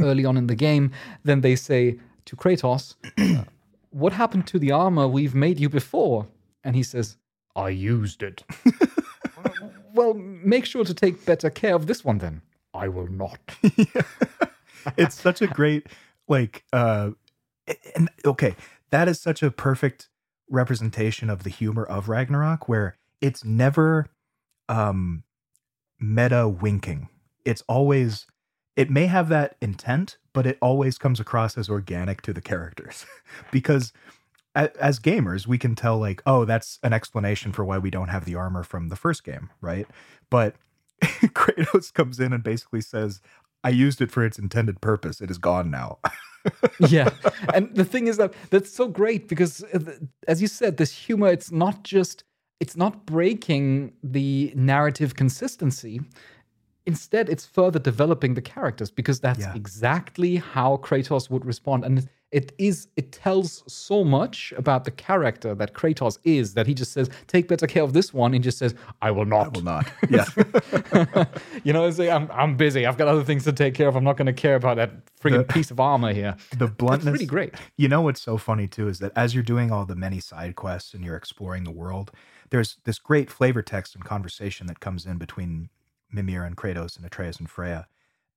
early 0.00 0.24
on 0.24 0.36
in 0.36 0.46
the 0.46 0.54
game, 0.54 0.90
then 1.24 1.40
they 1.40 1.56
say 1.56 1.98
to 2.24 2.36
Kratos, 2.36 2.94
what 3.90 4.12
happened 4.12 4.46
to 4.48 4.58
the 4.58 4.72
armor 4.72 5.06
we've 5.06 5.34
made 5.34 5.60
you 5.60 5.68
before? 5.68 6.26
And 6.64 6.76
he 6.76 6.82
says, 6.82 7.16
I 7.56 7.70
used 7.70 8.22
it. 8.22 8.44
well, 9.94 10.14
make 10.14 10.64
sure 10.64 10.84
to 10.84 10.94
take 10.94 11.24
better 11.24 11.50
care 11.50 11.74
of 11.74 11.86
this 11.86 12.04
one 12.04 12.18
then. 12.18 12.42
I 12.74 12.88
will 12.88 13.08
not. 13.08 13.38
it's 14.96 15.20
such 15.20 15.42
a 15.42 15.46
great 15.46 15.86
like 16.28 16.64
uh 16.72 17.10
and 17.94 18.08
okay 18.24 18.54
that 18.92 19.08
is 19.08 19.20
such 19.20 19.42
a 19.42 19.50
perfect 19.50 20.08
representation 20.48 21.28
of 21.28 21.42
the 21.42 21.50
humor 21.50 21.84
of 21.84 22.08
ragnarok 22.08 22.68
where 22.68 22.96
it's 23.20 23.44
never 23.44 24.06
um 24.68 25.24
meta 25.98 26.48
winking 26.48 27.08
it's 27.44 27.62
always 27.68 28.26
it 28.76 28.90
may 28.90 29.06
have 29.06 29.28
that 29.28 29.56
intent 29.60 30.18
but 30.32 30.46
it 30.46 30.58
always 30.60 30.98
comes 30.98 31.18
across 31.18 31.58
as 31.58 31.68
organic 31.68 32.22
to 32.22 32.32
the 32.32 32.40
characters 32.40 33.04
because 33.50 33.92
as 34.54 35.00
gamers 35.00 35.46
we 35.46 35.56
can 35.58 35.74
tell 35.74 35.98
like 35.98 36.22
oh 36.26 36.44
that's 36.44 36.78
an 36.82 36.92
explanation 36.92 37.52
for 37.52 37.64
why 37.64 37.78
we 37.78 37.90
don't 37.90 38.08
have 38.08 38.26
the 38.26 38.34
armor 38.34 38.62
from 38.62 38.88
the 38.88 38.96
first 38.96 39.24
game 39.24 39.50
right 39.60 39.86
but 40.28 40.54
kratos 41.02 41.92
comes 41.92 42.20
in 42.20 42.32
and 42.32 42.44
basically 42.44 42.80
says 42.80 43.20
I 43.64 43.70
used 43.70 44.00
it 44.00 44.10
for 44.10 44.24
its 44.24 44.38
intended 44.38 44.80
purpose. 44.80 45.20
It 45.20 45.30
is 45.30 45.38
gone 45.38 45.70
now. 45.70 45.98
yeah. 46.80 47.10
And 47.54 47.74
the 47.74 47.84
thing 47.84 48.06
is 48.08 48.16
that 48.16 48.34
that's 48.50 48.72
so 48.72 48.88
great 48.88 49.28
because 49.28 49.62
uh, 49.74 49.78
as 50.26 50.40
you 50.42 50.48
said 50.48 50.76
this 50.76 50.92
humor 50.92 51.28
it's 51.28 51.50
not 51.52 51.84
just 51.84 52.24
it's 52.60 52.76
not 52.76 53.06
breaking 53.06 53.92
the 54.02 54.52
narrative 54.54 55.16
consistency. 55.16 56.00
Instead, 56.86 57.28
it's 57.28 57.44
further 57.46 57.78
developing 57.78 58.34
the 58.34 58.42
characters 58.42 58.90
because 58.90 59.20
that's 59.20 59.40
Yeah. 59.40 59.54
exactly 59.54 60.36
how 60.36 60.76
Kratos 60.78 61.30
would 61.30 61.44
respond. 61.44 61.84
And 61.84 62.08
it 62.32 62.52
is 62.56 62.88
it 62.96 63.12
tells 63.12 63.62
so 63.70 64.02
much 64.02 64.52
about 64.56 64.84
the 64.84 64.90
character 64.90 65.54
that 65.54 65.74
Kratos 65.74 66.18
is 66.24 66.54
that 66.54 66.66
he 66.66 66.72
just 66.72 66.92
says, 66.92 67.10
take 67.26 67.46
better 67.46 67.66
care 67.66 67.82
of 67.82 67.92
this 67.92 68.12
one, 68.14 68.32
and 68.34 68.42
just 68.42 68.58
says, 68.58 68.74
I 69.02 69.10
will 69.10 69.26
not. 69.26 69.46
I 69.46 69.48
will 69.50 69.62
not. 69.62 69.86
Yeah. 70.10 70.26
you 71.64 71.72
know, 71.72 71.86
like, 71.86 72.08
I'm, 72.08 72.30
I'm 72.32 72.56
busy. 72.56 72.86
I've 72.86 72.98
got 72.98 73.08
other 73.08 73.22
things 73.22 73.44
to 73.44 73.52
take 73.52 73.74
care 73.74 73.88
of. 73.88 73.96
I'm 73.96 74.04
not 74.04 74.16
going 74.16 74.26
to 74.26 74.32
care 74.32 74.56
about 74.56 74.76
that 74.76 75.06
friggin' 75.16 75.48
piece 75.48 75.70
of 75.70 75.78
armor 75.78 76.12
here. 76.12 76.36
the 76.56 76.66
bluntness. 76.66 77.04
That's 77.04 77.14
really 77.14 77.26
great. 77.26 77.54
You 77.76 77.88
know 77.88 78.00
what's 78.00 78.20
so 78.20 78.36
funny 78.36 78.66
too 78.66 78.88
is 78.88 78.98
that 78.98 79.12
as 79.14 79.34
you're 79.34 79.42
doing 79.42 79.70
all 79.70 79.84
the 79.84 79.94
many 79.94 80.20
side 80.20 80.56
quests 80.56 80.94
and 80.94 81.04
you're 81.04 81.16
exploring 81.16 81.64
the 81.64 81.70
world, 81.70 82.10
there's 82.50 82.76
this 82.84 82.98
great 82.98 83.30
flavor 83.30 83.62
text 83.62 83.94
and 83.94 84.04
conversation 84.04 84.66
that 84.66 84.80
comes 84.80 85.06
in 85.06 85.18
between 85.18 85.68
Mimir 86.10 86.44
and 86.44 86.56
Kratos 86.56 86.96
and 86.96 87.04
Atreus 87.04 87.38
and 87.38 87.48
Freya. 87.48 87.86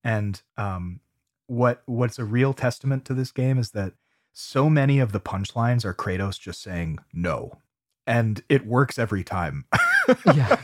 And 0.03 0.41
um, 0.57 0.99
what 1.47 1.83
what's 1.85 2.19
a 2.19 2.25
real 2.25 2.53
testament 2.53 3.05
to 3.05 3.13
this 3.13 3.31
game 3.31 3.57
is 3.57 3.71
that 3.71 3.93
so 4.33 4.69
many 4.69 4.99
of 4.99 5.11
the 5.11 5.19
punchlines 5.19 5.85
are 5.85 5.93
Kratos 5.93 6.39
just 6.39 6.61
saying 6.61 6.99
no, 7.13 7.59
and 8.05 8.43
it 8.49 8.65
works 8.65 8.97
every 8.99 9.23
time. 9.23 9.65
yeah. 10.25 10.57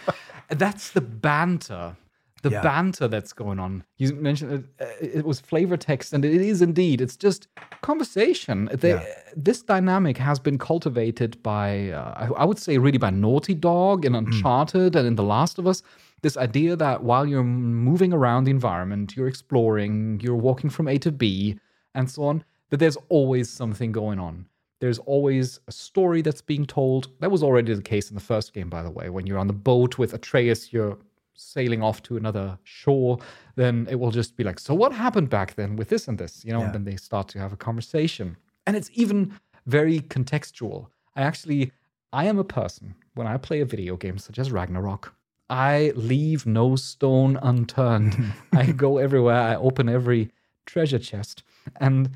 That's 0.48 0.90
the 0.90 1.00
banter. 1.00 1.96
The 2.42 2.50
Yeah. 2.50 2.60
banter 2.60 3.08
that's 3.08 3.32
going 3.32 3.58
on. 3.58 3.84
You 3.96 4.14
mentioned 4.16 4.52
it, 4.78 4.84
uh, 4.84 5.06
it 5.18 5.24
was 5.24 5.40
flavor 5.40 5.78
text, 5.78 6.12
and 6.12 6.22
it 6.26 6.42
is 6.42 6.60
indeed. 6.60 7.00
It's 7.00 7.16
just 7.16 7.48
conversation. 7.80 8.68
They, 8.70 8.90
Yeah. 8.90 9.06
This 9.34 9.62
dynamic 9.62 10.18
has 10.18 10.38
been 10.38 10.58
cultivated 10.58 11.42
by, 11.42 11.88
uh, 11.90 12.12
I, 12.36 12.42
I 12.42 12.44
would 12.44 12.58
say, 12.58 12.76
really 12.76 12.98
by 12.98 13.08
Naughty 13.08 13.54
Dog 13.54 14.04
and 14.04 14.14
Uncharted 14.14 14.94
and 14.94 15.06
in 15.06 15.14
The 15.16 15.22
Last 15.22 15.58
of 15.58 15.66
Us. 15.66 15.82
This 16.24 16.38
idea 16.38 16.74
that 16.74 17.02
while 17.02 17.26
you're 17.26 17.44
moving 17.44 18.14
around 18.14 18.44
the 18.44 18.50
environment, 18.50 19.14
you're 19.14 19.28
exploring, 19.28 20.20
you're 20.22 20.34
walking 20.34 20.70
from 20.70 20.88
A 20.88 20.96
to 21.00 21.12
B, 21.12 21.60
and 21.94 22.10
so 22.10 22.22
on, 22.24 22.42
that 22.70 22.78
there's 22.78 22.96
always 23.10 23.50
something 23.50 23.92
going 23.92 24.18
on. 24.18 24.46
There's 24.80 24.98
always 25.00 25.60
a 25.68 25.72
story 25.72 26.22
that's 26.22 26.40
being 26.40 26.64
told. 26.64 27.08
That 27.20 27.30
was 27.30 27.42
already 27.42 27.74
the 27.74 27.82
case 27.82 28.08
in 28.08 28.14
the 28.14 28.22
first 28.22 28.54
game, 28.54 28.70
by 28.70 28.82
the 28.82 28.90
way. 28.90 29.10
When 29.10 29.26
you're 29.26 29.38
on 29.38 29.48
the 29.48 29.52
boat 29.52 29.98
with 29.98 30.14
Atreus, 30.14 30.72
you're 30.72 30.96
sailing 31.34 31.82
off 31.82 32.02
to 32.04 32.16
another 32.16 32.58
shore, 32.62 33.18
then 33.56 33.86
it 33.90 33.96
will 33.96 34.10
just 34.10 34.34
be 34.34 34.44
like, 34.44 34.58
so 34.58 34.72
what 34.72 34.94
happened 34.94 35.28
back 35.28 35.56
then 35.56 35.76
with 35.76 35.90
this 35.90 36.08
and 36.08 36.16
this, 36.16 36.42
you 36.42 36.54
know? 36.54 36.60
Yeah. 36.60 36.64
And 36.64 36.74
then 36.74 36.84
they 36.84 36.96
start 36.96 37.28
to 37.28 37.38
have 37.38 37.52
a 37.52 37.58
conversation, 37.58 38.38
and 38.66 38.78
it's 38.78 38.90
even 38.94 39.38
very 39.66 40.00
contextual. 40.00 40.86
I 41.16 41.20
actually, 41.20 41.72
I 42.14 42.24
am 42.24 42.38
a 42.38 42.44
person 42.44 42.94
when 43.12 43.26
I 43.26 43.36
play 43.36 43.60
a 43.60 43.66
video 43.66 43.98
game 43.98 44.16
such 44.16 44.38
as 44.38 44.50
Ragnarok. 44.50 45.12
I 45.50 45.92
leave 45.94 46.46
no 46.46 46.76
stone 46.76 47.38
unturned. 47.42 48.32
I 48.52 48.72
go 48.84 48.98
everywhere. 48.98 49.40
I 49.40 49.56
open 49.56 49.88
every 49.88 50.30
treasure 50.66 50.98
chest, 50.98 51.42
and 51.80 52.10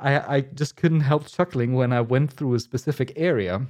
I, 0.00 0.36
I 0.36 0.40
just 0.40 0.76
couldn't 0.76 1.00
help 1.00 1.26
chuckling 1.26 1.74
when 1.74 1.92
I 1.92 2.00
went 2.00 2.32
through 2.32 2.54
a 2.54 2.60
specific 2.60 3.12
area, 3.16 3.62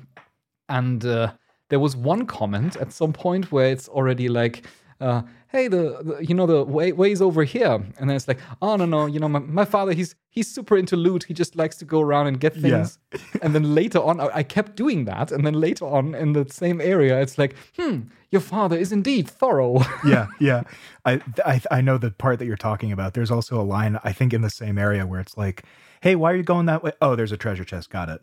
and 0.68 1.04
uh, 1.04 1.32
there 1.68 1.80
was 1.80 1.96
one 1.96 2.26
comment 2.26 2.76
at 2.76 2.92
some 2.92 3.12
point 3.12 3.52
where 3.52 3.70
it's 3.70 3.88
already 3.88 4.28
like, 4.28 4.64
uh, 5.00 5.22
"Hey, 5.48 5.68
the, 5.68 5.98
the 6.02 6.24
you 6.26 6.34
know 6.34 6.46
the 6.46 6.64
way 6.64 6.92
way's 6.92 7.20
over 7.22 7.44
here," 7.44 7.72
and 7.98 8.08
then 8.08 8.16
it's 8.16 8.28
like, 8.28 8.38
"Oh 8.62 8.76
no 8.76 8.84
no, 8.86 9.06
you 9.06 9.20
know 9.20 9.28
my, 9.28 9.38
my 9.40 9.64
father 9.64 9.92
he's 9.92 10.14
he's 10.30 10.48
super 10.52 10.76
into 10.76 10.96
loot. 10.96 11.24
He 11.24 11.34
just 11.34 11.56
likes 11.56 11.76
to 11.78 11.84
go 11.84 12.00
around 12.00 12.26
and 12.28 12.38
get 12.40 12.56
Yeah. 12.56 12.62
things." 12.84 12.98
and 13.42 13.54
then 13.54 13.74
later 13.74 14.00
on, 14.02 14.20
I, 14.20 14.28
I 14.38 14.42
kept 14.42 14.76
doing 14.76 15.04
that, 15.06 15.30
and 15.32 15.44
then 15.46 15.54
later 15.54 15.84
on 15.86 16.14
in 16.14 16.32
the 16.32 16.46
same 16.50 16.80
area, 16.80 17.20
it's 17.20 17.38
like, 17.38 17.54
"Hmm, 17.78 18.02
your 18.30 18.40
father 18.40 18.76
is 18.76 18.92
indeed 18.92 19.28
thorough." 19.28 19.80
yeah, 20.04 20.26
yeah. 20.40 20.62
I, 21.04 21.20
I 21.44 21.60
I 21.70 21.80
know 21.80 21.98
the 21.98 22.10
part 22.10 22.38
that 22.38 22.46
you're 22.46 22.56
talking 22.56 22.92
about. 22.92 23.14
There's 23.14 23.30
also 23.30 23.60
a 23.60 23.62
line 23.76 23.98
I 24.04 24.12
think 24.12 24.32
in 24.32 24.42
the 24.42 24.50
same 24.50 24.78
area 24.78 25.06
where 25.06 25.20
it's 25.20 25.36
like, 25.36 25.64
"Hey, 26.00 26.16
why 26.16 26.32
are 26.32 26.36
you 26.36 26.42
going 26.42 26.66
that 26.66 26.82
way?" 26.82 26.92
Oh, 27.00 27.14
there's 27.16 27.32
a 27.32 27.36
treasure 27.36 27.64
chest. 27.64 27.90
Got 27.90 28.08
it. 28.08 28.20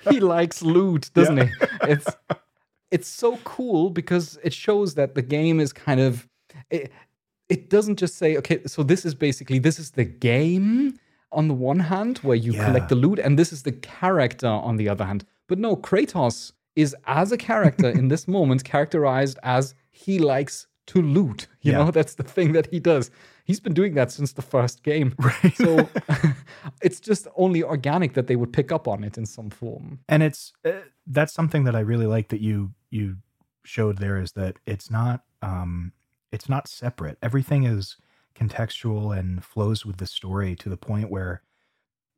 he 0.10 0.20
likes 0.20 0.62
loot, 0.62 1.10
doesn't 1.14 1.38
he? 1.38 1.48
It's 1.82 2.06
it's 2.90 3.08
so 3.08 3.36
cool 3.44 3.90
because 3.90 4.38
it 4.44 4.52
shows 4.52 4.94
that 4.94 5.14
the 5.14 5.22
game 5.22 5.60
is 5.60 5.72
kind 5.72 6.00
of 6.00 6.28
it, 6.70 6.92
it 7.48 7.68
doesn't 7.70 7.96
just 7.98 8.16
say 8.16 8.36
okay 8.36 8.60
so 8.66 8.82
this 8.82 9.04
is 9.04 9.14
basically 9.14 9.58
this 9.58 9.78
is 9.78 9.90
the 9.92 10.04
game 10.04 10.98
on 11.32 11.48
the 11.48 11.54
one 11.54 11.80
hand 11.80 12.18
where 12.18 12.36
you 12.36 12.52
Yeah. 12.52 12.64
collect 12.66 12.88
the 12.88 12.94
loot 12.94 13.18
and 13.18 13.38
this 13.38 13.52
is 13.52 13.62
the 13.64 13.72
character 13.72 14.46
on 14.46 14.76
the 14.76 14.88
other 14.88 15.04
hand. 15.04 15.24
But 15.48 15.58
no 15.58 15.76
kratos 15.76 16.52
is 16.76 16.94
as 17.06 17.32
a 17.32 17.36
character 17.36 17.88
in 17.90 18.08
this 18.08 18.26
moment 18.36 18.62
characterized 18.64 19.38
as 19.42 19.74
he 19.90 20.18
likes 20.18 20.66
to 20.86 21.02
loot. 21.02 21.48
You 21.62 21.72
Yeah. 21.72 21.78
know 21.78 21.90
that's 21.90 22.14
the 22.14 22.22
thing 22.22 22.52
that 22.52 22.66
he 22.72 22.78
does. 22.80 23.10
He's 23.44 23.60
been 23.60 23.74
doing 23.74 23.94
that 23.94 24.10
since 24.12 24.32
the 24.34 24.42
first 24.42 24.82
game. 24.84 25.14
Right. 25.18 25.56
So 25.56 25.88
it's 26.82 27.00
just 27.00 27.26
only 27.36 27.62
organic 27.62 28.14
that 28.14 28.26
they 28.28 28.36
would 28.36 28.52
pick 28.52 28.70
up 28.72 28.86
on 28.88 29.04
it 29.04 29.18
in 29.18 29.26
some 29.26 29.50
form. 29.50 29.98
And 30.08 30.22
it's 30.22 30.52
uh, 30.64 30.70
that's 31.06 31.32
something 31.32 31.64
that 31.64 31.76
I 31.76 31.80
really 31.80 32.06
like 32.06 32.28
that 32.28 32.40
you 32.40 32.72
you 32.90 33.16
showed 33.64 33.98
there 33.98 34.18
is 34.18 34.32
that 34.32 34.56
it's 34.66 34.90
not 34.90 35.22
um 35.42 35.92
it's 36.32 36.48
not 36.48 36.68
separate. 36.68 37.18
Everything 37.22 37.64
is 37.64 37.96
contextual 38.34 39.16
and 39.16 39.44
flows 39.44 39.86
with 39.86 39.96
the 39.96 40.06
story 40.06 40.54
to 40.56 40.68
the 40.68 40.76
point 40.76 41.10
where 41.10 41.42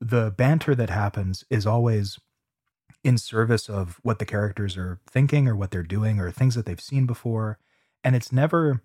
the 0.01 0.33
banter 0.37 0.75
that 0.75 0.91
happens 0.91 1.45
is 1.51 1.67
always 1.67 2.19
in 3.05 3.17
service 3.19 3.69
of 3.69 3.99
what 4.03 4.19
the 4.19 4.27
characters 4.27 4.77
are 4.77 4.99
thinking 5.09 5.47
or 5.47 5.55
what 5.55 5.71
they're 5.71 5.83
doing 5.83 6.19
or 6.19 6.31
things 6.31 6.55
that 6.55 6.67
they've 6.67 6.81
seen 6.81 7.07
before 7.07 7.59
and 8.03 8.17
it's 8.17 8.33
never 8.33 8.83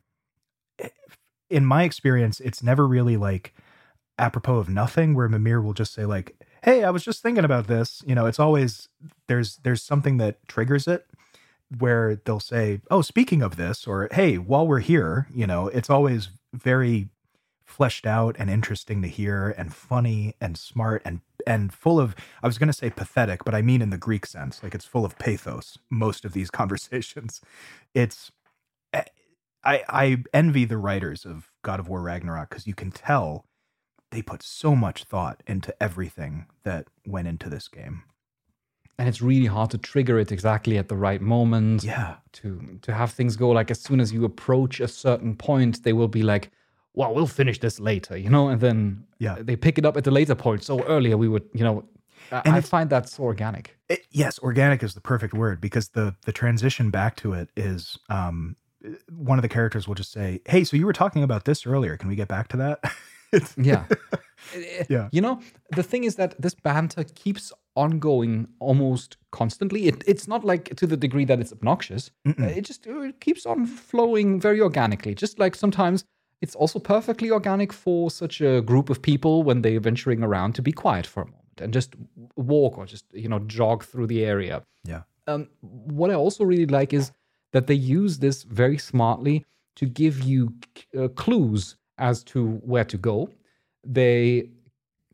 in 1.49 1.65
my 1.65 1.83
experience 1.83 2.39
it's 2.39 2.61
never 2.61 2.87
really 2.87 3.17
like 3.17 3.53
apropos 4.19 4.57
of 4.57 4.69
nothing 4.69 5.15
where 5.15 5.27
Mimir 5.27 5.61
will 5.61 5.73
just 5.73 5.93
say 5.93 6.05
like 6.05 6.35
hey 6.63 6.83
I 6.83 6.89
was 6.89 7.03
just 7.03 7.21
thinking 7.21 7.45
about 7.45 7.67
this 7.67 8.01
you 8.05 8.15
know 8.15 8.25
it's 8.25 8.39
always 8.39 8.89
there's 9.27 9.57
there's 9.57 9.83
something 9.83 10.17
that 10.17 10.45
triggers 10.47 10.87
it 10.87 11.05
where 11.79 12.15
they'll 12.25 12.39
say 12.39 12.81
oh 12.91 13.01
speaking 13.01 13.41
of 13.41 13.55
this 13.55 13.87
or 13.87 14.07
hey 14.11 14.37
while 14.37 14.67
we're 14.67 14.79
here 14.79 15.27
you 15.33 15.47
know 15.47 15.67
it's 15.67 15.89
always 15.89 16.29
very 16.53 17.09
fleshed 17.65 18.05
out 18.05 18.35
and 18.37 18.49
interesting 18.49 19.01
to 19.01 19.07
hear 19.07 19.49
and 19.57 19.73
funny 19.73 20.35
and 20.39 20.57
smart 20.57 21.01
and 21.05 21.21
and 21.45 21.73
full 21.73 21.99
of 21.99 22.15
I 22.41 22.47
was 22.47 22.57
going 22.57 22.67
to 22.67 22.73
say 22.73 22.89
pathetic 22.89 23.43
but 23.43 23.55
I 23.55 23.61
mean 23.61 23.81
in 23.81 23.89
the 23.89 23.97
Greek 23.97 24.25
sense 24.25 24.61
like 24.61 24.75
it's 24.75 24.85
full 24.85 25.05
of 25.05 25.17
pathos 25.17 25.77
most 25.89 26.23
of 26.23 26.33
these 26.33 26.51
conversations. 26.61 27.41
It's 27.93 28.31
eh, 28.93 29.03
I 29.63 29.83
I 29.89 30.23
envy 30.33 30.65
the 30.65 30.77
writers 30.77 31.25
of 31.25 31.51
God 31.63 31.79
of 31.79 31.87
War 31.89 32.01
Ragnarok 32.01 32.51
cuz 32.51 32.67
you 32.67 32.75
can 32.75 32.91
tell 32.91 33.45
they 34.13 34.21
put 34.21 34.41
so 34.43 34.75
much 34.85 35.03
thought 35.11 35.37
into 35.47 35.71
everything 35.87 36.45
that 36.63 36.83
went 37.13 37.27
into 37.27 37.47
this 37.49 37.67
game 37.79 38.03
and 38.99 39.09
it's 39.09 39.21
really 39.21 39.47
hard 39.47 39.69
to 39.71 39.77
trigger 39.77 40.19
it 40.23 40.31
exactly 40.31 40.77
at 40.77 40.87
the 40.87 40.95
right 41.07 41.21
moment 41.21 41.83
yeah 41.83 42.15
to 42.31 42.47
to 42.85 42.93
have 42.93 43.11
things 43.11 43.35
go 43.35 43.49
like 43.59 43.71
as 43.71 43.79
soon 43.87 43.99
as 43.99 44.11
you 44.15 44.23
approach 44.23 44.79
a 44.79 44.87
certain 44.87 45.35
point 45.35 45.83
they 45.83 45.93
will 45.99 46.07
be 46.19 46.23
like 46.23 46.51
well 46.93 47.11
we'll 47.15 47.27
finish 47.41 47.59
this 47.59 47.79
later 47.79 48.15
you 48.17 48.29
know 48.29 48.49
and 48.49 48.61
then 48.61 49.03
Yeah. 49.19 49.35
they 49.47 49.55
pick 49.55 49.77
it 49.79 49.85
up 49.85 49.97
at 49.97 50.03
the 50.03 50.11
later 50.19 50.35
point 50.35 50.63
so 50.63 50.83
earlier 50.95 51.17
we 51.17 51.27
would 51.27 51.45
you 51.59 51.63
know 51.67 51.75
I- 52.31 52.41
And 52.45 52.55
i 52.55 52.61
find 52.61 52.89
that 52.91 53.09
so 53.09 53.23
organic 53.23 53.65
It, 53.89 54.01
yes, 54.11 54.39
organic 54.39 54.83
is 54.83 54.93
the 54.93 55.01
perfect 55.01 55.33
word 55.33 55.57
because 55.67 55.89
the 55.89 56.15
the 56.27 56.31
transition 56.31 56.89
back 56.91 57.15
to 57.23 57.33
it 57.33 57.47
is 57.71 57.97
um 58.09 58.55
one 59.29 59.37
of 59.39 59.43
the 59.43 59.49
characters 59.57 59.87
will 59.87 59.95
just 59.95 60.11
say, 60.11 60.41
"Hey, 60.45 60.63
so 60.65 60.75
you 60.77 60.85
were 60.85 60.97
talking 61.03 61.23
about 61.23 61.43
this 61.45 61.65
earlier. 61.65 61.95
Can 61.97 62.09
we 62.09 62.15
get 62.15 62.27
back 62.27 62.47
to 62.49 62.57
that?" 62.57 62.77
yeah. 63.57 63.85
Yeah. 64.89 65.07
you 65.11 65.21
know 65.21 65.39
the 65.71 65.83
thing 65.83 66.03
is 66.03 66.15
that 66.15 66.39
this 66.39 66.53
banter 66.53 67.05
keeps 67.05 67.53
ongoing 67.75 68.47
almost 68.59 69.17
constantly. 69.31 69.87
It, 69.87 70.03
it's 70.05 70.27
not 70.27 70.43
like 70.43 70.75
to 70.75 70.85
the 70.85 70.97
degree 70.97 71.25
that 71.25 71.39
it's 71.39 71.51
obnoxious. 71.53 72.11
Uh, 72.27 72.33
it 72.43 72.61
just 72.65 72.85
uh, 72.85 72.99
it 73.01 73.21
keeps 73.21 73.45
on 73.45 73.65
flowing 73.65 74.41
very 74.41 74.59
organically 74.61 75.15
just 75.15 75.39
like 75.39 75.55
sometimes 75.55 76.03
it's 76.41 76.55
also 76.55 76.77
perfectly 76.77 77.31
organic 77.31 77.71
for 77.71 78.11
such 78.11 78.41
a 78.41 78.61
group 78.61 78.89
of 78.89 79.01
people 79.01 79.43
when 79.43 79.61
they're 79.61 79.79
venturing 79.79 80.21
around 80.23 80.53
to 80.55 80.61
be 80.61 80.73
quiet 80.73 81.07
for 81.07 81.23
a 81.23 81.25
moment 81.25 81.61
and 81.61 81.73
just 81.73 81.95
walk 82.35 82.77
or 82.77 82.85
just 82.85 83.05
you 83.13 83.29
know 83.29 83.39
jog 83.39 83.83
through 83.83 84.07
the 84.07 84.25
area. 84.25 84.61
Yeah. 84.83 85.03
um, 85.27 85.47
what 85.61 86.11
I 86.11 86.15
also 86.15 86.43
really 86.43 86.65
like 86.67 86.93
is 86.93 87.11
that 87.53 87.67
they 87.67 87.75
use 87.75 88.19
this 88.19 88.43
very 88.43 88.77
smartly 88.77 89.45
to 89.75 89.85
give 89.85 90.21
you 90.21 90.53
uh, 90.99 91.07
clues 91.07 91.77
as 91.97 92.23
to 92.25 92.55
where 92.63 92.85
to 92.85 92.97
go. 92.97 93.29
They 93.83 94.49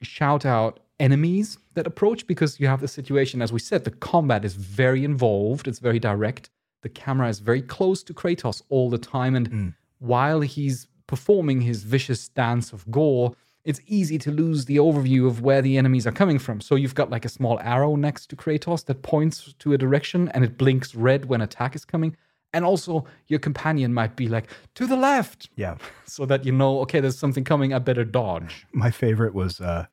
shout 0.01 0.45
out 0.45 0.79
enemies 0.99 1.57
that 1.75 1.87
approach 1.87 2.27
because 2.27 2.59
you 2.59 2.67
have 2.67 2.81
the 2.81 2.87
situation, 2.87 3.41
as 3.41 3.53
we 3.53 3.59
said, 3.59 3.83
the 3.83 3.91
combat 3.91 4.45
is 4.45 4.55
very 4.55 5.03
involved, 5.03 5.67
it's 5.67 5.79
very 5.79 5.99
direct. 5.99 6.49
The 6.81 6.89
camera 6.89 7.27
is 7.27 7.39
very 7.39 7.61
close 7.61 8.03
to 8.03 8.13
Kratos 8.13 8.61
all 8.69 8.89
the 8.89 8.97
time. 8.97 9.35
And 9.35 9.51
mm. 9.51 9.75
while 9.99 10.41
he's 10.41 10.87
performing 11.07 11.61
his 11.61 11.83
vicious 11.83 12.29
dance 12.29 12.71
of 12.71 12.89
gore, 12.89 13.33
it's 13.65 13.81
easy 13.87 14.17
to 14.19 14.31
lose 14.31 14.65
the 14.65 14.77
overview 14.77 15.27
of 15.27 15.41
where 15.41 15.61
the 15.61 15.77
enemies 15.77 16.07
are 16.07 16.11
coming 16.11 16.39
from. 16.39 16.61
So 16.61 16.75
you've 16.75 16.95
got 16.95 17.09
like 17.09 17.25
a 17.25 17.29
small 17.29 17.59
arrow 17.59 17.95
next 17.95 18.27
to 18.27 18.35
Kratos 18.35 18.85
that 18.85 19.01
points 19.01 19.53
to 19.59 19.73
a 19.73 19.77
direction 19.77 20.29
and 20.29 20.45
it 20.45 20.57
blinks 20.57 20.95
red 20.95 21.25
when 21.25 21.41
attack 21.41 21.75
is 21.75 21.83
coming. 21.83 22.15
And 22.53 22.65
also, 22.65 23.05
your 23.27 23.39
companion 23.39 23.93
might 23.93 24.15
be 24.15 24.27
like, 24.27 24.49
to 24.75 24.87
the 24.87 24.95
left, 24.95 25.49
Yeah. 25.55 25.75
so 26.05 26.25
that 26.25 26.45
you 26.45 26.51
know, 26.51 26.79
okay, 26.81 26.99
there's 26.99 27.17
something 27.19 27.43
coming, 27.43 27.73
I 27.73 27.79
better 27.79 28.05
dodge. 28.05 28.65
My 28.73 28.91
favorite 28.91 29.33
was 29.33 29.59
uh 29.61 29.85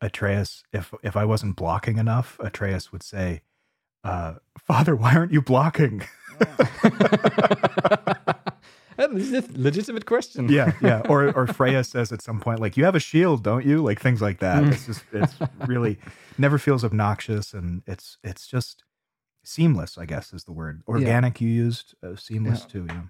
Atreus 0.00 0.62
if 0.72 0.94
if 1.02 1.16
I 1.16 1.24
wasn't 1.24 1.56
blocking 1.56 1.98
enough, 1.98 2.38
Atreus 2.40 2.92
would 2.92 3.02
say, 3.02 3.42
uh, 4.04 4.34
"Father, 4.56 4.94
why 4.96 5.14
aren't 5.16 5.32
you 5.32 5.42
blocking?" 5.42 6.02
That 8.96 9.12
is 9.12 9.32
a 9.32 9.44
legitimate 9.56 10.06
question. 10.06 10.48
yeah, 10.48 10.72
yeah. 10.80 11.02
Or 11.08 11.30
or 11.32 11.46
Freya 11.46 11.84
says 11.84 12.10
at 12.10 12.20
some 12.20 12.40
point 12.40 12.58
like, 12.58 12.76
"You 12.76 12.84
have 12.84 12.96
a 12.96 13.00
shield, 13.00 13.44
don't 13.44 13.64
you?" 13.64 13.80
Like 13.80 14.00
things 14.00 14.20
like 14.20 14.40
that. 14.40 14.64
It's 14.64 14.86
just 14.86 15.04
it's 15.12 15.34
really 15.68 16.00
never 16.36 16.58
feels 16.58 16.84
obnoxious 16.84 17.54
and 17.54 17.82
it's 17.86 18.18
it's 18.24 18.48
just 18.48 18.82
seamless, 19.48 19.98
I 19.98 20.04
guess 20.04 20.32
is 20.32 20.44
the 20.44 20.52
word. 20.52 20.82
Organic 20.86 21.40
you 21.40 21.48
used, 21.48 21.94
uh, 22.02 22.16
seamless 22.16 22.64
too, 22.64 22.86
yeah. 22.88 23.02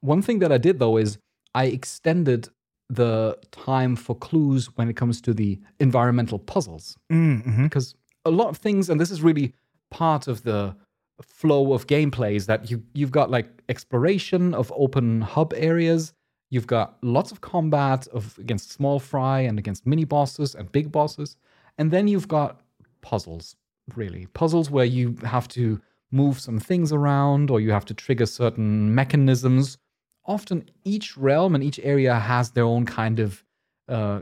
One 0.00 0.22
thing 0.22 0.38
that 0.40 0.52
I 0.52 0.58
did 0.58 0.78
though 0.78 0.96
is 0.96 1.18
I 1.54 1.64
extended 1.66 2.48
the 2.88 3.38
time 3.50 3.96
for 3.96 4.14
clues 4.14 4.66
when 4.76 4.88
it 4.88 4.96
comes 4.96 5.20
to 5.22 5.32
the 5.32 5.58
environmental 5.80 6.38
puzzles. 6.38 6.96
Mm-hmm. 7.10 7.64
because 7.64 7.94
a 8.24 8.30
lot 8.30 8.48
of 8.48 8.56
things 8.58 8.88
and 8.90 9.00
this 9.00 9.10
is 9.10 9.22
really 9.22 9.52
part 9.90 10.28
of 10.28 10.42
the 10.42 10.74
flow 11.22 11.72
of 11.72 11.86
gameplay 11.86 12.34
is 12.34 12.46
that 12.46 12.70
you 12.70 12.82
you've 12.94 13.12
got 13.12 13.30
like 13.30 13.48
exploration 13.68 14.52
of 14.54 14.72
open 14.76 15.20
hub 15.20 15.52
areas 15.56 16.12
you've 16.50 16.66
got 16.66 16.96
lots 17.02 17.30
of 17.30 17.40
combat 17.40 18.06
of 18.08 18.36
against 18.38 18.72
small 18.72 18.98
fry 18.98 19.40
and 19.40 19.58
against 19.58 19.86
mini 19.86 20.04
bosses 20.04 20.54
and 20.54 20.72
big 20.72 20.90
bosses 20.90 21.36
and 21.78 21.90
then 21.90 22.08
you've 22.08 22.28
got 22.28 22.60
puzzles 23.00 23.56
really 23.96 24.26
puzzles 24.26 24.70
where 24.70 24.84
you 24.84 25.16
have 25.24 25.48
to 25.48 25.80
move 26.10 26.40
some 26.40 26.58
things 26.58 26.92
around 26.92 27.50
or 27.50 27.60
you 27.60 27.70
have 27.70 27.84
to 27.84 27.94
trigger 27.94 28.26
certain 28.26 28.94
mechanisms 28.94 29.78
often 30.26 30.64
each 30.84 31.16
realm 31.16 31.54
and 31.54 31.62
each 31.62 31.78
area 31.82 32.18
has 32.18 32.50
their 32.52 32.64
own 32.64 32.86
kind 32.86 33.20
of 33.20 33.44
uh, 33.88 34.20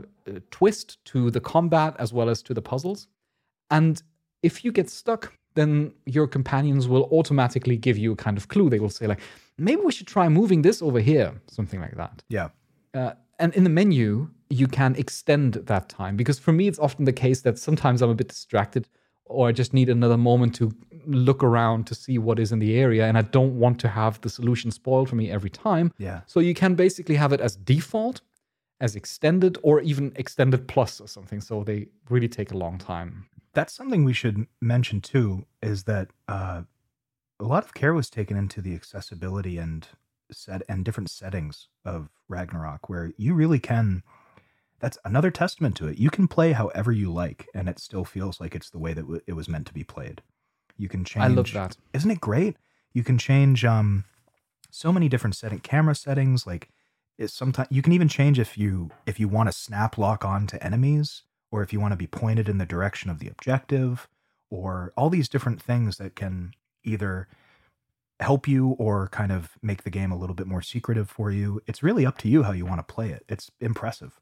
twist 0.51 1.03
to 1.05 1.31
the 1.31 1.39
combat 1.39 1.95
as 1.99 2.11
well 2.11 2.29
as 2.29 2.41
to 2.41 2.53
the 2.53 2.61
puzzles 2.61 3.07
and 3.71 4.03
if 4.41 4.65
you 4.65 4.71
get 4.71 4.89
stuck 4.89 5.33
then 5.55 5.93
your 6.05 6.27
companions 6.27 6.87
will 6.87 7.03
automatically 7.11 7.77
give 7.77 7.97
you 7.97 8.13
a 8.13 8.15
kind 8.15 8.37
of 8.37 8.47
clue. 8.47 8.69
They 8.69 8.79
will 8.79 8.89
say, 8.89 9.07
like, 9.07 9.19
maybe 9.57 9.81
we 9.81 9.91
should 9.91 10.07
try 10.07 10.29
moving 10.29 10.61
this 10.61 10.81
over 10.81 10.99
here, 10.99 11.33
something 11.47 11.79
like 11.79 11.95
that. 11.95 12.23
Yeah. 12.29 12.49
Uh, 12.93 13.13
and 13.39 13.53
in 13.55 13.63
the 13.63 13.69
menu, 13.69 14.29
you 14.49 14.67
can 14.67 14.95
extend 14.95 15.53
that 15.53 15.89
time 15.89 16.15
because 16.15 16.39
for 16.39 16.51
me, 16.51 16.67
it's 16.67 16.79
often 16.79 17.05
the 17.05 17.13
case 17.13 17.41
that 17.41 17.57
sometimes 17.57 18.01
I'm 18.01 18.09
a 18.09 18.15
bit 18.15 18.29
distracted 18.29 18.87
or 19.33 19.47
I 19.47 19.51
just 19.51 19.73
need 19.73 19.89
another 19.89 20.17
moment 20.17 20.55
to 20.55 20.71
look 21.05 21.43
around 21.43 21.85
to 21.87 21.95
see 21.95 22.17
what 22.17 22.39
is 22.39 22.51
in 22.51 22.59
the 22.59 22.75
area. 22.77 23.05
And 23.05 23.17
I 23.17 23.23
don't 23.23 23.59
want 23.59 23.79
to 23.79 23.87
have 23.87 24.21
the 24.21 24.29
solution 24.29 24.71
spoiled 24.71 25.09
for 25.09 25.15
me 25.15 25.29
every 25.29 25.49
time. 25.49 25.91
Yeah. 25.97 26.21
So 26.27 26.39
you 26.39 26.53
can 26.53 26.75
basically 26.75 27.15
have 27.15 27.33
it 27.33 27.41
as 27.41 27.55
default, 27.55 28.21
as 28.79 28.95
extended, 28.95 29.57
or 29.63 29.81
even 29.81 30.13
extended 30.15 30.67
plus 30.67 31.01
or 31.01 31.07
something. 31.07 31.41
So 31.41 31.63
they 31.63 31.87
really 32.09 32.29
take 32.29 32.51
a 32.51 32.57
long 32.57 32.77
time. 32.77 33.25
That's 33.53 33.73
something 33.73 34.03
we 34.03 34.13
should 34.13 34.47
mention 34.61 35.01
too 35.01 35.45
is 35.61 35.83
that 35.83 36.09
uh, 36.27 36.63
a 37.39 37.43
lot 37.43 37.63
of 37.63 37.73
care 37.73 37.93
was 37.93 38.09
taken 38.09 38.37
into 38.37 38.61
the 38.61 38.73
accessibility 38.73 39.57
and 39.57 39.87
set 40.31 40.63
and 40.67 40.83
different 40.83 41.09
settings 41.09 41.67
of 41.85 42.09
Ragnarok 42.27 42.89
where 42.89 43.11
you 43.17 43.33
really 43.33 43.59
can 43.59 44.03
that's 44.83 44.97
another 45.05 45.31
testament 45.31 45.77
to 45.77 45.87
it. 45.87 45.97
You 45.97 46.09
can 46.09 46.27
play 46.27 46.51
however 46.51 46.91
you 46.91 47.09
like 47.09 47.47
and 47.53 47.69
it 47.69 47.79
still 47.79 48.03
feels 48.03 48.41
like 48.41 48.53
it's 48.53 48.69
the 48.69 48.77
way 48.77 48.91
that 48.91 49.03
w- 49.03 49.21
it 49.25 49.31
was 49.31 49.47
meant 49.47 49.65
to 49.67 49.73
be 49.73 49.85
played. 49.85 50.21
You 50.77 50.89
can 50.89 51.05
change 51.05 51.23
I 51.23 51.29
love 51.29 51.53
that. 51.53 51.77
Isn't 51.93 52.11
it 52.11 52.19
great? 52.19 52.57
You 52.91 53.01
can 53.01 53.17
change 53.17 53.63
um 53.63 54.03
so 54.69 54.91
many 54.91 55.07
different 55.07 55.37
setting 55.37 55.61
camera 55.61 55.95
settings 55.95 56.45
like 56.45 56.67
sometimes 57.27 57.69
you 57.71 57.81
can 57.81 57.93
even 57.93 58.09
change 58.09 58.37
if 58.39 58.57
you 58.57 58.91
if 59.05 59.21
you 59.21 59.29
want 59.29 59.47
to 59.47 59.53
snap 59.53 59.97
lock 59.97 60.25
on 60.25 60.47
to 60.47 60.61
enemies 60.61 61.23
or 61.49 61.63
if 61.63 61.71
you 61.71 61.79
want 61.79 61.93
to 61.93 61.97
be 61.97 62.07
pointed 62.07 62.49
in 62.49 62.57
the 62.57 62.65
direction 62.65 63.09
of 63.09 63.19
the 63.19 63.29
objective 63.29 64.09
or 64.49 64.91
all 64.97 65.09
these 65.09 65.29
different 65.29 65.61
things 65.61 65.95
that 65.95 66.13
can 66.13 66.51
either 66.83 67.29
help 68.19 68.49
you 68.49 68.71
or 68.71 69.07
kind 69.07 69.31
of 69.31 69.51
make 69.61 69.83
the 69.83 69.89
game 69.89 70.11
a 70.11 70.17
little 70.17 70.35
bit 70.35 70.47
more 70.47 70.61
secretive 70.61 71.09
for 71.09 71.31
you. 71.31 71.61
It's 71.67 71.81
really 71.83 72.05
up 72.05 72.17
to 72.17 72.27
you 72.27 72.43
how 72.43 72.51
you 72.51 72.65
want 72.65 72.85
to 72.85 72.93
play 72.93 73.11
it. 73.11 73.23
It's 73.29 73.49
impressive. 73.61 74.19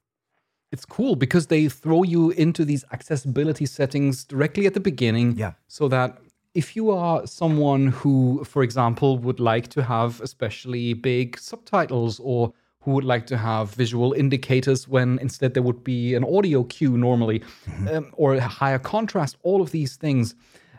It's 0.71 0.85
cool 0.85 1.15
because 1.15 1.47
they 1.47 1.67
throw 1.67 2.03
you 2.03 2.31
into 2.31 2.63
these 2.63 2.85
accessibility 2.91 3.65
settings 3.65 4.23
directly 4.23 4.65
at 4.65 4.73
the 4.73 4.79
beginning. 4.79 5.37
Yeah. 5.37 5.53
So 5.67 5.87
that 5.89 6.19
if 6.53 6.75
you 6.75 6.91
are 6.91 7.25
someone 7.27 7.87
who, 7.87 8.43
for 8.45 8.63
example, 8.63 9.17
would 9.17 9.39
like 9.39 9.67
to 9.69 9.83
have 9.83 10.21
especially 10.21 10.93
big 10.93 11.37
subtitles 11.37 12.19
or 12.19 12.53
who 12.81 12.91
would 12.91 13.03
like 13.03 13.27
to 13.27 13.37
have 13.37 13.73
visual 13.75 14.13
indicators 14.13 14.87
when 14.87 15.19
instead 15.19 15.53
there 15.53 15.63
would 15.63 15.83
be 15.83 16.15
an 16.15 16.23
audio 16.23 16.63
cue 16.63 16.97
normally 16.97 17.43
um, 17.91 18.11
or 18.13 18.35
a 18.35 18.41
higher 18.41 18.79
contrast, 18.79 19.37
all 19.43 19.61
of 19.61 19.71
these 19.71 19.95
things 19.95 20.35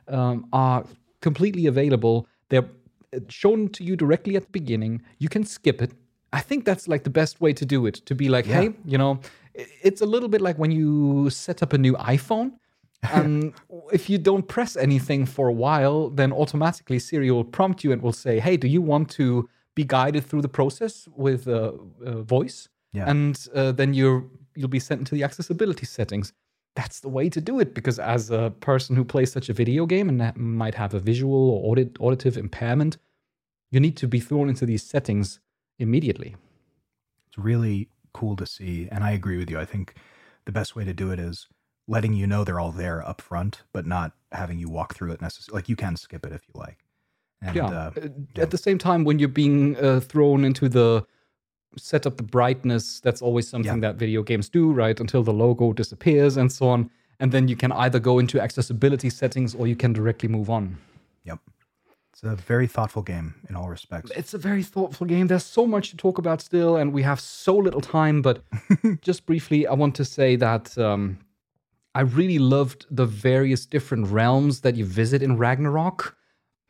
um, 0.09 0.47
are 0.53 0.85
completely 1.21 1.67
available. 1.67 2.27
They're 2.49 2.69
uh, 3.15 3.21
shown 3.29 3.69
to 3.71 3.85
you 3.85 3.95
directly 3.97 4.37
at 4.37 4.43
the 4.43 4.51
beginning. 4.51 5.03
You 5.19 5.29
can 5.29 5.45
skip 5.45 5.81
it. 5.81 5.93
I 6.33 6.41
think 6.41 6.65
that's 6.65 6.89
like 6.89 7.05
the 7.05 7.11
best 7.11 7.41
way 7.41 7.53
to 7.53 7.65
do 7.65 7.87
it 7.87 7.95
to 8.07 8.15
be 8.15 8.29
like, 8.29 8.47
hey, 8.47 8.73
you 8.85 8.97
know, 8.97 9.21
it's 9.55 10.01
a 10.01 10.07
little 10.07 10.29
bit 10.29 10.41
like 10.41 10.59
when 10.59 10.71
you 10.71 11.29
set 11.31 11.63
up 11.63 11.73
a 11.73 11.79
new 11.79 11.95
iPhone. 11.95 12.53
And 13.03 13.53
if 13.93 14.09
you 14.09 14.19
don't 14.19 14.47
press 14.49 14.77
anything 14.77 15.27
for 15.27 15.49
a 15.49 15.53
while, 15.53 16.09
then 16.09 16.33
automatically 16.33 16.99
Siri 16.99 17.31
will 17.31 17.45
prompt 17.45 17.85
you 17.85 17.93
and 17.93 18.01
will 18.01 18.13
say, 18.13 18.41
hey, 18.41 18.57
do 18.57 18.67
you 18.67 18.81
want 18.81 19.11
to 19.11 19.49
be 19.75 19.85
guided 19.85 20.25
through 20.25 20.43
the 20.43 20.49
process 20.49 21.07
with 21.15 21.49
uh, 21.49 21.73
uh, 22.05 22.23
voice? 22.23 22.69
Yeah. 22.93 23.11
And 23.11 23.47
uh, 23.55 23.73
then 23.73 23.95
you're 23.95 24.25
you'll 24.55 24.69
be 24.69 24.81
sent 24.81 25.01
into 25.01 25.15
the 25.15 25.25
accessibility 25.25 25.87
settings. 25.87 26.33
That's 26.77 27.01
the 27.01 27.09
way 27.09 27.29
to 27.31 27.41
do 27.41 27.61
it 27.61 27.75
because 27.75 27.99
as 27.99 28.31
a 28.31 28.53
person 28.61 28.97
who 28.97 29.05
plays 29.05 29.33
such 29.33 29.49
a 29.49 29.53
video 29.53 29.87
game 29.87 30.09
and 30.09 30.37
might 30.37 30.75
have 30.75 30.95
a 30.95 30.99
visual 30.99 31.51
or 31.51 31.71
audit, 31.71 31.99
auditive 32.01 32.37
impairment, 32.37 32.97
you 33.71 33.81
need 33.81 33.97
to 33.99 34.09
be 34.09 34.21
thrown 34.21 34.49
into 34.49 34.67
these 34.67 34.83
settings 34.83 35.41
immediately. 35.79 36.37
It's 37.29 37.39
really 37.39 37.89
cool 38.13 38.37
to 38.37 38.47
see. 38.47 38.89
And 38.91 39.03
I 39.05 39.13
agree 39.13 39.39
with 39.39 39.51
you. 39.51 39.59
I 39.59 39.65
think 39.65 39.95
the 40.45 40.53
best 40.53 40.77
way 40.77 40.85
to 40.85 40.93
do 40.93 41.11
it 41.11 41.19
is 41.19 41.49
letting 41.89 42.13
you 42.13 42.27
know 42.27 42.45
they're 42.45 42.61
all 42.61 42.73
there 42.73 43.07
up 43.07 43.21
front, 43.21 43.63
but 43.73 43.87
not 43.87 44.13
having 44.33 44.59
you 44.59 44.69
walk 44.69 44.95
through 44.95 45.13
it 45.13 45.21
necessarily. 45.21 45.59
Like 45.59 45.69
you 45.69 45.77
can 45.77 45.97
skip 45.97 46.25
it 46.27 46.33
if 46.33 46.43
you 46.47 46.55
like. 46.61 46.79
And, 47.41 47.57
yeah. 47.57 47.67
uh, 47.67 47.91
Uh, 47.97 48.41
At 48.41 48.51
the 48.51 48.59
same 48.59 48.79
time, 48.79 49.05
when 49.05 49.19
you're 49.19 49.29
being 49.29 49.77
uh, 49.77 50.01
thrown 50.01 50.45
into 50.45 50.69
the 50.69 51.05
set 51.77 52.07
up 52.07 52.17
the 52.19 52.23
brightness, 52.23 53.01
that's 53.01 53.23
always 53.23 53.49
something 53.49 53.83
Yeah. 53.83 53.93
that 53.93 53.97
video 53.97 54.23
games 54.23 54.49
do, 54.49 54.73
right? 54.73 55.01
Until 55.01 55.23
the 55.23 55.33
logo 55.33 55.73
disappears 55.73 56.37
and 56.37 56.53
so 56.53 56.69
on. 56.69 56.91
And 57.19 57.33
then 57.33 57.49
you 57.49 57.57
can 57.57 57.73
either 57.73 57.99
go 57.99 58.19
into 58.19 58.41
accessibility 58.41 59.11
settings 59.11 59.55
or 59.55 59.67
you 59.67 59.77
can 59.77 59.93
directly 59.93 60.29
move 60.29 60.51
on. 60.51 60.77
Yep. 61.25 61.39
It's 62.13 62.23
a 62.23 62.37
very 62.37 62.67
thoughtful 62.67 63.01
game 63.01 63.35
in 63.49 63.57
all 63.57 63.71
respects. 63.71 64.11
It's 64.15 64.35
a 64.35 64.39
very 64.39 64.63
thoughtful 64.63 65.07
game. 65.07 65.29
There's 65.29 65.47
so 65.47 65.67
much 65.67 65.91
to 65.91 65.97
talk 65.97 66.19
about 66.19 66.43
still, 66.43 66.77
and 66.77 66.93
we 66.93 67.03
have 67.03 67.19
so 67.19 67.57
little 67.57 67.81
time. 67.81 68.21
But 68.21 68.43
just 69.01 69.25
briefly, 69.25 69.67
I 69.67 69.73
want 69.73 69.95
to 69.95 70.05
say 70.05 70.37
that 70.37 70.77
um, 70.77 71.19
I 71.95 72.03
really 72.03 72.39
loved 72.39 72.85
the 72.91 73.07
various 73.07 73.65
different 73.65 74.09
realms 74.09 74.61
that 74.61 74.77
you 74.77 74.85
visit 74.85 75.23
in 75.23 75.39
Ragnarok. 75.39 76.15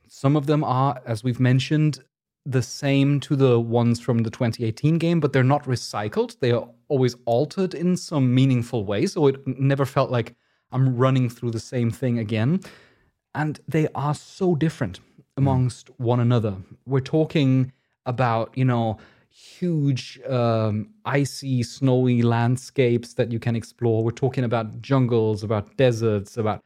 Some 0.06 0.36
of 0.36 0.46
them 0.46 0.62
are, 0.62 1.00
as 1.04 1.24
we've 1.24 1.40
mentioned, 1.40 1.98
the 2.46 2.62
same 2.62 3.18
to 3.20 3.34
the 3.34 3.58
ones 3.58 3.98
from 3.98 4.18
the 4.18 4.30
2018 4.30 4.98
game, 4.98 5.18
but 5.18 5.32
they're 5.32 5.42
not 5.42 5.64
recycled. 5.64 6.38
They 6.38 6.52
are 6.52 6.68
always 6.86 7.16
altered 7.24 7.74
in 7.74 7.96
some 7.96 8.32
meaningful 8.32 8.84
way. 8.84 9.06
So 9.06 9.26
it 9.26 9.44
never 9.46 9.86
felt 9.86 10.10
like 10.10 10.36
I'm 10.70 10.96
running 10.96 11.28
through 11.28 11.50
the 11.50 11.60
same 11.60 11.90
thing 11.90 12.18
again. 12.18 12.60
And 13.34 13.58
they 13.66 13.88
are 13.94 14.14
so 14.14 14.54
different 14.54 15.00
amongst 15.36 15.90
one 15.98 16.20
another. 16.20 16.56
We're 16.86 17.00
talking 17.00 17.72
about, 18.06 18.56
you 18.56 18.64
know, 18.64 18.98
huge 19.30 20.20
um, 20.28 20.90
icy, 21.04 21.62
snowy 21.62 22.22
landscapes 22.22 23.14
that 23.14 23.32
you 23.32 23.38
can 23.38 23.56
explore. 23.56 24.04
We're 24.04 24.10
talking 24.10 24.44
about 24.44 24.82
jungles, 24.82 25.42
about 25.42 25.76
deserts, 25.76 26.36
about 26.36 26.62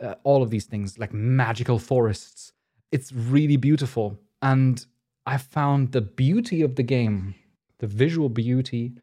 uh, 0.00 0.14
all 0.22 0.42
of 0.42 0.50
these 0.50 0.64
things, 0.64 0.98
like 0.98 1.12
magical 1.12 1.78
forests. 1.78 2.52
It's 2.90 3.12
really 3.12 3.56
beautiful. 3.56 4.18
And 4.40 4.84
I 5.26 5.36
found 5.36 5.92
the 5.92 6.00
beauty 6.00 6.62
of 6.62 6.76
the 6.76 6.82
game, 6.82 7.34
the 7.78 7.86
visual 7.86 8.30
beauty, 8.30 8.94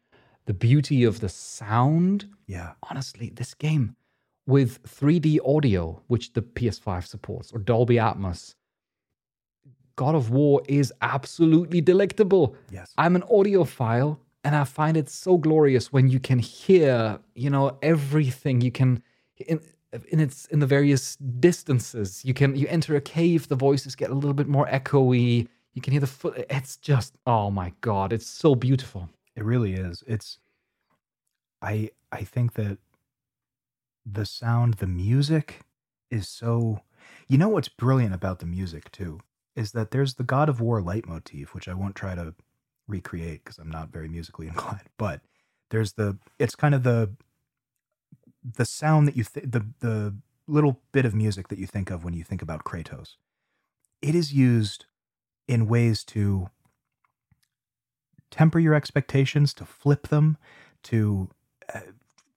the 0.46 0.54
beauty 0.54 1.04
of 1.04 1.20
the 1.20 1.28
sound. 1.28 2.26
yeah. 2.46 2.72
Honestly, 2.90 3.30
this 3.30 3.54
game 3.54 3.94
with 4.46 4.82
3D 4.84 5.38
audio, 5.46 6.02
which 6.06 6.32
the 6.32 6.40
PS5 6.40 7.06
supports, 7.06 7.52
or 7.52 7.58
Dolby 7.58 7.96
Atmos, 7.96 8.54
God 9.98 10.14
of 10.14 10.30
War 10.30 10.62
is 10.68 10.92
absolutely 11.02 11.80
delectable. 11.80 12.54
Yes. 12.70 12.94
I'm 12.96 13.16
an 13.16 13.22
audiophile 13.22 14.16
and 14.44 14.54
I 14.54 14.62
find 14.62 14.96
it 14.96 15.10
so 15.10 15.36
glorious 15.36 15.92
when 15.92 16.08
you 16.08 16.20
can 16.20 16.38
hear, 16.38 17.18
you 17.34 17.50
know, 17.50 17.76
everything. 17.82 18.60
You 18.60 18.70
can 18.70 19.02
in 19.48 19.60
in 20.08 20.20
its 20.20 20.46
in 20.46 20.60
the 20.60 20.66
various 20.66 21.16
distances. 21.16 22.24
You 22.24 22.32
can 22.32 22.54
you 22.54 22.68
enter 22.68 22.94
a 22.94 23.00
cave, 23.00 23.48
the 23.48 23.56
voices 23.56 23.96
get 23.96 24.10
a 24.10 24.14
little 24.14 24.34
bit 24.34 24.46
more 24.46 24.68
echoey. 24.68 25.48
You 25.74 25.82
can 25.82 25.90
hear 25.90 26.00
the 26.00 26.06
foot. 26.06 26.46
It's 26.48 26.76
just 26.76 27.16
oh 27.26 27.50
my 27.50 27.72
god, 27.80 28.12
it's 28.12 28.28
so 28.28 28.54
beautiful. 28.54 29.08
It 29.34 29.44
really 29.44 29.74
is. 29.74 30.04
It's 30.06 30.38
I 31.60 31.90
I 32.12 32.22
think 32.22 32.52
that 32.52 32.78
the 34.06 34.24
sound, 34.24 34.74
the 34.74 34.86
music 34.86 35.62
is 36.08 36.28
so 36.28 36.82
you 37.26 37.36
know 37.36 37.48
what's 37.48 37.68
brilliant 37.68 38.14
about 38.14 38.38
the 38.38 38.46
music 38.46 38.92
too 38.92 39.18
is 39.58 39.72
that 39.72 39.90
there's 39.90 40.14
the 40.14 40.22
God 40.24 40.48
of 40.48 40.60
War 40.60 40.80
leitmotif, 40.80 41.54
which 41.54 41.68
I 41.68 41.74
won't 41.74 41.96
try 41.96 42.14
to 42.14 42.34
recreate 42.86 43.44
because 43.44 43.58
I'm 43.58 43.70
not 43.70 43.90
very 43.90 44.08
musically 44.08 44.46
inclined, 44.52 44.88
but 44.96 45.20
there's 45.70 45.94
the 45.94 46.18
it's 46.38 46.54
kind 46.54 46.74
of 46.74 46.82
the 46.84 47.10
the 48.56 48.64
sound 48.64 49.08
that 49.08 49.16
you 49.16 49.24
th- 49.24 49.46
the 49.50 49.66
the 49.80 50.14
little 50.46 50.80
bit 50.92 51.04
of 51.04 51.14
music 51.14 51.48
that 51.48 51.58
you 51.58 51.66
think 51.66 51.90
of 51.90 52.04
when 52.04 52.14
you 52.14 52.24
think 52.24 52.40
about 52.40 52.64
Kratos. 52.64 53.16
It 54.00 54.14
is 54.14 54.32
used 54.32 54.86
in 55.46 55.66
ways 55.66 56.04
to 56.04 56.48
temper 58.30 58.58
your 58.58 58.74
expectations, 58.74 59.52
to 59.54 59.64
flip 59.64 60.08
them, 60.08 60.38
to 60.84 61.28
uh, 61.74 61.80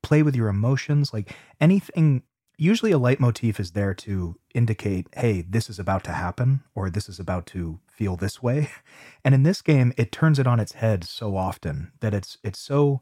play 0.01 0.23
with 0.23 0.35
your 0.35 0.47
emotions. 0.47 1.13
Like 1.13 1.35
anything, 1.59 2.23
usually 2.57 2.91
a 2.91 2.97
leitmotif 2.97 3.59
is 3.59 3.71
there 3.71 3.93
to 3.93 4.35
indicate, 4.53 5.07
hey, 5.15 5.41
this 5.41 5.69
is 5.69 5.79
about 5.79 6.03
to 6.05 6.11
happen 6.11 6.63
or 6.75 6.89
this 6.89 7.09
is 7.09 7.19
about 7.19 7.45
to 7.47 7.79
feel 7.87 8.15
this 8.15 8.41
way. 8.41 8.69
And 9.23 9.35
in 9.35 9.43
this 9.43 9.61
game, 9.61 9.93
it 9.97 10.11
turns 10.11 10.39
it 10.39 10.47
on 10.47 10.59
its 10.59 10.73
head 10.73 11.03
so 11.03 11.37
often 11.37 11.91
that 11.99 12.11
it's 12.11 12.39
it's 12.43 12.57
so 12.57 13.01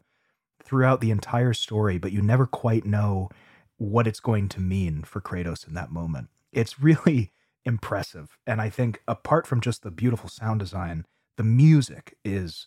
throughout 0.62 1.00
the 1.00 1.10
entire 1.10 1.54
story, 1.54 1.96
but 1.96 2.12
you 2.12 2.20
never 2.20 2.46
quite 2.46 2.84
know 2.84 3.30
what 3.78 4.06
it's 4.06 4.20
going 4.20 4.46
to 4.50 4.60
mean 4.60 5.02
for 5.02 5.22
Kratos 5.22 5.66
in 5.66 5.72
that 5.72 5.90
moment. 5.90 6.28
It's 6.52 6.78
really 6.82 7.32
impressive. 7.64 8.36
And 8.46 8.60
I 8.60 8.68
think 8.68 9.02
apart 9.08 9.46
from 9.46 9.62
just 9.62 9.82
the 9.82 9.90
beautiful 9.90 10.28
sound 10.28 10.60
design, 10.60 11.06
the 11.38 11.42
music 11.42 12.16
is 12.22 12.66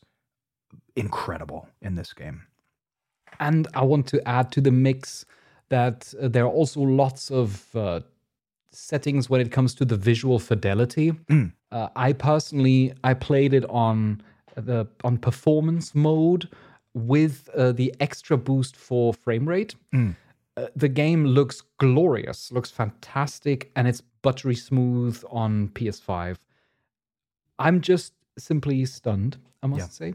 incredible 0.96 1.70
in 1.82 1.96
this 1.96 2.14
game. 2.14 2.48
And 3.40 3.68
I 3.74 3.84
want 3.84 4.08
to 4.08 4.28
add 4.28 4.52
to 4.54 4.62
the 4.62 4.72
mix 4.72 5.26
that 5.70 6.14
uh, 6.22 6.28
there 6.28 6.44
are 6.46 6.52
also 6.52 6.82
lots 6.82 7.32
of 7.32 7.76
uh, 7.76 8.02
settings 8.72 9.30
when 9.30 9.42
it 9.42 9.52
comes 9.52 9.74
to 9.76 9.86
the 9.86 9.96
visual 9.96 10.40
fidelity. 10.40 11.12
Mm. 11.30 11.54
Uh, 11.72 11.90
I 11.96 12.14
personally 12.14 12.94
I 13.04 13.14
played 13.14 13.54
it 13.54 13.66
on 13.70 14.22
the 14.56 14.88
on 15.04 15.18
performance 15.18 15.96
mode 15.96 16.48
with 16.94 17.50
uh, 17.56 17.72
the 17.72 17.94
extra 18.00 18.38
boost 18.38 18.76
for 18.76 19.14
frame 19.14 19.48
rate. 19.50 19.76
Mm. 19.94 20.16
Uh, 20.56 20.68
the 20.76 20.88
game 20.90 21.26
looks 21.26 21.64
glorious, 21.80 22.52
looks 22.52 22.70
fantastic, 22.70 23.72
and 23.76 23.88
it's 23.88 24.02
buttery 24.22 24.56
smooth 24.56 25.24
on 25.32 25.70
PS5. 25.70 26.38
I'm 27.58 27.82
just 27.82 28.14
simply 28.38 28.86
stunned, 28.86 29.38
I 29.64 29.68
must 29.68 29.80
Yeah. 29.80 29.88
say. 30.10 30.14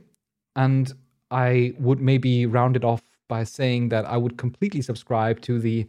And 0.55 0.93
I 1.31 1.75
would 1.79 2.01
maybe 2.01 2.47
round 2.47 2.77
it 2.77 2.85
off 2.85 3.03
by 3.29 3.45
saying 3.45 3.91
that 3.91 4.05
I 4.07 4.17
would 4.17 4.37
completely 4.37 4.83
subscribe 4.83 5.41
to 5.43 5.59
the 5.59 5.87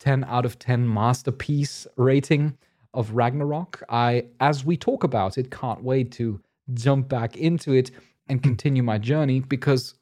10 0.00 0.24
out 0.24 0.46
of 0.46 0.58
10 0.58 0.92
masterpiece 0.92 1.86
rating 1.96 2.56
of 2.94 3.12
Ragnarok. 3.12 3.82
I, 3.88 4.26
as 4.40 4.64
we 4.64 4.76
talk 4.76 5.04
about 5.04 5.38
it, 5.38 5.50
can't 5.50 5.84
wait 5.84 6.10
to 6.12 6.40
jump 6.74 7.08
back 7.08 7.36
into 7.36 7.72
it 7.72 7.90
and 8.28 8.42
continue 8.42 8.82
my 8.82 8.98
journey 8.98 9.40
because 9.40 9.94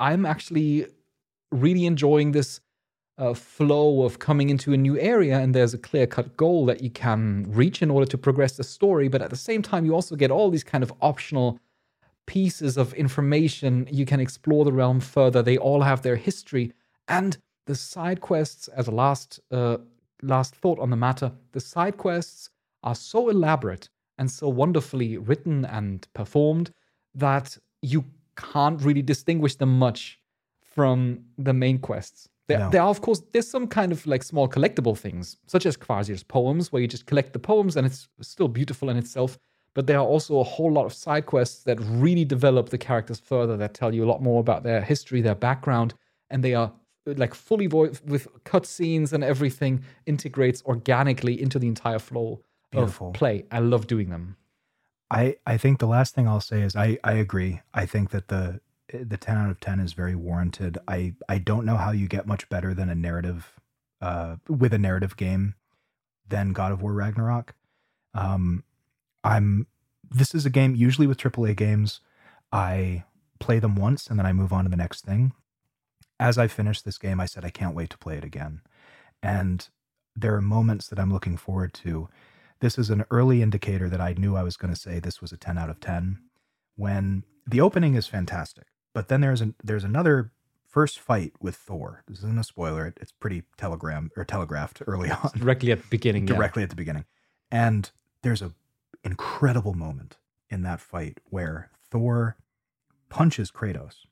I'm 0.00 0.24
actually 0.24 0.86
really 1.52 1.86
enjoying 1.86 2.32
this 2.32 2.60
uh, 3.16 3.34
flow 3.34 4.02
of 4.02 4.18
coming 4.18 4.50
into 4.50 4.72
a 4.72 4.76
new 4.76 4.98
area 4.98 5.38
and 5.38 5.54
there's 5.54 5.74
a 5.74 5.78
clear 5.78 6.06
cut 6.06 6.36
goal 6.36 6.66
that 6.66 6.82
you 6.82 6.90
can 6.90 7.46
reach 7.48 7.80
in 7.80 7.90
order 7.90 8.06
to 8.06 8.18
progress 8.18 8.56
the 8.56 8.64
story 8.64 9.06
but 9.06 9.22
at 9.22 9.30
the 9.30 9.36
same 9.36 9.62
time 9.62 9.84
you 9.84 9.94
also 9.94 10.16
get 10.16 10.32
all 10.32 10.50
these 10.50 10.64
kind 10.64 10.82
of 10.82 10.92
optional 11.00 11.60
pieces 12.26 12.76
of 12.76 12.94
information 12.94 13.88
you 13.90 14.06
can 14.06 14.20
explore 14.20 14.64
the 14.64 14.72
realm 14.72 15.00
further 15.00 15.42
they 15.42 15.58
all 15.58 15.82
have 15.82 16.02
their 16.02 16.16
history 16.16 16.72
and 17.08 17.36
the 17.66 17.74
side 17.74 18.20
quests 18.20 18.68
as 18.68 18.88
a 18.88 18.90
last 18.90 19.40
uh, 19.50 19.76
last 20.22 20.54
thought 20.56 20.78
on 20.78 20.90
the 20.90 20.96
matter 20.96 21.30
the 21.52 21.60
side 21.60 21.96
quests 21.96 22.50
are 22.82 22.94
so 22.94 23.28
elaborate 23.28 23.88
and 24.18 24.30
so 24.30 24.48
wonderfully 24.48 25.18
written 25.18 25.64
and 25.64 26.06
performed 26.14 26.70
that 27.14 27.58
you 27.82 28.04
can't 28.36 28.80
really 28.82 29.02
distinguish 29.02 29.56
them 29.56 29.78
much 29.78 30.18
from 30.62 31.20
the 31.38 31.52
main 31.52 31.78
quests. 31.78 32.28
There, 32.46 32.58
No. 32.58 32.70
there 32.70 32.82
are, 32.82 32.88
of 32.88 33.00
course, 33.00 33.22
there's 33.32 33.48
some 33.48 33.66
kind 33.66 33.92
of 33.92 34.06
like 34.06 34.22
small 34.22 34.48
collectible 34.48 34.96
things, 34.98 35.38
such 35.46 35.66
as 35.66 35.76
Kvasir's 35.76 36.22
poems, 36.22 36.70
where 36.72 36.82
you 36.82 36.88
just 36.88 37.06
collect 37.06 37.32
the 37.32 37.38
poems 37.38 37.76
and 37.76 37.86
it's 37.86 38.08
still 38.20 38.48
beautiful 38.48 38.90
in 38.90 38.96
itself. 38.96 39.38
But 39.74 39.86
there 39.86 39.98
are 39.98 40.06
also 40.06 40.38
a 40.38 40.44
whole 40.44 40.72
lot 40.72 40.86
of 40.86 40.94
side 40.94 41.26
quests 41.26 41.64
that 41.64 41.78
really 41.80 42.24
develop 42.24 42.68
the 42.68 42.78
characters 42.78 43.18
further, 43.18 43.56
that 43.56 43.74
tell 43.74 43.92
you 43.92 44.04
a 44.04 44.06
lot 44.06 44.22
more 44.22 44.40
about 44.40 44.62
their 44.62 44.80
history, 44.80 45.20
their 45.20 45.34
background, 45.34 45.94
and 46.30 46.42
they 46.44 46.54
are 46.54 46.72
like 47.06 47.34
fully 47.34 47.66
vo- 47.66 47.92
with 48.06 48.28
cutscenes 48.44 49.12
and 49.12 49.22
everything 49.22 49.84
integrates 50.06 50.62
organically 50.64 51.40
into 51.40 51.58
the 51.58 51.66
entire 51.68 51.98
flow 51.98 52.40
Beautiful. 52.70 53.08
of 53.08 53.14
play. 53.14 53.44
I 53.50 53.58
love 53.58 53.86
doing 53.86 54.10
them. 54.10 54.36
I, 55.10 55.36
I 55.46 55.58
think 55.58 55.80
the 55.80 55.86
last 55.86 56.14
thing 56.14 56.26
I'll 56.26 56.40
say 56.40 56.62
is 56.62 56.74
I, 56.74 56.98
I 57.04 57.12
agree. 57.12 57.60
I 57.74 57.86
think 57.86 58.10
that 58.10 58.28
the 58.28 58.60
the 58.92 59.16
ten 59.16 59.36
out 59.36 59.50
of 59.50 59.60
ten 59.60 59.80
is 59.80 59.92
very 59.92 60.14
warranted. 60.14 60.78
I, 60.86 61.14
I 61.28 61.38
don't 61.38 61.64
know 61.64 61.76
how 61.76 61.90
you 61.90 62.06
get 62.06 62.26
much 62.26 62.48
better 62.48 62.74
than 62.74 62.88
a 62.88 62.94
narrative 62.94 63.58
uh, 64.00 64.36
with 64.48 64.72
a 64.72 64.78
narrative 64.78 65.16
game 65.16 65.54
than 66.28 66.52
God 66.52 66.70
of 66.70 66.82
War 66.82 66.92
Ragnarok. 66.92 67.54
Um, 68.12 68.62
I'm 69.24 69.66
this 70.10 70.34
is 70.34 70.46
a 70.46 70.50
game 70.50 70.74
usually 70.76 71.06
with 71.08 71.18
AAA 71.18 71.56
games. 71.56 72.00
I 72.52 73.04
play 73.40 73.58
them 73.58 73.74
once 73.74 74.06
and 74.06 74.18
then 74.18 74.26
I 74.26 74.32
move 74.32 74.52
on 74.52 74.64
to 74.64 74.70
the 74.70 74.76
next 74.76 75.04
thing. 75.04 75.32
As 76.20 76.38
I 76.38 76.46
finished 76.46 76.84
this 76.84 76.98
game, 76.98 77.18
I 77.18 77.26
said 77.26 77.44
I 77.44 77.50
can't 77.50 77.74
wait 77.74 77.90
to 77.90 77.98
play 77.98 78.16
it 78.16 78.24
again. 78.24 78.60
And 79.22 79.68
there 80.14 80.34
are 80.36 80.40
moments 80.42 80.86
that 80.88 80.98
I'm 81.00 81.12
looking 81.12 81.36
forward 81.36 81.74
to 81.74 82.08
this 82.60 82.78
is 82.78 82.90
an 82.90 83.04
early 83.10 83.42
indicator 83.42 83.88
that 83.88 84.00
I 84.00 84.12
knew 84.16 84.36
I 84.36 84.44
was 84.44 84.56
going 84.56 84.72
to 84.72 84.78
say 84.80 85.00
this 85.00 85.20
was 85.20 85.32
a 85.32 85.36
10 85.36 85.58
out 85.58 85.68
of 85.70 85.80
10 85.80 86.18
when 86.76 87.24
the 87.46 87.60
opening 87.60 87.94
is 87.94 88.06
fantastic. 88.06 88.66
But 88.92 89.08
then 89.08 89.20
there's 89.20 89.40
an 89.40 89.54
there's 89.64 89.84
another 89.84 90.30
first 90.68 90.98
fight 91.00 91.32
with 91.40 91.56
Thor. 91.56 92.02
This 92.06 92.18
isn't 92.18 92.38
a 92.38 92.44
spoiler. 92.44 92.86
it- 92.86 92.98
It's 93.00 93.12
pretty 93.12 93.42
telegram 93.56 94.10
or 94.16 94.24
telegraphed 94.24 94.82
early 94.86 95.10
on 95.22 95.30
Directly 95.36 95.72
at 95.72 95.82
the 95.82 95.88
beginning. 95.88 96.28
yeah. 96.28 96.34
directly 96.34 96.62
at 96.62 96.70
the 96.70 96.76
beginning. 96.76 97.04
And 97.50 97.90
there's 98.22 98.42
a 98.42 98.52
incredible 99.04 99.74
moment 99.74 100.16
in 100.50 100.62
that 100.62 100.80
fight 100.80 101.20
where 101.30 101.70
Thor 101.90 102.36
punches 103.08 103.50
Kratos 103.50 104.06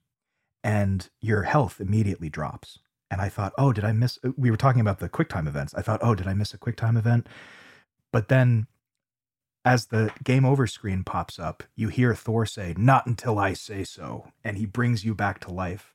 and 0.63 1.09
your 1.21 1.43
health 1.43 1.81
immediately 1.81 2.29
drops. 2.29 2.79
And 3.11 3.21
I 3.21 3.29
thought, 3.29 3.53
oh, 3.59 3.73
did 3.73 3.85
I 3.85 3.93
miss? 3.93 4.19
We 4.37 4.51
were 4.51 4.57
talking 4.57 4.81
about 4.81 4.99
the 4.99 5.09
QuickTime 5.09 5.47
events. 5.47 5.75
I 5.75 5.83
thought, 5.83 6.01
oh, 6.03 6.15
did 6.15 6.27
I 6.27 6.35
miss 6.35 6.55
a 6.55 6.59
QuickTime 6.59 6.97
event? 6.97 7.29
But 8.13 8.29
then, 8.29 8.67
as 9.65 9.87
the 9.87 10.13
game 10.25 10.45
over 10.45 10.67
screen 10.67 11.05
pops 11.05 11.39
up, 11.39 11.63
you 11.77 11.89
hear 11.89 12.15
Thor 12.15 12.47
say, 12.47 12.75
Not 12.77 13.07
until 13.07 13.39
I 13.39 13.53
say 13.53 13.85
so. 13.85 14.33
And 14.43 14.57
he 14.57 14.67
brings 14.67 15.05
you 15.05 15.15
back 15.15 15.41
to 15.41 15.53
life. 15.53 15.95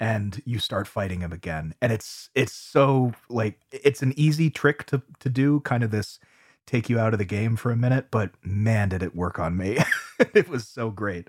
And 0.00 0.40
you 0.44 0.60
start 0.60 0.86
fighting 0.86 1.22
him 1.22 1.32
again. 1.32 1.74
And 1.82 1.92
it's 1.92 2.30
it's 2.32 2.52
so 2.52 3.12
like 3.28 3.58
it's 3.72 4.00
an 4.00 4.12
easy 4.16 4.48
trick 4.48 4.86
to 4.86 5.02
to 5.18 5.28
do, 5.28 5.60
kind 5.60 5.82
of 5.82 5.90
this 5.90 6.20
take 6.68 6.88
you 6.90 6.98
out 6.98 7.12
of 7.14 7.18
the 7.18 7.24
game 7.24 7.56
for 7.56 7.70
a 7.72 7.76
minute, 7.76 8.06
but 8.10 8.30
man, 8.44 8.88
did 8.90 9.02
it 9.02 9.16
work 9.16 9.38
on 9.38 9.56
me. 9.56 9.78
it 10.34 10.48
was 10.48 10.66
so 10.68 10.90
great. 10.90 11.28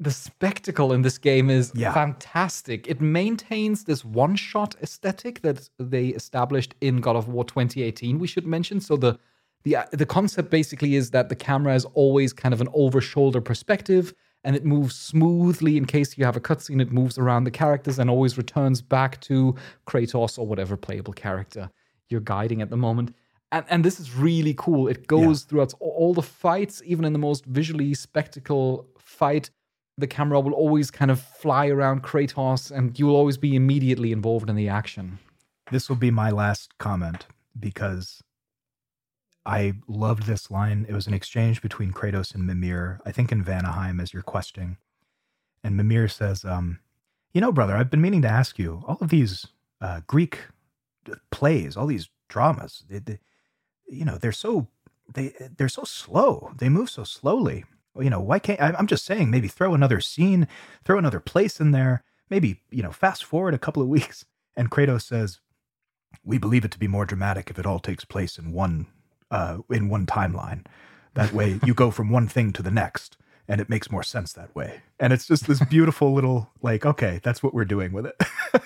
the 0.00 0.10
spectacle 0.10 0.92
in 0.92 1.02
this 1.02 1.16
game 1.18 1.48
is 1.48 1.72
Yeah. 1.74 1.92
fantastic. 1.94 2.88
It 2.88 3.00
maintains 3.00 3.84
this 3.84 4.04
one 4.04 4.34
shot 4.36 4.74
aesthetic 4.82 5.42
that 5.42 5.68
they 5.78 6.08
established 6.08 6.74
in 6.80 7.00
God 7.00 7.14
of 7.16 7.28
War 7.28 7.44
2018, 7.44 8.18
we 8.18 8.26
should 8.26 8.46
mention. 8.46 8.80
So 8.80 8.96
the 8.96 9.18
the 9.64 9.76
uh, 9.76 9.84
the 9.92 10.06
concept 10.06 10.50
basically 10.50 10.96
is 10.96 11.10
that 11.12 11.28
the 11.28 11.36
camera 11.36 11.74
is 11.76 11.84
always 11.94 12.32
kind 12.32 12.52
of 12.52 12.60
an 12.60 12.68
over 12.74 13.00
shoulder 13.00 13.40
perspective 13.40 14.12
and 14.44 14.56
it 14.56 14.64
moves 14.64 14.96
smoothly 14.96 15.76
in 15.76 15.84
case 15.84 16.18
you 16.18 16.24
have 16.24 16.36
a 16.36 16.40
cutscene 16.40 16.82
it 16.82 16.90
moves 16.90 17.16
around 17.16 17.44
the 17.44 17.50
characters 17.52 18.00
and 18.00 18.10
always 18.10 18.36
returns 18.36 18.82
back 18.82 19.20
to 19.20 19.54
Kratos 19.86 20.36
or 20.36 20.46
whatever 20.48 20.76
playable 20.76 21.12
character 21.12 21.70
you're 22.08 22.20
guiding 22.34 22.60
at 22.60 22.70
the 22.70 22.76
moment. 22.76 23.14
And, 23.52 23.64
and 23.68 23.84
this 23.84 24.00
is 24.00 24.16
really 24.16 24.54
cool. 24.56 24.88
It 24.88 25.06
goes 25.06 25.42
throughout 25.44 25.74
all- 25.78 25.90
all 25.90 26.14
the 26.14 26.22
fights, 26.22 26.82
even 26.84 27.04
in 27.04 27.12
the 27.12 27.18
most 27.18 27.44
visually 27.44 27.94
spectacle 27.94 28.88
fight 28.98 29.50
the 29.98 30.06
camera 30.06 30.40
will 30.40 30.54
always 30.54 30.90
kind 30.90 31.10
of 31.10 31.20
fly 31.20 31.66
around 31.68 32.02
Kratos 32.02 32.70
and 32.70 32.98
you 32.98 33.06
will 33.06 33.16
always 33.16 33.36
be 33.36 33.54
immediately 33.54 34.10
involved 34.10 34.48
in 34.48 34.56
the 34.56 34.68
action. 34.68 35.18
This 35.70 35.88
will 35.88 35.96
be 35.96 36.10
my 36.10 36.30
last 36.30 36.78
comment 36.78 37.26
because 37.58 38.22
I 39.44 39.74
loved 39.86 40.24
this 40.24 40.50
line. 40.50 40.86
It 40.88 40.94
was 40.94 41.06
an 41.06 41.14
exchange 41.14 41.60
between 41.60 41.92
Kratos 41.92 42.34
and 42.34 42.46
Mimir, 42.46 43.00
I 43.04 43.12
think 43.12 43.32
in 43.32 43.44
Vanaheim 43.44 44.00
as 44.00 44.12
you're 44.12 44.22
questing. 44.22 44.78
And 45.62 45.76
Mimir 45.76 46.08
says, 46.08 46.44
um, 46.44 46.80
You 47.34 47.40
know, 47.40 47.52
brother, 47.52 47.76
I've 47.76 47.90
been 47.90 48.00
meaning 48.00 48.22
to 48.22 48.28
ask 48.28 48.58
you 48.58 48.82
all 48.86 48.98
of 49.00 49.10
these 49.10 49.46
uh, 49.80 50.00
Greek 50.06 50.38
plays, 51.30 51.76
all 51.76 51.86
these 51.86 52.08
dramas, 52.28 52.84
they, 52.88 52.98
they, 52.98 53.18
you 53.88 54.04
know, 54.04 54.18
they're 54.18 54.32
so. 54.32 54.68
They 55.12 55.34
they're 55.58 55.68
so 55.68 55.84
slow. 55.84 56.52
They 56.56 56.68
move 56.70 56.88
so 56.88 57.04
slowly. 57.04 57.64
You 58.00 58.08
know 58.08 58.20
why 58.20 58.38
can't 58.38 58.60
I- 58.60 58.74
I'm 58.78 58.86
just 58.86 59.04
saying 59.04 59.30
maybe 59.30 59.48
throw 59.48 59.74
another 59.74 60.00
scene, 60.00 60.48
throw 60.84 60.96
another 60.96 61.20
place 61.20 61.60
in 61.60 61.72
there. 61.72 62.02
Maybe 62.30 62.62
you 62.70 62.82
know 62.82 62.92
fast 62.92 63.24
forward 63.24 63.52
a 63.52 63.58
couple 63.58 63.82
of 63.82 63.88
weeks. 63.96 64.24
And 64.56 64.70
Kratos 64.70 65.02
says, 65.02 65.40
we 66.24 66.38
believe 66.38 66.64
it 66.64 66.70
to 66.72 66.78
be 66.78 66.86
more 66.88 67.04
dramatic 67.06 67.50
if 67.50 67.58
it 67.58 67.66
all 67.66 67.78
takes 67.78 68.04
place 68.04 68.38
in 68.38 68.52
one 68.52 68.86
uh, 69.30 69.58
in 69.70 69.88
one 69.90 70.06
timeline. 70.06 70.64
That 71.14 71.32
way, 71.32 71.60
you 71.66 71.74
go 71.74 71.90
from 71.90 72.08
one 72.10 72.28
thing 72.28 72.52
to 72.54 72.62
the 72.62 72.70
next, 72.70 73.16
and 73.48 73.60
it 73.60 73.68
makes 73.68 73.90
more 73.90 74.02
sense 74.02 74.32
that 74.32 74.54
way. 74.54 74.82
And 74.98 75.12
it's 75.12 75.26
just 75.26 75.46
this 75.46 75.60
beautiful 75.64 76.14
little 76.14 76.50
like, 76.62 76.86
okay, 76.86 77.20
that's 77.22 77.42
what 77.42 77.52
we're 77.52 77.64
doing 77.66 77.92
with 77.92 78.06
it. 78.06 78.16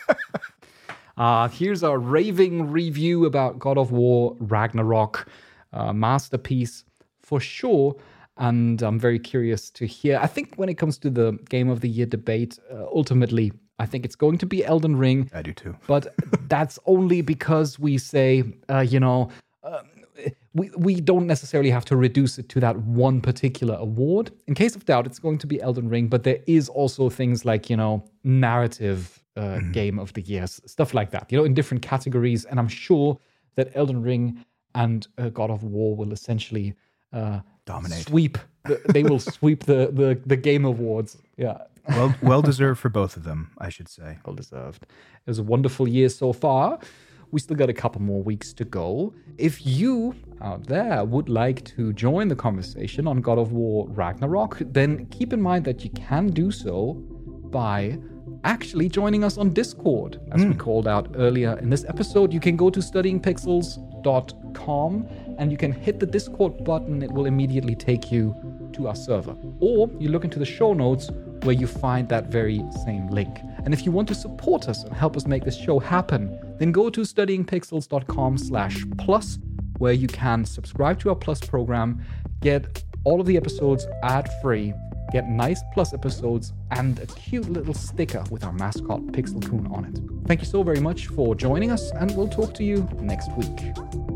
Uh, 1.16 1.48
here's 1.48 1.82
our 1.82 1.98
raving 1.98 2.70
review 2.70 3.24
about 3.24 3.58
God 3.58 3.78
of 3.78 3.90
War 3.90 4.36
Ragnarok. 4.38 5.28
Uh, 5.72 5.92
masterpiece 5.92 6.84
for 7.20 7.40
sure. 7.40 7.96
And 8.38 8.82
I'm 8.82 8.98
very 8.98 9.18
curious 9.18 9.70
to 9.70 9.86
hear. 9.86 10.18
I 10.22 10.26
think 10.26 10.56
when 10.56 10.68
it 10.68 10.74
comes 10.74 10.98
to 10.98 11.10
the 11.10 11.32
Game 11.48 11.68
of 11.68 11.80
the 11.80 11.88
Year 11.88 12.06
debate, 12.06 12.58
uh, 12.70 12.84
ultimately, 12.84 13.52
I 13.78 13.86
think 13.86 14.04
it's 14.04 14.16
going 14.16 14.38
to 14.38 14.46
be 14.46 14.64
Elden 14.64 14.96
Ring. 14.96 15.30
I 15.34 15.42
do 15.42 15.52
too. 15.52 15.74
but 15.86 16.14
that's 16.48 16.78
only 16.86 17.22
because 17.22 17.78
we 17.78 17.98
say, 17.98 18.44
uh, 18.70 18.80
you 18.80 19.00
know, 19.00 19.30
um, 19.64 19.86
we 20.54 20.70
we 20.76 21.00
don't 21.00 21.26
necessarily 21.26 21.70
have 21.70 21.84
to 21.86 21.96
reduce 21.96 22.38
it 22.38 22.48
to 22.50 22.60
that 22.60 22.76
one 22.78 23.20
particular 23.20 23.76
award. 23.76 24.30
In 24.46 24.54
case 24.54 24.76
of 24.76 24.84
doubt, 24.84 25.06
it's 25.06 25.18
going 25.18 25.38
to 25.38 25.46
be 25.46 25.60
Elden 25.60 25.88
Ring, 25.88 26.08
but 26.08 26.22
there 26.22 26.40
is 26.46 26.68
also 26.68 27.10
things 27.10 27.44
like 27.44 27.68
you 27.70 27.76
know 27.76 28.04
narrative 28.24 29.22
uh, 29.36 29.58
game 29.72 29.98
of 29.98 30.12
the 30.14 30.22
years, 30.22 30.60
stuff 30.66 30.94
like 30.94 31.10
that. 31.10 31.30
You 31.30 31.38
know, 31.38 31.44
in 31.44 31.54
different 31.54 31.82
categories, 31.82 32.44
and 32.44 32.58
I'm 32.58 32.68
sure 32.68 33.18
that 33.56 33.70
Elden 33.74 34.02
Ring 34.02 34.44
and 34.74 35.06
uh, 35.18 35.28
God 35.30 35.50
of 35.50 35.62
War 35.64 35.96
will 35.96 36.12
essentially 36.12 36.74
uh, 37.12 37.40
Dominate. 37.64 38.06
sweep. 38.06 38.38
The, 38.64 38.80
they 38.92 39.02
will 39.02 39.18
sweep 39.36 39.64
the, 39.64 39.90
the 39.92 40.20
the 40.26 40.36
game 40.36 40.64
awards. 40.64 41.18
Yeah. 41.36 41.58
Well, 41.88 42.14
well 42.22 42.42
deserved 42.52 42.80
for 42.80 42.88
both 42.88 43.16
of 43.16 43.24
them, 43.24 43.50
I 43.58 43.68
should 43.68 43.88
say. 43.88 44.18
well 44.24 44.34
deserved. 44.34 44.82
It 44.84 45.30
was 45.30 45.38
a 45.38 45.42
wonderful 45.42 45.86
year 45.88 46.08
so 46.08 46.32
far. 46.32 46.78
We 47.32 47.40
still 47.40 47.56
got 47.56 47.68
a 47.68 47.74
couple 47.74 48.00
more 48.02 48.22
weeks 48.22 48.52
to 48.54 48.64
go. 48.64 49.12
If 49.36 49.66
you 49.66 50.14
out 50.40 50.66
there 50.66 51.04
would 51.04 51.28
like 51.28 51.64
to 51.76 51.92
join 51.92 52.28
the 52.28 52.36
conversation 52.36 53.06
on 53.08 53.20
God 53.20 53.38
of 53.38 53.52
War 53.52 53.88
Ragnarok, 53.88 54.58
then 54.60 55.06
keep 55.06 55.32
in 55.32 55.42
mind 55.42 55.64
that 55.64 55.82
you 55.84 55.90
can 55.90 56.28
do 56.28 56.50
so 56.50 56.94
by 57.50 57.98
actually 58.44 58.88
joining 58.88 59.24
us 59.24 59.36
on 59.38 59.52
Discord. 59.52 60.20
As 60.32 60.42
we 60.42 60.52
hmm. 60.52 60.58
called 60.58 60.88
out 60.88 61.14
earlier 61.16 61.58
in 61.58 61.70
this 61.70 61.84
episode, 61.88 62.32
you 62.32 62.40
can 62.40 62.56
go 62.56 62.70
to 62.70 62.80
studyingpixels.com 62.80 65.08
and 65.38 65.50
you 65.50 65.58
can 65.58 65.72
hit 65.72 65.98
the 66.00 66.06
Discord 66.06 66.64
button. 66.64 67.02
It 67.02 67.10
will 67.10 67.26
immediately 67.26 67.74
take 67.74 68.12
you 68.12 68.34
to 68.74 68.88
our 68.88 68.96
server. 68.96 69.36
Or 69.60 69.90
you 69.98 70.10
look 70.10 70.24
into 70.24 70.38
the 70.38 70.44
show 70.44 70.72
notes 70.72 71.10
where 71.42 71.54
you 71.54 71.66
find 71.66 72.08
that 72.08 72.26
very 72.26 72.62
same 72.84 73.08
link. 73.08 73.38
And 73.64 73.74
if 73.74 73.84
you 73.84 73.92
want 73.92 74.08
to 74.08 74.14
support 74.14 74.68
us 74.68 74.84
and 74.84 74.92
help 74.92 75.16
us 75.16 75.26
make 75.26 75.44
this 75.44 75.56
show 75.56 75.78
happen, 75.78 76.38
then 76.58 76.72
go 76.72 76.90
to 76.90 77.00
studyingpixels.com 77.00 78.38
slash 78.38 78.84
plus 78.98 79.38
where 79.78 79.92
you 79.92 80.08
can 80.08 80.44
subscribe 80.44 80.98
to 81.00 81.10
our 81.10 81.14
plus 81.14 81.40
program, 81.40 82.02
get 82.40 82.82
all 83.04 83.20
of 83.20 83.26
the 83.26 83.36
episodes 83.36 83.86
ad-free, 84.02 84.72
get 85.12 85.28
nice 85.28 85.62
plus 85.72 85.92
episodes, 85.92 86.52
and 86.70 86.98
a 86.98 87.06
cute 87.06 87.48
little 87.48 87.74
sticker 87.74 88.24
with 88.30 88.44
our 88.44 88.52
mascot 88.52 89.00
Pixel 89.06 89.46
Coon 89.48 89.66
on 89.68 89.84
it. 89.84 90.26
Thank 90.26 90.40
you 90.40 90.46
so 90.46 90.62
very 90.62 90.80
much 90.80 91.06
for 91.08 91.34
joining 91.34 91.70
us, 91.70 91.90
and 91.92 92.16
we'll 92.16 92.28
talk 92.28 92.54
to 92.54 92.64
you 92.64 92.88
next 93.00 93.30
week. 93.36 94.15